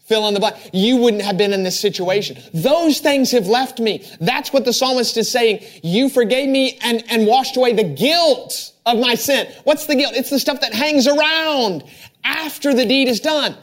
fill 0.00 0.26
in 0.26 0.34
the 0.34 0.40
blank, 0.40 0.56
you 0.72 0.96
wouldn't 0.96 1.22
have 1.22 1.38
been 1.38 1.52
in 1.52 1.62
this 1.62 1.78
situation. 1.78 2.36
Those 2.52 2.98
things 2.98 3.30
have 3.30 3.46
left 3.46 3.78
me. 3.78 4.04
That's 4.20 4.52
what 4.52 4.64
the 4.64 4.72
psalmist 4.72 5.16
is 5.16 5.30
saying. 5.30 5.60
You 5.84 6.08
forgave 6.08 6.48
me 6.48 6.78
and, 6.82 7.04
and 7.08 7.24
washed 7.26 7.56
away 7.56 7.72
the 7.74 7.84
guilt 7.84 8.72
of 8.84 8.98
my 8.98 9.14
sin. 9.14 9.50
What's 9.62 9.86
the 9.86 9.94
guilt? 9.94 10.14
It's 10.16 10.30
the 10.30 10.40
stuff 10.40 10.60
that 10.60 10.74
hangs 10.74 11.06
around 11.06 11.84
after 12.24 12.74
the 12.74 12.84
deed 12.84 13.06
is 13.06 13.20
done. 13.20 13.56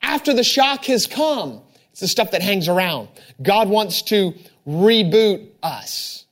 After 0.00 0.32
the 0.32 0.44
shock 0.44 0.86
has 0.86 1.06
come. 1.06 1.60
It's 1.98 2.02
the 2.02 2.06
stuff 2.06 2.30
that 2.30 2.42
hangs 2.42 2.68
around. 2.68 3.08
God 3.42 3.68
wants 3.68 4.02
to 4.02 4.32
reboot 4.64 5.48
us. 5.64 6.26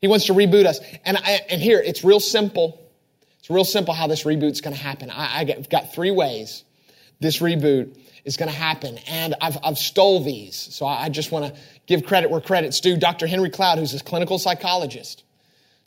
He 0.00 0.08
wants 0.08 0.24
to 0.24 0.32
reboot 0.32 0.64
us. 0.64 0.80
And, 1.04 1.18
I, 1.18 1.42
and 1.50 1.60
here, 1.60 1.78
it's 1.78 2.02
real 2.02 2.20
simple. 2.20 2.80
It's 3.38 3.50
real 3.50 3.66
simple 3.66 3.92
how 3.92 4.06
this 4.06 4.24
reboot's 4.24 4.62
going 4.62 4.74
to 4.74 4.82
happen. 4.82 5.10
I, 5.10 5.40
I've 5.40 5.68
got 5.68 5.92
three 5.92 6.10
ways 6.10 6.64
this 7.20 7.40
reboot 7.40 7.98
is 8.24 8.38
going 8.38 8.50
to 8.50 8.56
happen. 8.56 8.98
And 9.08 9.34
I've, 9.42 9.58
I've 9.62 9.76
stole 9.76 10.24
these. 10.24 10.56
So 10.56 10.86
I 10.86 11.10
just 11.10 11.30
want 11.30 11.54
to 11.54 11.60
give 11.84 12.06
credit 12.06 12.30
where 12.30 12.40
credit's 12.40 12.80
due. 12.80 12.96
Dr. 12.96 13.26
Henry 13.26 13.50
Cloud, 13.50 13.78
who's 13.78 13.92
a 13.92 14.02
clinical 14.02 14.38
psychologist, 14.38 15.22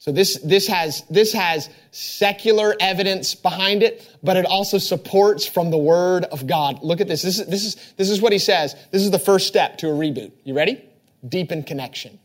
so 0.04 0.12
this, 0.12 0.38
this 0.39 0.68
has, 0.68 1.02
this 1.10 1.32
has 1.32 1.70
secular 1.92 2.76
evidence 2.82 3.36
behind 3.36 3.84
it, 3.84 4.06
but 4.22 4.36
it 4.36 4.46
also 4.46 4.78
supports 4.78 5.46
from 5.46 5.72
the 5.72 5.78
word 5.78 6.26
of 6.26 6.46
God. 6.46 6.84
Look 6.84 7.00
at 7.00 7.08
this. 7.08 7.22
This 7.22 7.39
is, 7.39 7.48
this 7.48 7.63
is, 7.63 7.94
this 7.96 8.10
is 8.10 8.20
what 8.20 8.34
he 8.34 8.38
says. 8.38 8.76
This 8.92 9.02
is 9.02 9.12
the 9.12 9.20
first 9.20 9.48
step 9.48 9.78
to 9.78 9.88
a 9.88 9.94
reboot. 9.94 10.34
You 10.44 10.56
ready? 10.56 10.84
Deepen 11.26 11.63
connection. 11.63 12.20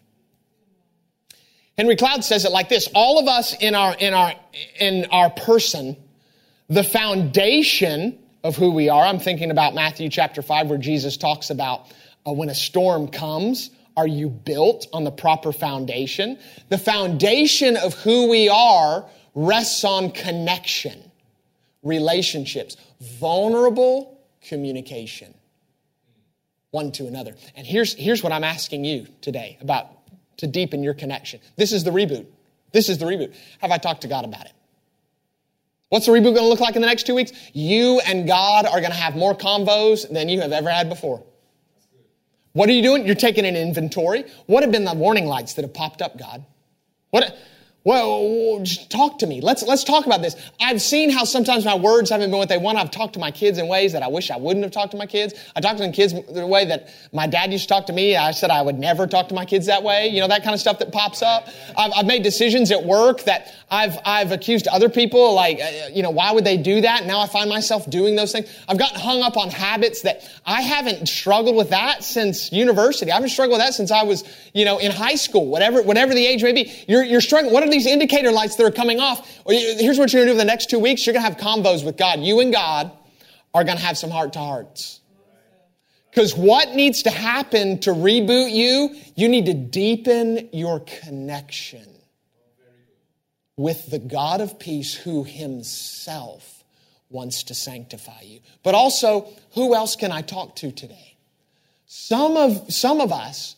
Henry 1.77 1.95
Cloud 1.95 2.25
says 2.25 2.45
it 2.45 2.51
like 2.51 2.69
this. 2.69 2.88
All 2.97 3.21
of 3.21 3.29
us 3.29 3.55
in 3.61 3.77
our, 3.77 3.95
in 3.95 4.12
our, 4.12 4.35
in 4.81 5.07
our 5.12 5.31
person, 5.31 5.97
the 6.69 6.83
foundation 6.83 8.19
of 8.43 8.57
who 8.57 8.73
we 8.73 8.88
are. 8.88 9.05
I'm 9.05 9.21
thinking 9.21 9.53
about 9.53 9.77
Matthew 9.77 10.09
chapter 10.09 10.43
5 10.43 10.67
where 10.67 10.79
Jesus 10.79 11.17
talks 11.17 11.51
about 11.51 11.87
uh, 12.27 12.33
when 12.33 12.49
a 12.49 12.57
storm 12.57 13.07
comes, 13.07 13.71
are 13.98 14.06
you 14.06 14.28
built 14.30 14.87
on 14.92 15.02
the 15.02 15.11
proper 15.11 15.50
foundation? 15.50 16.38
The 16.68 16.78
foundation 16.78 17.76
of 17.76 17.94
who 17.94 18.28
we 18.28 18.48
are 18.48 19.04
rests 19.34 19.82
on 19.82 20.12
connection, 20.12 21.11
relationships, 21.82 22.76
vulnerable 23.00 24.20
communication, 24.46 25.34
one 26.70 26.92
to 26.92 27.08
another. 27.08 27.34
And 27.56 27.66
here's, 27.66 27.92
here's 27.94 28.22
what 28.22 28.32
I'm 28.32 28.44
asking 28.44 28.84
you 28.84 29.08
today 29.20 29.58
about 29.61 29.88
to 30.37 30.46
deepen 30.46 30.84
your 30.84 30.94
connection. 30.94 31.40
This 31.56 31.72
is 31.72 31.82
the 31.82 31.90
reboot. 31.90 32.26
This 32.70 32.88
is 32.88 32.98
the 32.98 33.06
reboot. 33.06 33.34
Have 33.58 33.72
I 33.72 33.78
talked 33.78 34.02
to 34.02 34.08
God 34.08 34.24
about 34.24 34.46
it? 34.46 34.52
What's 35.88 36.06
the 36.06 36.12
reboot 36.12 36.22
going 36.22 36.37
to 36.37 36.48
look 36.48 36.61
like 36.61 36.76
in 36.76 36.82
the 36.82 36.88
next 36.88 37.04
two 37.04 37.16
weeks? 37.16 37.32
You 37.52 38.00
and 38.06 38.28
God 38.28 38.64
are 38.64 38.78
going 38.78 38.92
to 38.92 38.96
have 38.96 39.16
more 39.16 39.34
convos 39.34 40.08
than 40.08 40.28
you 40.28 40.40
have 40.40 40.52
ever 40.52 40.70
had 40.70 40.88
before. 40.88 41.24
What 42.59 42.68
are 42.68 42.73
you 42.73 42.83
doing? 42.83 43.07
You're 43.07 43.14
taking 43.14 43.47
an 43.47 43.55
inventory. 43.55 44.25
What 44.47 44.64
have 44.64 44.73
been 44.73 44.85
the 44.85 44.92
warning 44.92 45.27
lights 45.27 45.55
that 45.55 45.62
have 45.62 45.73
popped 45.73 46.03
up, 46.03 46.18
God? 46.18 46.44
What, 47.11 47.38
well, 47.88 48.62
talk 48.90 49.20
to 49.20 49.27
me. 49.27 49.40
Let's, 49.40 49.62
let's 49.62 49.83
talk 49.83 50.05
about 50.05 50.20
this. 50.20 50.37
I've 50.61 50.83
seen 50.83 51.09
how 51.09 51.24
sometimes 51.24 51.64
my 51.64 51.74
words 51.74 52.11
haven't 52.11 52.31
been 52.31 52.38
what 52.38 52.51
they 52.51 52.59
want. 52.59 52.77
I've 52.77 52.90
talked 52.90 53.14
to 53.14 53.18
my 53.18 53.31
kids 53.31 53.57
in 53.57 53.66
ways 53.66 53.94
that 53.94 54.03
I 54.03 54.09
wish 54.09 54.31
I 54.31 54.37
wouldn't 54.37 54.62
have 54.62 54.72
talked 54.72 54.90
to 54.90 54.98
my 54.98 55.07
kids. 55.07 55.33
I 55.57 55.62
talked 55.62 55.79
to 55.79 55.87
my 55.87 55.90
kids 55.90 56.12
the 56.12 56.46
way 56.46 56.66
that 56.66 56.90
my 57.14 57.27
dad 57.27 57.51
used 57.51 57.64
to 57.64 57.68
talk 57.68 57.87
to 57.87 57.94
me. 57.94 58.14
I 58.14 58.33
said 58.33 58.51
I 58.51 58.61
would 58.61 58.79
never 58.79 59.07
talk 59.07 59.29
to 59.29 59.35
my 59.35 59.46
kids 59.46 59.64
that 59.68 59.83
way. 59.83 60.09
You 60.09 60.20
know, 60.20 60.29
that 60.29 60.42
kind 60.42 60.53
of 60.53 60.61
stuff 60.61 60.81
that 60.81 60.92
pops 60.92 61.22
up. 61.22 61.48
I've, 61.79 61.92
I've 61.96 62.05
made 62.05 62.22
decisions 62.22 62.70
at 62.70 62.85
work 62.85 63.22
that 63.22 63.55
I've, 63.70 63.98
I've 64.05 64.33
accused 64.33 64.68
other 64.68 64.90
people, 64.90 65.33
like, 65.33 65.59
uh, 65.59 65.88
you 65.90 66.03
know, 66.03 66.11
why 66.11 66.33
would 66.33 66.44
they 66.44 66.59
do 66.59 66.83
that? 66.83 67.07
Now 67.07 67.20
I 67.20 67.27
find 67.27 67.48
myself 67.48 67.88
doing 67.88 68.16
those 68.16 68.33
things. 68.33 68.55
I've 68.68 68.79
gotten 68.79 69.01
hung 69.01 69.22
up 69.22 69.38
on 69.38 69.48
habits 69.48 70.03
that 70.03 70.31
I 70.44 70.61
haven't 70.61 71.09
struggled 71.09 71.57
with 71.57 71.70
that 71.70 72.05
since 72.05 72.53
university. 72.53 73.11
I 73.11 73.14
haven't 73.14 73.31
struggled 73.31 73.59
with 73.59 73.66
that 73.66 73.72
since 73.72 73.90
I 73.90 74.03
was, 74.03 74.24
you 74.53 74.66
know, 74.66 74.77
in 74.77 74.90
high 74.90 75.14
school, 75.14 75.46
whatever, 75.46 75.81
whatever 75.81 76.12
the 76.12 76.27
age 76.27 76.42
may 76.42 76.53
be. 76.53 76.85
You're, 76.87 77.03
you're 77.03 77.22
struggling. 77.22 77.55
What 77.55 77.62
are 77.62 77.78
these 77.79 77.87
indicator 77.87 78.33
lights 78.33 78.57
that 78.57 78.64
are 78.64 78.71
coming 78.71 79.01
off? 79.01 79.27
Here's 79.47 79.99
what 79.99 80.12
you're 80.12 80.25
going 80.25 80.29
to 80.29 80.33
do 80.33 80.38
for 80.38 80.38
the 80.38 80.45
next 80.45 80.69
two 80.69 80.79
weeks. 80.79 81.07
You're 81.07 81.12
going 81.12 81.25
to 81.25 81.31
have 81.31 81.38
convos 81.38 81.85
with 81.85 81.97
God. 81.97 82.21
You 82.21 82.41
and 82.41 82.53
God 82.53 82.91
are 83.55 83.64
going 83.64 83.77
to 83.77 83.83
have 83.83 83.97
some 83.97 84.11
heart 84.11 84.33
to 84.35 84.41
hearts. 84.41 85.01
Because 86.11 86.35
what 86.35 86.75
needs 86.75 87.03
to 87.05 87.11
happen 87.11 87.79
to 87.81 87.91
reboot 87.91 88.51
you? 88.51 88.97
You 89.14 89.29
need 89.29 89.47
to 89.47 89.55
deepen 89.55 90.49
your 90.53 90.81
connection 90.81 91.87
with 93.57 93.91
the 93.91 93.99
God 93.99 94.41
of 94.41 94.59
peace 94.59 94.95
who 94.95 95.25
himself 95.25 96.64
wants 97.11 97.45
to 97.45 97.55
sanctify 97.55 98.23
you. 98.23 98.41
But 98.62 98.75
also, 98.75 99.29
who 99.53 99.75
else 99.75 99.97
can 99.97 100.12
I 100.12 100.23
talk 100.23 100.57
to 100.57 100.73
today? 100.73 101.17
Some 101.87 102.37
of, 102.37 102.73
some 102.73 103.01
of 103.01 103.12
us 103.12 103.57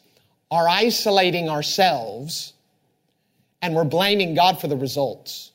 are 0.51 0.69
isolating 0.69 1.49
ourselves 1.49 2.53
and 3.63 3.75
we're 3.75 3.85
blaming 3.85 4.35
God 4.35 4.61
for 4.61 4.69
the 4.69 4.77
results. 4.77 5.53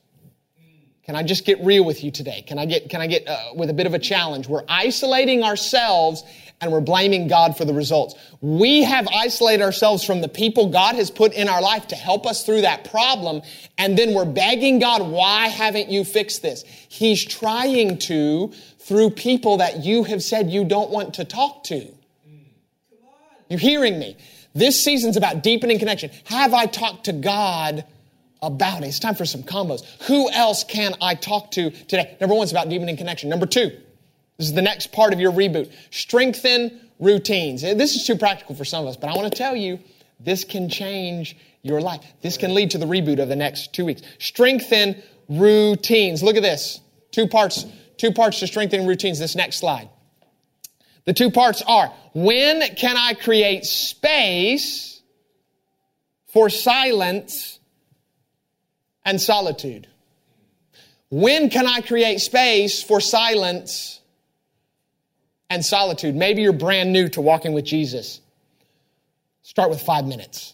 Can 1.06 1.16
I 1.16 1.22
just 1.22 1.46
get 1.46 1.64
real 1.64 1.86
with 1.86 2.04
you 2.04 2.10
today? 2.10 2.44
Can 2.48 2.58
I 2.58 2.66
get, 2.66 2.90
can 2.90 3.00
I 3.00 3.06
get 3.06 3.28
uh, 3.28 3.38
with 3.56 3.70
a 3.70 3.74
bit 3.74 3.86
of 3.86 3.94
a 3.94 4.00
challenge? 4.00 4.48
We're 4.48 4.66
isolating 4.68 5.44
ourselves 5.44 6.24
and 6.62 6.72
we're 6.72 6.82
blaming 6.82 7.28
God 7.28 7.56
for 7.56 7.64
the 7.64 7.74
results. 7.74 8.16
We 8.42 8.82
have 8.84 9.08
isolated 9.14 9.62
ourselves 9.62 10.04
from 10.04 10.22
the 10.22 10.28
people 10.28 10.70
God 10.70 10.96
has 10.96 11.12
put 11.12 11.34
in 11.34 11.48
our 11.48 11.62
life 11.62 11.88
to 11.90 11.96
help 11.96 12.26
us 12.26 12.44
through 12.44 12.62
that 12.62 12.90
problem. 12.90 13.44
And 13.78 13.96
then 13.96 14.16
we're 14.16 14.26
begging 14.26 14.80
God, 14.80 15.08
why 15.08 15.48
haven't 15.48 15.90
you 15.90 16.04
fixed 16.04 16.42
this? 16.42 16.64
He's 16.64 17.24
trying 17.24 18.00
to 18.00 18.52
through 18.80 19.12
people 19.12 19.58
that 19.58 19.84
you 19.84 20.06
have 20.06 20.24
said 20.24 20.50
you 20.50 20.64
don't 20.64 20.90
want 20.90 21.16
to 21.16 21.26
talk 21.26 21.66
to. 21.66 21.88
You're 23.48 23.60
hearing 23.60 24.00
me. 24.00 24.18
This 24.56 24.84
season's 24.84 25.18
about 25.18 25.44
deepening 25.44 25.78
connection. 25.78 26.10
Have 26.26 26.54
I 26.54 26.66
talked 26.66 27.06
to 27.06 27.14
God 27.14 27.86
about 28.46 28.84
it? 28.84 28.88
It's 28.88 29.00
time 29.00 29.16
for 29.16 29.26
some 29.26 29.44
combos. 29.44 29.84
Who 30.08 30.30
else 30.32 30.64
can 30.64 30.94
I 31.02 31.16
talk 31.16 31.52
to 31.52 31.70
today? 31.70 32.16
Number 32.22 32.36
one, 32.36 32.44
it's 32.44 32.52
about 32.52 32.70
deepening 32.70 32.98
connection. 32.98 33.30
Number 33.30 33.46
two, 33.46 33.70
this 34.38 34.48
is 34.48 34.54
the 34.54 34.62
next 34.62 34.92
part 34.92 35.14
of 35.14 35.20
your 35.20 35.32
reboot. 35.32 35.72
Strengthen 35.92 36.80
routines. 37.00 37.64
Eh, 37.64 37.74
this 37.74 37.96
is 37.96 38.06
too 38.06 38.16
practical 38.16 38.56
for 38.56 38.66
some 38.66 38.84
of 38.84 38.90
us, 38.90 38.98
but 38.98 39.10
I 39.10 39.16
want 39.16 39.32
to 39.32 39.38
tell 39.38 39.56
you 39.56 39.80
this 40.20 40.44
can 40.44 40.70
change 40.70 41.38
your 41.62 41.82
life. 41.82 42.04
This 42.22 42.38
can 42.38 42.54
lead 42.54 42.72
to 42.72 42.78
the 42.78 42.86
reboot 42.86 43.20
of 43.20 43.28
the 43.28 43.36
next 43.36 43.74
two 43.74 43.86
weeks. 43.86 44.02
Strengthen 44.20 45.02
routines. 45.28 46.22
Look 46.22 46.36
at 46.36 46.44
this. 46.44 46.80
Two 47.12 47.28
parts, 47.28 47.66
two 47.98 48.12
parts 48.12 48.40
to 48.40 48.48
strengthen 48.48 48.86
routines. 48.86 49.20
This 49.20 49.36
next 49.36 49.58
slide. 49.58 49.90
The 51.06 51.14
two 51.14 51.32
parts 51.32 51.62
are 51.66 51.94
when 52.14 52.62
can 52.76 52.98
I 52.98 53.14
create 53.14 53.66
space 53.66 55.02
for 56.28 56.50
silence 56.50 57.55
and 59.06 59.22
solitude? 59.22 59.88
When 61.10 61.50
can 61.50 61.68
I 61.68 61.82
create 61.82 62.20
space 62.20 62.84
for 62.84 63.00
silence 63.00 63.96
and 65.50 65.64
solitude. 65.64 66.16
Maybe 66.16 66.42
you're 66.42 66.54
brand 66.54 66.92
new 66.92 67.08
to 67.10 67.22
walking 67.22 67.54
with 67.54 67.66
Jesus. 67.66 68.22
Start 69.44 69.70
with 69.70 69.82
five 69.82 70.06
minutes. 70.06 70.54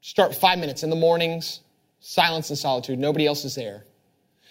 Start 0.00 0.34
five 0.34 0.58
minutes 0.58 0.82
in 0.82 0.90
the 0.90 0.96
mornings, 0.96 1.60
silence 2.00 2.50
and 2.50 2.58
solitude. 2.58 2.98
Nobody 2.98 3.26
else 3.26 3.44
is 3.44 3.54
there. 3.54 3.84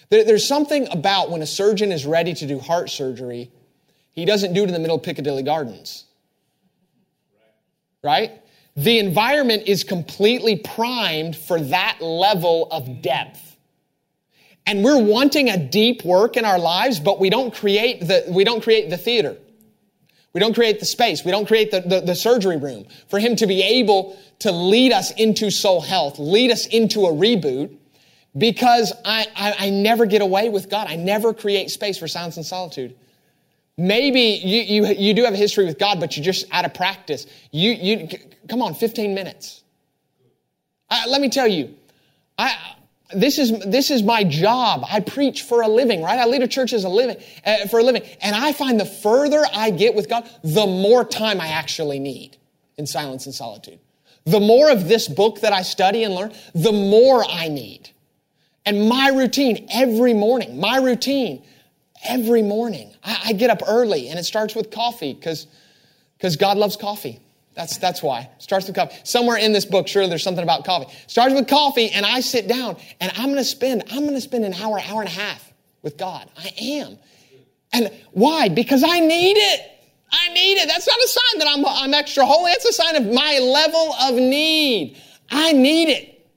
There's 0.09 0.47
something 0.47 0.87
about 0.91 1.29
when 1.29 1.41
a 1.41 1.47
surgeon 1.47 1.91
is 1.91 2.05
ready 2.05 2.33
to 2.33 2.47
do 2.47 2.57
heart 2.57 2.89
surgery 2.89 3.51
He 4.11 4.25
doesn't 4.25 4.53
do 4.53 4.63
it 4.63 4.67
in 4.67 4.73
the 4.73 4.79
middle 4.79 4.97
of 4.97 5.03
Piccadilly 5.03 5.43
Gardens. 5.43 6.05
Right? 8.03 8.31
The 8.79 8.99
environment 8.99 9.63
is 9.65 9.83
completely 9.83 10.55
primed 10.55 11.35
for 11.35 11.59
that 11.59 11.97
level 11.99 12.69
of 12.71 13.01
depth. 13.01 13.57
And 14.65 14.85
we're 14.85 15.03
wanting 15.03 15.49
a 15.49 15.57
deep 15.57 16.05
work 16.05 16.37
in 16.37 16.45
our 16.45 16.57
lives, 16.57 16.97
but 17.01 17.19
we 17.19 17.29
don't 17.29 17.53
create 17.53 17.99
the, 17.99 18.23
we 18.29 18.45
don't 18.45 18.63
create 18.63 18.89
the 18.89 18.97
theater. 18.97 19.35
We 20.31 20.39
don't 20.39 20.53
create 20.53 20.79
the 20.79 20.85
space. 20.85 21.25
We 21.25 21.31
don't 21.31 21.45
create 21.45 21.71
the, 21.71 21.81
the, 21.81 21.99
the, 21.99 22.15
surgery 22.15 22.55
room 22.55 22.85
for 23.09 23.19
him 23.19 23.35
to 23.37 23.47
be 23.47 23.61
able 23.61 24.17
to 24.39 24.51
lead 24.53 24.93
us 24.93 25.11
into 25.11 25.51
soul 25.51 25.81
health, 25.81 26.17
lead 26.17 26.49
us 26.49 26.65
into 26.65 27.05
a 27.05 27.11
reboot 27.11 27.75
because 28.37 28.93
I, 29.03 29.27
I, 29.35 29.55
I 29.59 29.69
never 29.71 30.05
get 30.05 30.21
away 30.21 30.47
with 30.47 30.69
God. 30.69 30.87
I 30.87 30.95
never 30.95 31.33
create 31.33 31.69
space 31.69 31.97
for 31.97 32.07
silence 32.07 32.37
and 32.37 32.45
solitude. 32.45 32.95
Maybe 33.79 34.19
you, 34.19 34.61
you, 34.61 34.93
you 34.93 35.13
do 35.13 35.23
have 35.23 35.33
a 35.33 35.37
history 35.37 35.63
with 35.63 35.79
God, 35.79 36.01
but 36.01 36.17
you're 36.17 36.23
just 36.23 36.45
out 36.51 36.65
of 36.65 36.73
practice. 36.73 37.25
You, 37.51 37.71
you, 37.71 38.09
come 38.49 38.61
on, 38.61 38.75
15 38.75 39.15
minutes. 39.15 39.63
I, 40.89 41.07
let 41.07 41.21
me 41.21 41.29
tell 41.29 41.47
you, 41.47 41.73
I, 42.37 42.75
this 43.13 43.39
is, 43.39 43.57
this 43.65 43.89
is 43.89 44.03
my 44.03 44.25
job. 44.25 44.83
I 44.89 44.99
preach 44.99 45.43
for 45.43 45.61
a 45.61 45.69
living, 45.69 46.01
right? 46.01 46.19
I 46.19 46.25
lead 46.25 46.43
a 46.43 46.47
church 46.47 46.73
as 46.73 46.83
a 46.83 46.89
living, 46.89 47.23
uh, 47.45 47.67
for 47.67 47.79
a 47.79 47.83
living. 47.83 48.01
And 48.21 48.35
I 48.35 48.51
find 48.51 48.77
the 48.77 48.85
further 48.85 49.45
I 49.53 49.71
get 49.71 49.95
with 49.95 50.09
God, 50.09 50.29
the 50.43 50.67
more 50.67 51.05
time 51.05 51.39
I 51.39 51.47
actually 51.47 51.99
need 51.99 52.35
in 52.77 52.85
silence 52.85 53.27
and 53.27 53.33
solitude. 53.33 53.79
The 54.25 54.41
more 54.41 54.69
of 54.69 54.89
this 54.89 55.07
book 55.07 55.39
that 55.39 55.53
I 55.53 55.61
study 55.61 56.03
and 56.03 56.13
learn, 56.13 56.33
the 56.53 56.73
more 56.73 57.23
I 57.23 57.47
need. 57.47 57.91
And 58.65 58.89
my 58.89 59.07
routine 59.07 59.69
every 59.71 60.13
morning, 60.13 60.59
my 60.59 60.79
routine 60.79 61.43
every 62.03 62.41
morning, 62.41 62.93
I, 63.03 63.21
I 63.27 63.33
get 63.33 63.49
up 63.49 63.61
early 63.67 64.09
and 64.09 64.19
it 64.19 64.23
starts 64.23 64.55
with 64.55 64.71
coffee 64.71 65.13
because 65.13 65.47
because 66.19 66.35
God 66.35 66.57
loves 66.57 66.75
coffee. 66.75 67.19
That's, 67.55 67.77
that's 67.77 68.03
why. 68.03 68.29
Starts 68.37 68.67
with 68.67 68.75
coffee. 68.75 68.95
Somewhere 69.03 69.37
in 69.37 69.53
this 69.53 69.65
book, 69.65 69.87
sure, 69.87 70.07
there's 70.07 70.23
something 70.23 70.43
about 70.43 70.65
coffee. 70.65 70.93
Starts 71.07 71.33
with 71.33 71.47
coffee, 71.47 71.89
and 71.89 72.05
I 72.05 72.19
sit 72.19 72.47
down, 72.47 72.77
and 72.99 73.11
I'm 73.15 73.25
going 73.25 73.37
to 73.37 73.43
spend, 73.43 73.83
I'm 73.91 74.01
going 74.01 74.13
to 74.15 74.21
spend 74.21 74.45
an 74.45 74.53
hour, 74.53 74.79
hour 74.79 75.01
and 75.01 75.09
a 75.09 75.13
half 75.13 75.51
with 75.81 75.97
God. 75.97 76.29
I 76.37 76.51
am. 76.61 76.97
And 77.71 77.91
why? 78.11 78.49
Because 78.49 78.83
I 78.83 78.99
need 78.99 79.37
it. 79.37 79.61
I 80.11 80.33
need 80.33 80.53
it. 80.53 80.67
That's 80.67 80.87
not 80.87 80.97
a 80.97 81.07
sign 81.07 81.39
that 81.39 81.47
I'm, 81.47 81.65
I'm 81.65 81.93
extra 81.93 82.25
holy. 82.25 82.51
It's 82.51 82.65
a 82.65 82.73
sign 82.73 82.95
of 82.95 83.05
my 83.13 83.39
level 83.39 83.93
of 83.93 84.15
need. 84.15 84.97
I 85.29 85.53
need 85.53 85.89
it. 85.89 86.27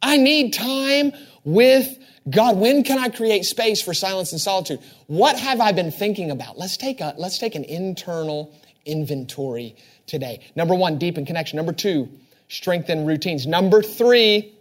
I 0.00 0.16
need 0.16 0.52
time 0.52 1.12
with 1.44 1.97
God. 2.28 2.56
When 2.56 2.82
can 2.84 2.98
I 2.98 3.08
create 3.08 3.44
space 3.44 3.80
for 3.80 3.94
silence 3.94 4.32
and 4.32 4.40
solitude? 4.40 4.80
What 5.06 5.38
have 5.38 5.60
I 5.60 5.72
been 5.72 5.90
thinking 5.90 6.30
about? 6.30 6.58
Let's 6.58 6.76
take 6.76 7.00
a, 7.00 7.14
let's 7.16 7.38
take 7.38 7.54
an 7.54 7.64
internal 7.64 8.52
inventory 8.84 9.76
today. 10.06 10.40
Number 10.56 10.74
one, 10.74 10.98
deepen 10.98 11.26
connection. 11.26 11.56
Number 11.56 11.72
two, 11.72 12.08
strengthen 12.48 13.06
routines. 13.06 13.46
Number 13.46 13.82
three, 13.82 14.52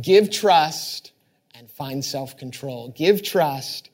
give 0.00 0.30
trust 0.30 1.12
and 1.54 1.70
find 1.70 2.04
self 2.04 2.36
control. 2.36 2.88
Give 2.88 3.22
trust 3.22 3.90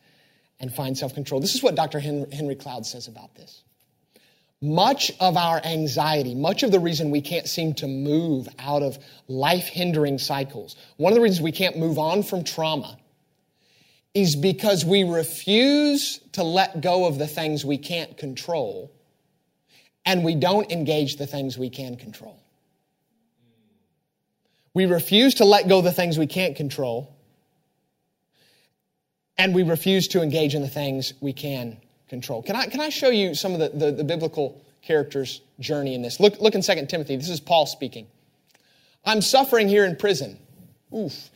and 0.58 0.72
find 0.72 0.96
self 0.96 1.14
control. 1.14 1.40
This 1.40 1.54
is 1.54 1.62
what 1.62 1.74
Dr. 1.74 2.00
Henry 2.00 2.56
Cloud 2.56 2.86
says 2.86 3.08
about 3.08 3.34
this. 3.34 3.62
Much 4.62 5.10
of 5.18 5.36
our 5.36 5.60
anxiety, 5.64 6.36
much 6.36 6.62
of 6.62 6.70
the 6.70 6.78
reason 6.78 7.10
we 7.10 7.20
can't 7.20 7.48
seem 7.48 7.74
to 7.74 7.88
move 7.88 8.48
out 8.60 8.82
of 8.82 8.96
life 9.26 9.66
hindering 9.66 10.18
cycles, 10.18 10.76
one 10.98 11.12
of 11.12 11.16
the 11.16 11.20
reasons 11.20 11.42
we 11.42 11.50
can't 11.50 11.76
move 11.76 11.98
on 11.98 12.22
from 12.22 12.44
trauma 12.44 12.96
is 14.14 14.36
because 14.36 14.84
we 14.84 15.02
refuse 15.02 16.20
to 16.32 16.44
let 16.44 16.80
go 16.80 17.06
of 17.06 17.18
the 17.18 17.26
things 17.26 17.64
we 17.64 17.76
can't 17.76 18.16
control 18.16 18.92
and 20.04 20.22
we 20.22 20.36
don't 20.36 20.70
engage 20.70 21.16
the 21.16 21.26
things 21.26 21.58
we 21.58 21.68
can 21.68 21.96
control. 21.96 22.40
We 24.74 24.86
refuse 24.86 25.34
to 25.34 25.44
let 25.44 25.68
go 25.68 25.78
of 25.78 25.84
the 25.84 25.92
things 25.92 26.18
we 26.18 26.26
can't 26.26 26.56
control, 26.56 27.14
and 29.36 29.54
we 29.54 29.64
refuse 29.64 30.08
to 30.08 30.22
engage 30.22 30.54
in 30.54 30.62
the 30.62 30.68
things 30.68 31.12
we 31.20 31.32
can 31.32 31.78
control. 32.12 32.42
Can 32.42 32.56
I, 32.56 32.66
can 32.66 32.80
I 32.80 32.90
show 32.90 33.08
you 33.08 33.34
some 33.34 33.54
of 33.54 33.58
the, 33.58 33.70
the, 33.70 33.90
the 33.90 34.04
biblical 34.04 34.62
characters' 34.82 35.40
journey 35.60 35.94
in 35.94 36.02
this? 36.02 36.20
Look, 36.20 36.38
look 36.40 36.54
in 36.54 36.60
2 36.60 36.86
Timothy. 36.86 37.16
This 37.16 37.30
is 37.30 37.40
Paul 37.40 37.64
speaking. 37.64 38.06
I'm 39.02 39.22
suffering 39.22 39.66
here 39.66 39.86
in 39.86 39.96
prison. 39.96 40.38
Oof. 40.94 41.30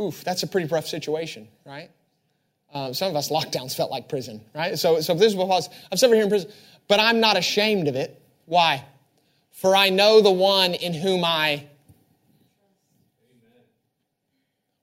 Oof, 0.00 0.24
that's 0.24 0.42
a 0.42 0.48
pretty 0.48 0.66
rough 0.66 0.88
situation, 0.88 1.46
right? 1.64 1.90
Um, 2.72 2.92
some 2.92 3.08
of 3.08 3.14
us 3.14 3.30
lockdowns 3.30 3.76
felt 3.76 3.92
like 3.92 4.08
prison, 4.08 4.40
right? 4.52 4.76
So, 4.76 5.00
so 5.00 5.14
this 5.14 5.28
is 5.28 5.36
what 5.36 5.46
Paul's, 5.46 5.68
I'm 5.92 5.96
still 5.96 6.10
here 6.10 6.24
in 6.24 6.28
prison, 6.28 6.50
but 6.88 6.98
I'm 6.98 7.20
not 7.20 7.36
ashamed 7.36 7.86
of 7.86 7.94
it. 7.94 8.20
Why? 8.46 8.84
For 9.52 9.76
I 9.76 9.90
know 9.90 10.20
the 10.20 10.32
one 10.32 10.74
in 10.74 10.92
whom 10.92 11.24
I. 11.24 11.68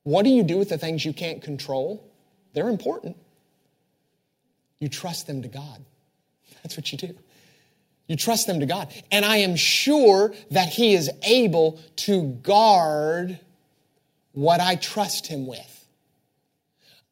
What 0.04 0.24
do 0.24 0.30
you 0.30 0.43
do 0.43 0.58
with 0.58 0.70
the 0.70 0.78
things 0.78 1.04
you 1.04 1.12
can't 1.12 1.41
control? 1.43 2.02
They're 2.54 2.70
important. 2.70 3.18
You 4.82 4.89
trust 4.89 5.27
them 5.27 5.43
to 5.43 5.47
God. 5.47 5.86
That's 6.63 6.75
what 6.75 6.91
you 6.91 6.97
do. 6.97 7.15
You 8.07 8.17
trust 8.17 8.47
them 8.47 8.59
to 8.59 8.65
God. 8.65 8.93
And 9.09 9.23
I 9.23 9.38
am 9.38 9.55
sure 9.55 10.34
that 10.49 10.67
He 10.67 10.93
is 10.93 11.09
able 11.23 11.79
to 11.97 12.23
guard 12.23 13.39
what 14.34 14.59
I 14.59 14.75
trust 14.75 15.27
Him 15.27 15.47
with 15.47 15.82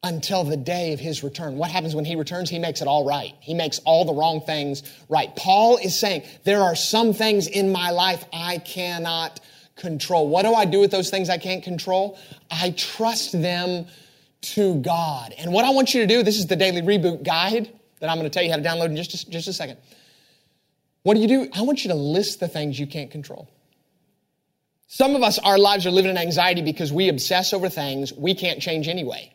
until 0.02 0.44
the 0.44 0.56
day 0.56 0.92
of 0.92 1.00
his 1.00 1.22
return. 1.22 1.56
What 1.56 1.70
happens 1.70 1.94
when 1.94 2.04
he 2.04 2.16
returns? 2.16 2.48
He 2.48 2.58
makes 2.58 2.80
it 2.80 2.88
all 2.88 3.04
right. 3.04 3.34
He 3.40 3.52
makes 3.52 3.80
all 3.80 4.04
the 4.04 4.14
wrong 4.14 4.40
things 4.40 4.82
right. 5.08 5.34
Paul 5.36 5.76
is 5.76 5.98
saying, 5.98 6.22
there 6.44 6.62
are 6.62 6.74
some 6.74 7.12
things 7.12 7.46
in 7.46 7.70
my 7.70 7.90
life 7.90 8.24
I 8.32 8.58
cannot 8.58 9.40
control. 9.76 10.28
What 10.28 10.42
do 10.42 10.54
I 10.54 10.64
do 10.64 10.80
with 10.80 10.90
those 10.90 11.10
things 11.10 11.28
I 11.28 11.38
can't 11.38 11.62
control? 11.62 12.18
I 12.50 12.70
trust 12.70 13.32
them 13.32 13.86
to 14.42 14.76
God. 14.76 15.34
And 15.38 15.52
what 15.52 15.64
I 15.64 15.70
want 15.70 15.94
you 15.94 16.00
to 16.00 16.06
do, 16.06 16.22
this 16.22 16.38
is 16.38 16.46
the 16.46 16.56
daily 16.56 16.82
reboot 16.82 17.22
guide 17.22 17.70
that 18.00 18.08
I'm 18.08 18.16
going 18.16 18.28
to 18.28 18.30
tell 18.30 18.42
you 18.42 18.50
how 18.50 18.56
to 18.56 18.62
download 18.62 18.86
in 18.86 18.96
just 18.96 19.14
a, 19.14 19.30
just 19.30 19.48
a 19.48 19.52
second. 19.52 19.78
What 21.02 21.14
do 21.14 21.20
you 21.20 21.28
do? 21.28 21.48
I 21.54 21.62
want 21.62 21.84
you 21.84 21.90
to 21.90 21.96
list 21.96 22.40
the 22.40 22.48
things 22.48 22.78
you 22.78 22.86
can't 22.86 23.10
control. 23.10 23.48
Some 24.86 25.14
of 25.14 25.22
us, 25.22 25.38
our 25.38 25.56
lives 25.56 25.86
are 25.86 25.90
living 25.90 26.10
in 26.10 26.18
anxiety 26.18 26.62
because 26.62 26.92
we 26.92 27.08
obsess 27.08 27.52
over 27.52 27.68
things 27.68 28.12
we 28.12 28.34
can't 28.34 28.60
change 28.60 28.88
anyway. 28.88 29.32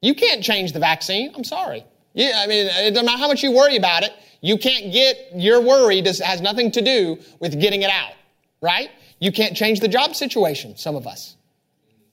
You 0.00 0.14
can't 0.14 0.42
change 0.42 0.72
the 0.72 0.80
vaccine. 0.80 1.32
I'm 1.34 1.44
sorry. 1.44 1.84
Yeah, 2.14 2.32
I 2.42 2.46
mean, 2.46 2.66
it 2.66 2.90
doesn't 2.90 3.06
matter 3.06 3.18
how 3.18 3.28
much 3.28 3.42
you 3.42 3.52
worry 3.52 3.76
about 3.76 4.02
it. 4.02 4.12
You 4.40 4.58
can't 4.58 4.92
get 4.92 5.30
your 5.34 5.60
worry 5.60 6.00
does, 6.02 6.18
has 6.20 6.40
nothing 6.40 6.70
to 6.72 6.82
do 6.82 7.18
with 7.40 7.60
getting 7.60 7.82
it 7.82 7.90
out, 7.90 8.12
right? 8.60 8.90
You 9.20 9.32
can't 9.32 9.56
change 9.56 9.80
the 9.80 9.88
job 9.88 10.14
situation, 10.14 10.76
some 10.76 10.96
of 10.96 11.06
us. 11.06 11.36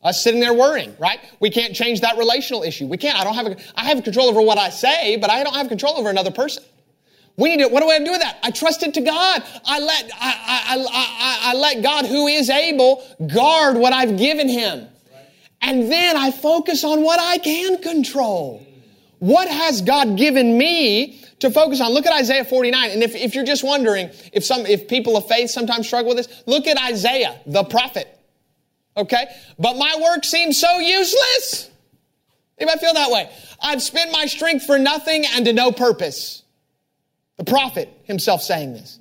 Us 0.06 0.24
sitting 0.24 0.39
there 0.39 0.53
worrying, 0.53 0.95
right? 0.99 1.20
We 1.39 1.49
can't 1.49 1.74
change 1.74 2.01
that 2.01 2.16
relational 2.20 2.62
issue. 2.62 2.86
We 2.86 2.95
can't. 2.95 3.18
I 3.20 3.24
don't 3.24 3.34
have 3.34 3.47
a, 3.47 3.58
I 3.76 3.86
have 3.86 4.03
control 4.03 4.28
over 4.28 4.39
what 4.39 4.60
I 4.60 4.70
say, 4.70 5.18
but 5.18 5.32
I 5.32 5.43
don't 5.43 5.56
have 5.56 5.68
control 5.68 5.97
over 5.97 6.12
another 6.12 6.30
person. 6.30 6.64
We 7.38 7.49
need 7.49 7.64
to, 7.64 7.70
what 7.70 7.82
do 7.82 7.89
I 7.89 7.97
do 7.97 8.12
with 8.12 8.22
that? 8.22 8.38
I 8.43 8.51
trust 8.51 8.84
it 8.84 8.93
to 8.93 9.01
God. 9.01 9.43
I 9.66 9.80
let, 9.80 10.12
I, 10.14 10.66
I, 10.68 10.86
I, 10.93 11.39
I 11.51 11.53
let 11.56 11.82
God 11.82 12.06
who 12.06 12.28
is 12.28 12.51
able 12.51 13.03
guard 13.34 13.78
what 13.78 13.93
I've 13.93 14.16
given 14.18 14.47
him. 14.47 14.88
And 15.60 15.91
then 15.91 16.16
I 16.16 16.30
focus 16.30 16.84
on 16.84 17.01
what 17.03 17.20
I 17.20 17.39
can 17.39 17.82
control. 17.82 18.66
What 19.18 19.47
has 19.47 19.82
God 19.82 20.18
given 20.18 20.56
me 20.56 21.20
to 21.39 21.49
focus 21.49 21.82
on? 21.82 21.91
Look 21.91 22.06
at 22.06 22.14
Isaiah 22.14 22.45
49. 22.45 22.91
And 22.91 23.01
if, 23.01 23.16
if 23.16 23.34
you're 23.34 23.43
just 23.43 23.64
wondering 23.64 24.12
if 24.32 24.45
some, 24.45 24.68
if 24.68 24.88
people 24.88 25.18
of 25.18 25.28
faith 25.28 25.49
sometimes 25.49 25.88
struggle 25.88 26.14
with 26.14 26.28
this, 26.28 26.43
look 26.45 26.68
at 26.68 26.78
Isaiah, 26.78 27.41
the 27.47 27.64
prophet. 27.64 28.14
Okay? 28.98 29.26
But 29.60 29.78
my 29.78 29.98
work 30.02 30.24
seems 30.24 30.60
so 30.60 30.80
useless. 30.80 31.70
Anybody 32.58 32.80
feel 32.80 32.93
that 32.93 33.12
way? 33.12 33.30
I've 33.62 33.82
spent 33.82 34.12
my 34.12 34.26
strength 34.26 34.66
for 34.66 34.80
nothing 34.80 35.26
and 35.34 35.46
to 35.46 35.54
no 35.54 35.72
purpose. 35.72 36.43
The 37.38 37.43
prophet 37.43 37.89
himself 38.04 38.41
saying 38.41 38.74
this. 38.74 39.00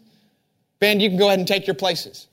Ben, 0.80 0.98
you 0.98 1.08
can 1.08 1.18
go 1.18 1.28
ahead 1.28 1.38
and 1.38 1.46
take 1.46 1.66
your 1.66 1.74
places. 1.74 2.26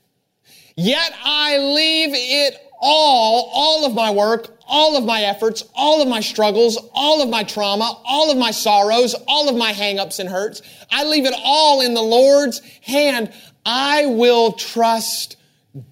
Yet 0.76 1.12
I 1.24 1.58
leave 1.58 2.10
it 2.12 2.58
all, 2.80 3.50
all 3.54 3.86
of 3.86 3.94
my 3.94 4.10
work, 4.10 4.58
all 4.66 4.96
of 4.96 5.04
my 5.04 5.22
efforts, 5.22 5.62
all 5.74 6.02
of 6.02 6.08
my 6.08 6.20
struggles, 6.20 6.76
all 6.92 7.22
of 7.22 7.28
my 7.28 7.44
trauma, 7.44 8.00
all 8.04 8.32
of 8.32 8.36
my 8.36 8.50
sorrows, 8.50 9.14
all 9.28 9.48
of 9.48 9.54
my 9.54 9.72
hangups 9.72 10.18
and 10.18 10.28
hurts. 10.28 10.62
I 10.90 11.04
leave 11.04 11.26
it 11.26 11.34
all 11.44 11.80
in 11.80 11.94
the 11.94 12.02
Lord's 12.02 12.60
hand. 12.80 13.32
I 13.64 14.06
will 14.06 14.52
trust 14.52 15.36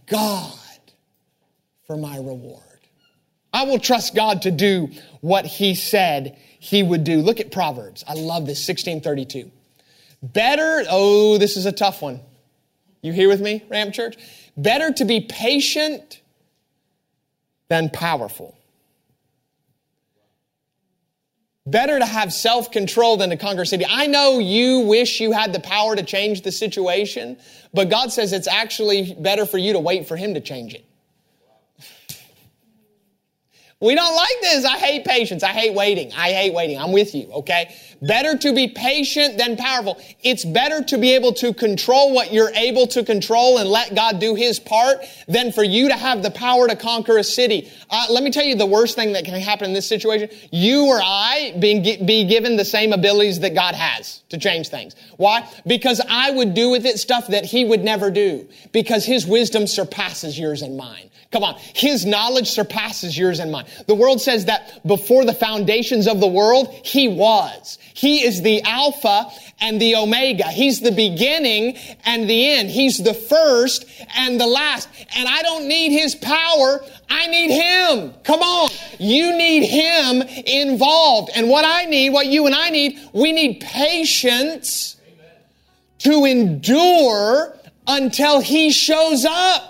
God 0.06 0.52
for 1.90 1.96
my 1.96 2.18
reward. 2.18 2.62
I 3.52 3.64
will 3.64 3.80
trust 3.80 4.14
God 4.14 4.42
to 4.42 4.52
do 4.52 4.90
what 5.22 5.44
he 5.44 5.74
said 5.74 6.38
he 6.60 6.84
would 6.84 7.02
do. 7.02 7.20
Look 7.20 7.40
at 7.40 7.50
Proverbs. 7.50 8.04
I 8.06 8.14
love 8.14 8.46
this, 8.46 8.64
1632. 8.68 9.50
Better, 10.22 10.84
oh, 10.88 11.36
this 11.36 11.56
is 11.56 11.66
a 11.66 11.72
tough 11.72 12.00
one. 12.00 12.20
You 13.02 13.12
here 13.12 13.28
with 13.28 13.40
me, 13.40 13.64
Ramp 13.68 13.92
Church? 13.92 14.16
Better 14.56 14.92
to 14.92 15.04
be 15.04 15.22
patient 15.22 16.20
than 17.66 17.90
powerful. 17.90 18.56
Better 21.66 21.98
to 21.98 22.06
have 22.06 22.32
self 22.32 22.70
control 22.70 23.16
than 23.16 23.30
to 23.30 23.36
conquer 23.36 23.64
city. 23.64 23.84
I 23.88 24.06
know 24.06 24.38
you 24.38 24.86
wish 24.86 25.18
you 25.18 25.32
had 25.32 25.52
the 25.52 25.60
power 25.60 25.96
to 25.96 26.04
change 26.04 26.42
the 26.42 26.52
situation, 26.52 27.36
but 27.74 27.90
God 27.90 28.12
says 28.12 28.32
it's 28.32 28.46
actually 28.46 29.16
better 29.18 29.44
for 29.44 29.58
you 29.58 29.72
to 29.72 29.80
wait 29.80 30.06
for 30.06 30.16
Him 30.16 30.34
to 30.34 30.40
change 30.40 30.72
it. 30.74 30.84
We 33.82 33.94
don't 33.94 34.14
like 34.14 34.36
this. 34.42 34.66
I 34.66 34.76
hate 34.76 35.06
patience. 35.06 35.42
I 35.42 35.52
hate 35.52 35.72
waiting. 35.72 36.12
I 36.12 36.32
hate 36.32 36.52
waiting. 36.52 36.78
I'm 36.78 36.92
with 36.92 37.14
you, 37.14 37.30
okay? 37.32 37.74
Better 38.02 38.36
to 38.36 38.54
be 38.54 38.68
patient 38.68 39.38
than 39.38 39.56
powerful. 39.56 39.98
It's 40.22 40.44
better 40.44 40.84
to 40.84 40.98
be 40.98 41.14
able 41.14 41.32
to 41.34 41.54
control 41.54 42.12
what 42.12 42.30
you're 42.30 42.50
able 42.50 42.86
to 42.88 43.02
control 43.02 43.56
and 43.56 43.70
let 43.70 43.94
God 43.94 44.20
do 44.20 44.34
His 44.34 44.60
part 44.60 44.98
than 45.28 45.50
for 45.50 45.64
you 45.64 45.88
to 45.88 45.94
have 45.94 46.22
the 46.22 46.30
power 46.30 46.68
to 46.68 46.76
conquer 46.76 47.16
a 47.16 47.24
city. 47.24 47.72
Uh, 47.88 48.04
let 48.10 48.22
me 48.22 48.30
tell 48.30 48.44
you 48.44 48.54
the 48.54 48.66
worst 48.66 48.96
thing 48.96 49.14
that 49.14 49.24
can 49.24 49.34
happen 49.40 49.68
in 49.68 49.72
this 49.72 49.88
situation. 49.88 50.28
You 50.52 50.84
or 50.84 51.00
I 51.02 51.56
being, 51.58 51.82
be 52.04 52.26
given 52.26 52.56
the 52.56 52.66
same 52.66 52.92
abilities 52.92 53.40
that 53.40 53.54
God 53.54 53.74
has 53.74 54.20
to 54.28 54.36
change 54.36 54.68
things. 54.68 54.94
Why? 55.16 55.48
Because 55.66 56.02
I 56.06 56.32
would 56.32 56.52
do 56.52 56.68
with 56.68 56.84
it 56.84 56.98
stuff 56.98 57.28
that 57.28 57.46
He 57.46 57.64
would 57.64 57.82
never 57.82 58.10
do. 58.10 58.46
Because 58.72 59.06
His 59.06 59.26
wisdom 59.26 59.66
surpasses 59.66 60.38
yours 60.38 60.60
and 60.60 60.76
mine. 60.76 61.09
Come 61.32 61.44
on. 61.44 61.54
His 61.74 62.04
knowledge 62.04 62.50
surpasses 62.50 63.16
yours 63.16 63.38
and 63.38 63.52
mine. 63.52 63.66
The 63.86 63.94
world 63.94 64.20
says 64.20 64.46
that 64.46 64.84
before 64.84 65.24
the 65.24 65.32
foundations 65.32 66.08
of 66.08 66.18
the 66.18 66.26
world, 66.26 66.74
He 66.84 67.06
was. 67.06 67.78
He 67.94 68.24
is 68.24 68.42
the 68.42 68.62
Alpha 68.62 69.30
and 69.60 69.80
the 69.80 69.94
Omega. 69.94 70.48
He's 70.48 70.80
the 70.80 70.90
beginning 70.90 71.76
and 72.04 72.28
the 72.28 72.50
end. 72.50 72.68
He's 72.68 72.98
the 72.98 73.14
first 73.14 73.84
and 74.16 74.40
the 74.40 74.46
last. 74.46 74.88
And 75.14 75.28
I 75.28 75.42
don't 75.42 75.68
need 75.68 75.92
His 75.92 76.16
power. 76.16 76.84
I 77.08 77.28
need 77.28 77.52
Him. 77.52 78.12
Come 78.24 78.40
on. 78.40 78.70
You 78.98 79.36
need 79.36 79.68
Him 79.68 80.22
involved. 80.22 81.30
And 81.36 81.48
what 81.48 81.64
I 81.64 81.84
need, 81.84 82.10
what 82.10 82.26
you 82.26 82.46
and 82.46 82.56
I 82.56 82.70
need, 82.70 82.98
we 83.12 83.30
need 83.30 83.60
patience 83.60 84.96
to 85.98 86.24
endure 86.24 87.56
until 87.86 88.40
He 88.40 88.72
shows 88.72 89.24
up 89.24 89.69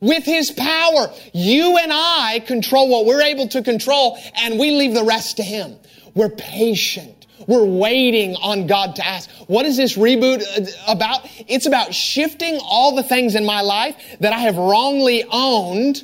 with 0.00 0.24
His 0.24 0.50
power. 0.50 1.12
You 1.32 1.78
and 1.78 1.92
I 1.92 2.42
control 2.46 2.88
what 2.88 3.06
we're 3.06 3.22
able 3.22 3.48
to 3.48 3.62
control 3.62 4.18
and 4.36 4.58
we 4.58 4.70
leave 4.72 4.94
the 4.94 5.04
rest 5.04 5.36
to 5.36 5.42
Him. 5.42 5.76
We're 6.14 6.30
patient. 6.30 7.20
We're 7.46 7.64
waiting 7.64 8.36
on 8.36 8.66
God 8.66 8.96
to 8.96 9.06
ask. 9.06 9.30
What 9.46 9.64
is 9.64 9.76
this 9.76 9.96
reboot 9.96 10.42
uh, 10.42 10.92
about? 10.92 11.20
It's 11.48 11.66
about 11.66 11.94
shifting 11.94 12.58
all 12.62 12.94
the 12.94 13.02
things 13.02 13.34
in 13.34 13.44
my 13.44 13.62
life 13.62 13.96
that 14.20 14.32
I 14.32 14.38
have 14.40 14.56
wrongly 14.56 15.24
owned 15.30 16.02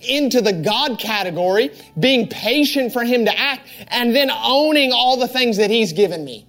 into 0.00 0.40
the 0.40 0.52
God 0.52 0.98
category, 0.98 1.70
being 1.98 2.28
patient 2.28 2.92
for 2.92 3.02
Him 3.04 3.24
to 3.24 3.36
act, 3.36 3.68
and 3.88 4.14
then 4.14 4.30
owning 4.30 4.92
all 4.92 5.16
the 5.16 5.28
things 5.28 5.56
that 5.56 5.70
He's 5.70 5.92
given 5.92 6.24
me. 6.24 6.46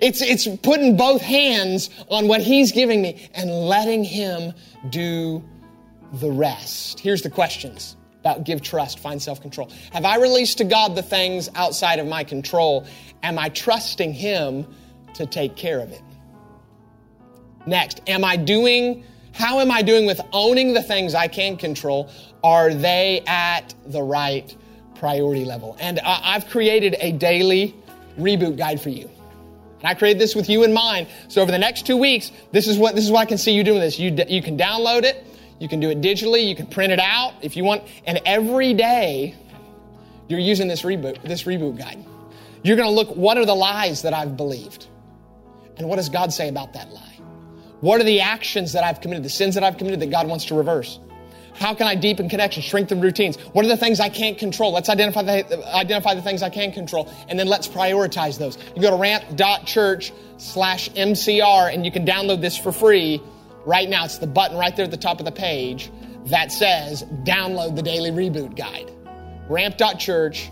It's, 0.00 0.20
it's 0.20 0.46
putting 0.58 0.96
both 0.96 1.22
hands 1.22 1.90
on 2.10 2.28
what 2.28 2.40
He's 2.40 2.72
giving 2.72 3.00
me 3.00 3.28
and 3.34 3.50
letting 3.50 4.04
Him 4.04 4.52
do 4.90 5.44
the 6.12 6.30
rest. 6.30 7.00
Here's 7.00 7.22
the 7.22 7.30
questions 7.30 7.96
about 8.20 8.44
give 8.44 8.60
trust, 8.60 8.98
find 8.98 9.22
self 9.22 9.40
control. 9.40 9.70
Have 9.92 10.04
I 10.04 10.16
released 10.16 10.58
to 10.58 10.64
God 10.64 10.96
the 10.96 11.02
things 11.02 11.48
outside 11.54 11.98
of 11.98 12.06
my 12.06 12.24
control? 12.24 12.86
Am 13.22 13.38
I 13.38 13.48
trusting 13.50 14.12
Him 14.12 14.66
to 15.14 15.26
take 15.26 15.56
care 15.56 15.80
of 15.80 15.92
it? 15.92 16.02
Next, 17.66 18.00
am 18.06 18.24
I 18.24 18.36
doing, 18.36 19.04
how 19.32 19.60
am 19.60 19.70
I 19.70 19.82
doing 19.82 20.06
with 20.06 20.20
owning 20.32 20.72
the 20.72 20.82
things 20.82 21.14
I 21.14 21.28
can 21.28 21.56
control? 21.56 22.10
Are 22.44 22.72
they 22.72 23.22
at 23.26 23.74
the 23.86 24.02
right 24.02 24.54
priority 24.94 25.44
level? 25.44 25.76
And 25.80 25.98
I've 26.00 26.48
created 26.48 26.96
a 27.00 27.12
daily 27.12 27.74
reboot 28.18 28.56
guide 28.56 28.80
for 28.80 28.90
you. 28.90 29.10
And 29.80 29.84
I 29.84 29.94
created 29.94 30.20
this 30.20 30.34
with 30.34 30.48
you 30.48 30.64
in 30.64 30.72
mind. 30.72 31.08
So 31.28 31.42
over 31.42 31.50
the 31.50 31.58
next 31.58 31.86
two 31.86 31.96
weeks, 31.96 32.30
this 32.52 32.66
is 32.66 32.78
what, 32.78 32.94
this 32.94 33.04
is 33.04 33.10
what 33.10 33.20
I 33.20 33.26
can 33.26 33.38
see 33.38 33.52
you 33.52 33.64
doing 33.64 33.80
this. 33.80 33.98
You, 33.98 34.16
you 34.28 34.42
can 34.42 34.56
download 34.56 35.02
it. 35.02 35.24
You 35.58 35.68
can 35.68 35.80
do 35.80 35.90
it 35.90 36.00
digitally. 36.00 36.46
You 36.46 36.54
can 36.54 36.66
print 36.66 36.92
it 36.92 36.98
out 36.98 37.34
if 37.42 37.56
you 37.56 37.64
want. 37.64 37.82
And 38.06 38.20
every 38.26 38.74
day, 38.74 39.34
you're 40.28 40.40
using 40.40 40.68
this 40.68 40.82
reboot, 40.82 41.22
this 41.22 41.44
reboot 41.44 41.78
guide. 41.78 42.04
You're 42.62 42.76
going 42.76 42.88
to 42.88 42.94
look, 42.94 43.14
what 43.16 43.38
are 43.38 43.46
the 43.46 43.54
lies 43.54 44.02
that 44.02 44.12
I've 44.12 44.36
believed? 44.36 44.86
And 45.76 45.88
what 45.88 45.96
does 45.96 46.08
God 46.08 46.32
say 46.32 46.48
about 46.48 46.72
that 46.72 46.90
lie? 46.90 47.18
What 47.80 48.00
are 48.00 48.04
the 48.04 48.20
actions 48.20 48.72
that 48.72 48.84
I've 48.84 49.00
committed, 49.00 49.22
the 49.22 49.30
sins 49.30 49.54
that 49.54 49.62
I've 49.62 49.76
committed 49.76 50.00
that 50.00 50.10
God 50.10 50.26
wants 50.26 50.46
to 50.46 50.54
reverse? 50.54 50.98
How 51.54 51.74
can 51.74 51.86
I 51.86 51.94
deepen 51.94 52.28
connection, 52.28 52.62
strengthen 52.62 53.00
routines? 53.00 53.36
What 53.38 53.64
are 53.64 53.68
the 53.68 53.76
things 53.76 53.98
I 54.00 54.08
can't 54.08 54.36
control? 54.36 54.72
Let's 54.72 54.88
identify 54.88 55.22
the, 55.22 55.74
identify 55.74 56.14
the 56.14 56.22
things 56.22 56.42
I 56.42 56.50
can 56.50 56.70
control, 56.72 57.10
and 57.28 57.38
then 57.38 57.46
let's 57.46 57.66
prioritize 57.66 58.38
those. 58.38 58.58
You 58.74 58.82
go 58.82 58.90
to 58.90 58.96
ramp.church 58.96 60.12
slash 60.36 60.90
MCR, 60.90 61.72
and 61.72 61.84
you 61.84 61.90
can 61.90 62.04
download 62.04 62.42
this 62.42 62.58
for 62.58 62.72
free 62.72 63.22
right 63.66 63.88
now. 63.88 64.04
It's 64.04 64.18
the 64.18 64.26
button 64.26 64.56
right 64.56 64.74
there 64.74 64.84
at 64.86 64.90
the 64.90 64.96
top 64.96 65.18
of 65.18 65.26
the 65.26 65.32
page 65.32 65.90
that 66.26 66.50
says 66.50 67.02
download 67.24 67.76
the 67.76 67.82
daily 67.82 68.10
reboot 68.10 68.56
guide. 68.56 68.90
Ramp.church 69.48 70.50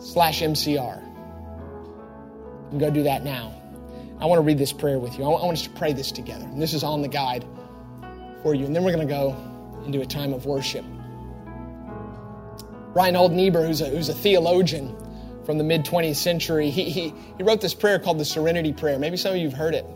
slash 0.00 0.42
MCR. 0.42 1.00
Can 2.70 2.78
go 2.78 2.90
do 2.90 3.04
that 3.04 3.22
now. 3.22 3.54
I 4.18 4.26
want 4.26 4.38
to 4.38 4.42
read 4.42 4.58
this 4.58 4.72
prayer 4.72 4.98
with 4.98 5.18
you. 5.18 5.24
I 5.24 5.28
want 5.28 5.52
us 5.52 5.62
to 5.62 5.70
pray 5.70 5.92
this 5.92 6.12
together. 6.12 6.44
And 6.44 6.60
this 6.60 6.74
is 6.74 6.82
on 6.82 7.02
the 7.02 7.08
guide 7.08 7.44
for 8.42 8.54
you. 8.54 8.66
And 8.66 8.74
then 8.74 8.84
we're 8.84 8.92
going 8.92 9.06
to 9.06 9.12
go 9.12 9.36
into 9.84 10.00
a 10.00 10.06
time 10.06 10.32
of 10.32 10.46
worship. 10.46 10.84
Reinhold 12.94 13.32
Niebuhr, 13.32 13.66
who's 13.66 13.80
a, 13.80 13.86
who's 13.86 14.08
a 14.08 14.14
theologian 14.14 14.96
from 15.44 15.58
the 15.58 15.64
mid 15.64 15.84
20th 15.84 16.16
century, 16.16 16.70
he, 16.70 16.84
he, 16.84 17.14
he 17.36 17.42
wrote 17.42 17.60
this 17.60 17.74
prayer 17.74 17.98
called 17.98 18.18
the 18.18 18.24
Serenity 18.24 18.72
Prayer. 18.72 18.98
Maybe 18.98 19.16
some 19.16 19.32
of 19.32 19.38
you 19.38 19.48
have 19.48 19.58
heard 19.58 19.74
it. 19.74 19.86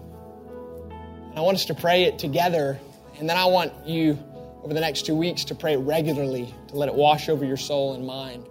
I 1.37 1.41
want 1.41 1.57
us 1.57 1.67
to 1.67 1.75
pray 1.75 2.05
it 2.05 2.19
together, 2.19 2.81
and 3.19 3.29
then 3.29 3.37
I 3.37 3.45
want 3.45 3.71
you 3.87 4.19
over 4.63 4.73
the 4.73 4.81
next 4.81 5.05
two 5.05 5.15
weeks 5.15 5.45
to 5.45 5.55
pray 5.55 5.75
it 5.75 5.81
regularly, 5.81 6.55
to 6.69 6.77
let 6.77 6.89
it 6.89 6.95
wash 6.95 7.29
over 7.29 7.45
your 7.45 7.59
soul 7.59 7.93
and 7.93 8.07
mind. 8.07 8.47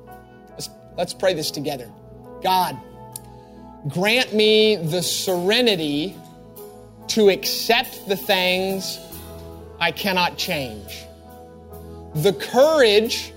Let's, 0.52 0.70
let's 0.96 1.14
pray 1.16 1.34
this 1.34 1.50
together. 1.50 1.92
God, 2.44 2.78
grant 3.88 4.36
me 4.36 4.76
the 4.76 5.02
serenity 5.02 6.16
to 7.08 7.30
accept 7.30 8.08
the 8.08 8.16
things 8.16 9.00
I 9.80 9.92
cannot 9.92 10.38
change, 10.38 11.06
the 12.14 12.34
courage 12.34 13.34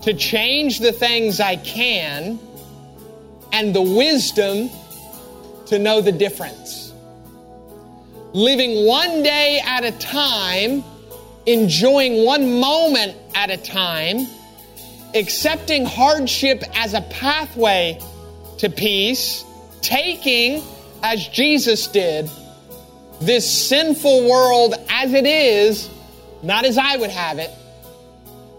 to 0.00 0.14
change 0.14 0.78
the 0.78 0.92
things 0.92 1.40
I 1.40 1.56
can, 1.56 2.38
and 3.52 3.74
the 3.74 3.82
wisdom 3.82 4.70
to 5.66 5.78
know 5.78 6.00
the 6.00 6.12
difference 6.12 6.85
living 8.32 8.86
one 8.86 9.22
day 9.22 9.60
at 9.64 9.84
a 9.84 9.92
time, 9.92 10.84
enjoying 11.46 12.24
one 12.24 12.60
moment 12.60 13.16
at 13.34 13.50
a 13.50 13.56
time, 13.56 14.26
accepting 15.14 15.84
hardship 15.84 16.62
as 16.74 16.94
a 16.94 17.00
pathway 17.02 17.98
to 18.58 18.68
peace, 18.68 19.44
taking, 19.80 20.62
as 21.02 21.26
Jesus 21.28 21.86
did, 21.86 22.28
this 23.20 23.68
sinful 23.68 24.28
world 24.28 24.74
as 24.90 25.12
it 25.12 25.26
is, 25.26 25.88
not 26.42 26.64
as 26.64 26.76
I 26.76 26.96
would 26.96 27.10
have 27.10 27.38
it, 27.38 27.50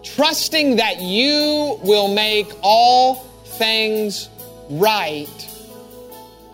trusting 0.03 0.77
that 0.77 1.01
you 1.01 1.79
will 1.83 2.13
make 2.13 2.47
all 2.61 3.15
things 3.45 4.29
right 4.69 5.27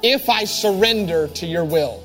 if 0.01 0.30
I 0.30 0.43
surrender 0.43 1.28
to 1.30 1.45
your 1.45 1.64
will 1.64 2.02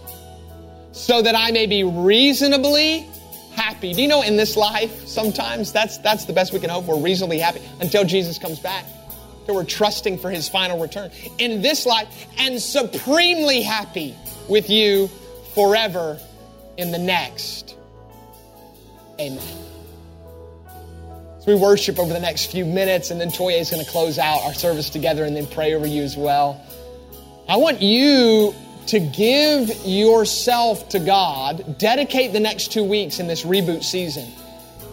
so 0.92 1.22
that 1.22 1.34
I 1.34 1.50
may 1.50 1.66
be 1.66 1.84
reasonably 1.84 3.06
happy. 3.54 3.92
Do 3.92 4.02
you 4.02 4.08
know 4.08 4.22
in 4.22 4.36
this 4.36 4.56
life, 4.56 5.06
sometimes 5.06 5.72
that's, 5.72 5.98
that's 5.98 6.24
the 6.24 6.32
best 6.32 6.52
we 6.52 6.60
can 6.60 6.70
hope. 6.70 6.86
We're 6.86 7.00
reasonably 7.00 7.38
happy 7.38 7.60
until 7.80 8.04
Jesus 8.04 8.38
comes 8.38 8.58
back. 8.58 8.84
Until 9.40 9.56
we're 9.56 9.64
trusting 9.64 10.18
for 10.18 10.30
his 10.30 10.48
final 10.48 10.80
return. 10.80 11.10
In 11.38 11.62
this 11.62 11.86
life, 11.86 12.26
and 12.38 12.60
supremely 12.60 13.62
happy 13.62 14.14
with 14.48 14.70
you 14.70 15.08
forever 15.54 16.20
in 16.76 16.92
the 16.92 16.98
next. 16.98 17.76
Amen. 19.20 19.40
So 21.40 21.54
we 21.54 21.54
worship 21.54 21.98
over 21.98 22.12
the 22.12 22.20
next 22.20 22.52
few 22.52 22.64
minutes, 22.64 23.10
and 23.10 23.20
then 23.20 23.30
Toye 23.32 23.58
is 23.58 23.70
going 23.70 23.84
to 23.84 23.90
close 23.90 24.18
out 24.18 24.42
our 24.42 24.54
service 24.54 24.90
together 24.90 25.24
and 25.24 25.34
then 25.34 25.46
pray 25.46 25.74
over 25.74 25.86
you 25.86 26.02
as 26.02 26.16
well. 26.16 26.64
I 27.48 27.56
want 27.56 27.82
you 27.82 28.54
to 28.88 29.00
give 29.00 29.70
yourself 29.84 30.88
to 30.88 30.98
God, 30.98 31.78
dedicate 31.78 32.32
the 32.32 32.40
next 32.40 32.72
two 32.72 32.82
weeks 32.82 33.20
in 33.20 33.26
this 33.26 33.44
reboot 33.44 33.84
season, 33.84 34.26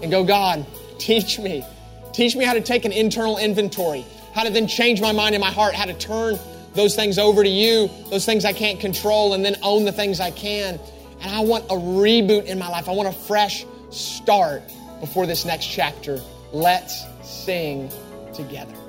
and 0.01 0.11
go, 0.11 0.23
God, 0.23 0.65
teach 0.99 1.39
me. 1.39 1.63
Teach 2.11 2.35
me 2.35 2.45
how 2.45 2.53
to 2.53 2.61
take 2.61 2.85
an 2.85 2.91
internal 2.91 3.37
inventory, 3.37 4.05
how 4.33 4.43
to 4.43 4.49
then 4.49 4.67
change 4.67 5.01
my 5.01 5.11
mind 5.11 5.33
and 5.33 5.41
my 5.41 5.51
heart, 5.51 5.75
how 5.75 5.85
to 5.85 5.93
turn 5.93 6.37
those 6.73 6.95
things 6.95 7.17
over 7.17 7.41
to 7.41 7.49
you, 7.49 7.89
those 8.09 8.25
things 8.25 8.43
I 8.43 8.53
can't 8.53 8.79
control, 8.79 9.33
and 9.33 9.43
then 9.43 9.55
own 9.63 9.85
the 9.85 9.93
things 9.93 10.19
I 10.19 10.31
can. 10.31 10.77
And 11.21 11.31
I 11.33 11.39
want 11.39 11.63
a 11.65 11.75
reboot 11.75 12.45
in 12.45 12.59
my 12.59 12.67
life. 12.67 12.89
I 12.89 12.91
want 12.91 13.07
a 13.07 13.13
fresh 13.13 13.65
start 13.91 14.61
before 14.99 15.25
this 15.25 15.45
next 15.45 15.67
chapter. 15.67 16.21
Let's 16.51 17.05
sing 17.23 17.89
together. 18.33 18.84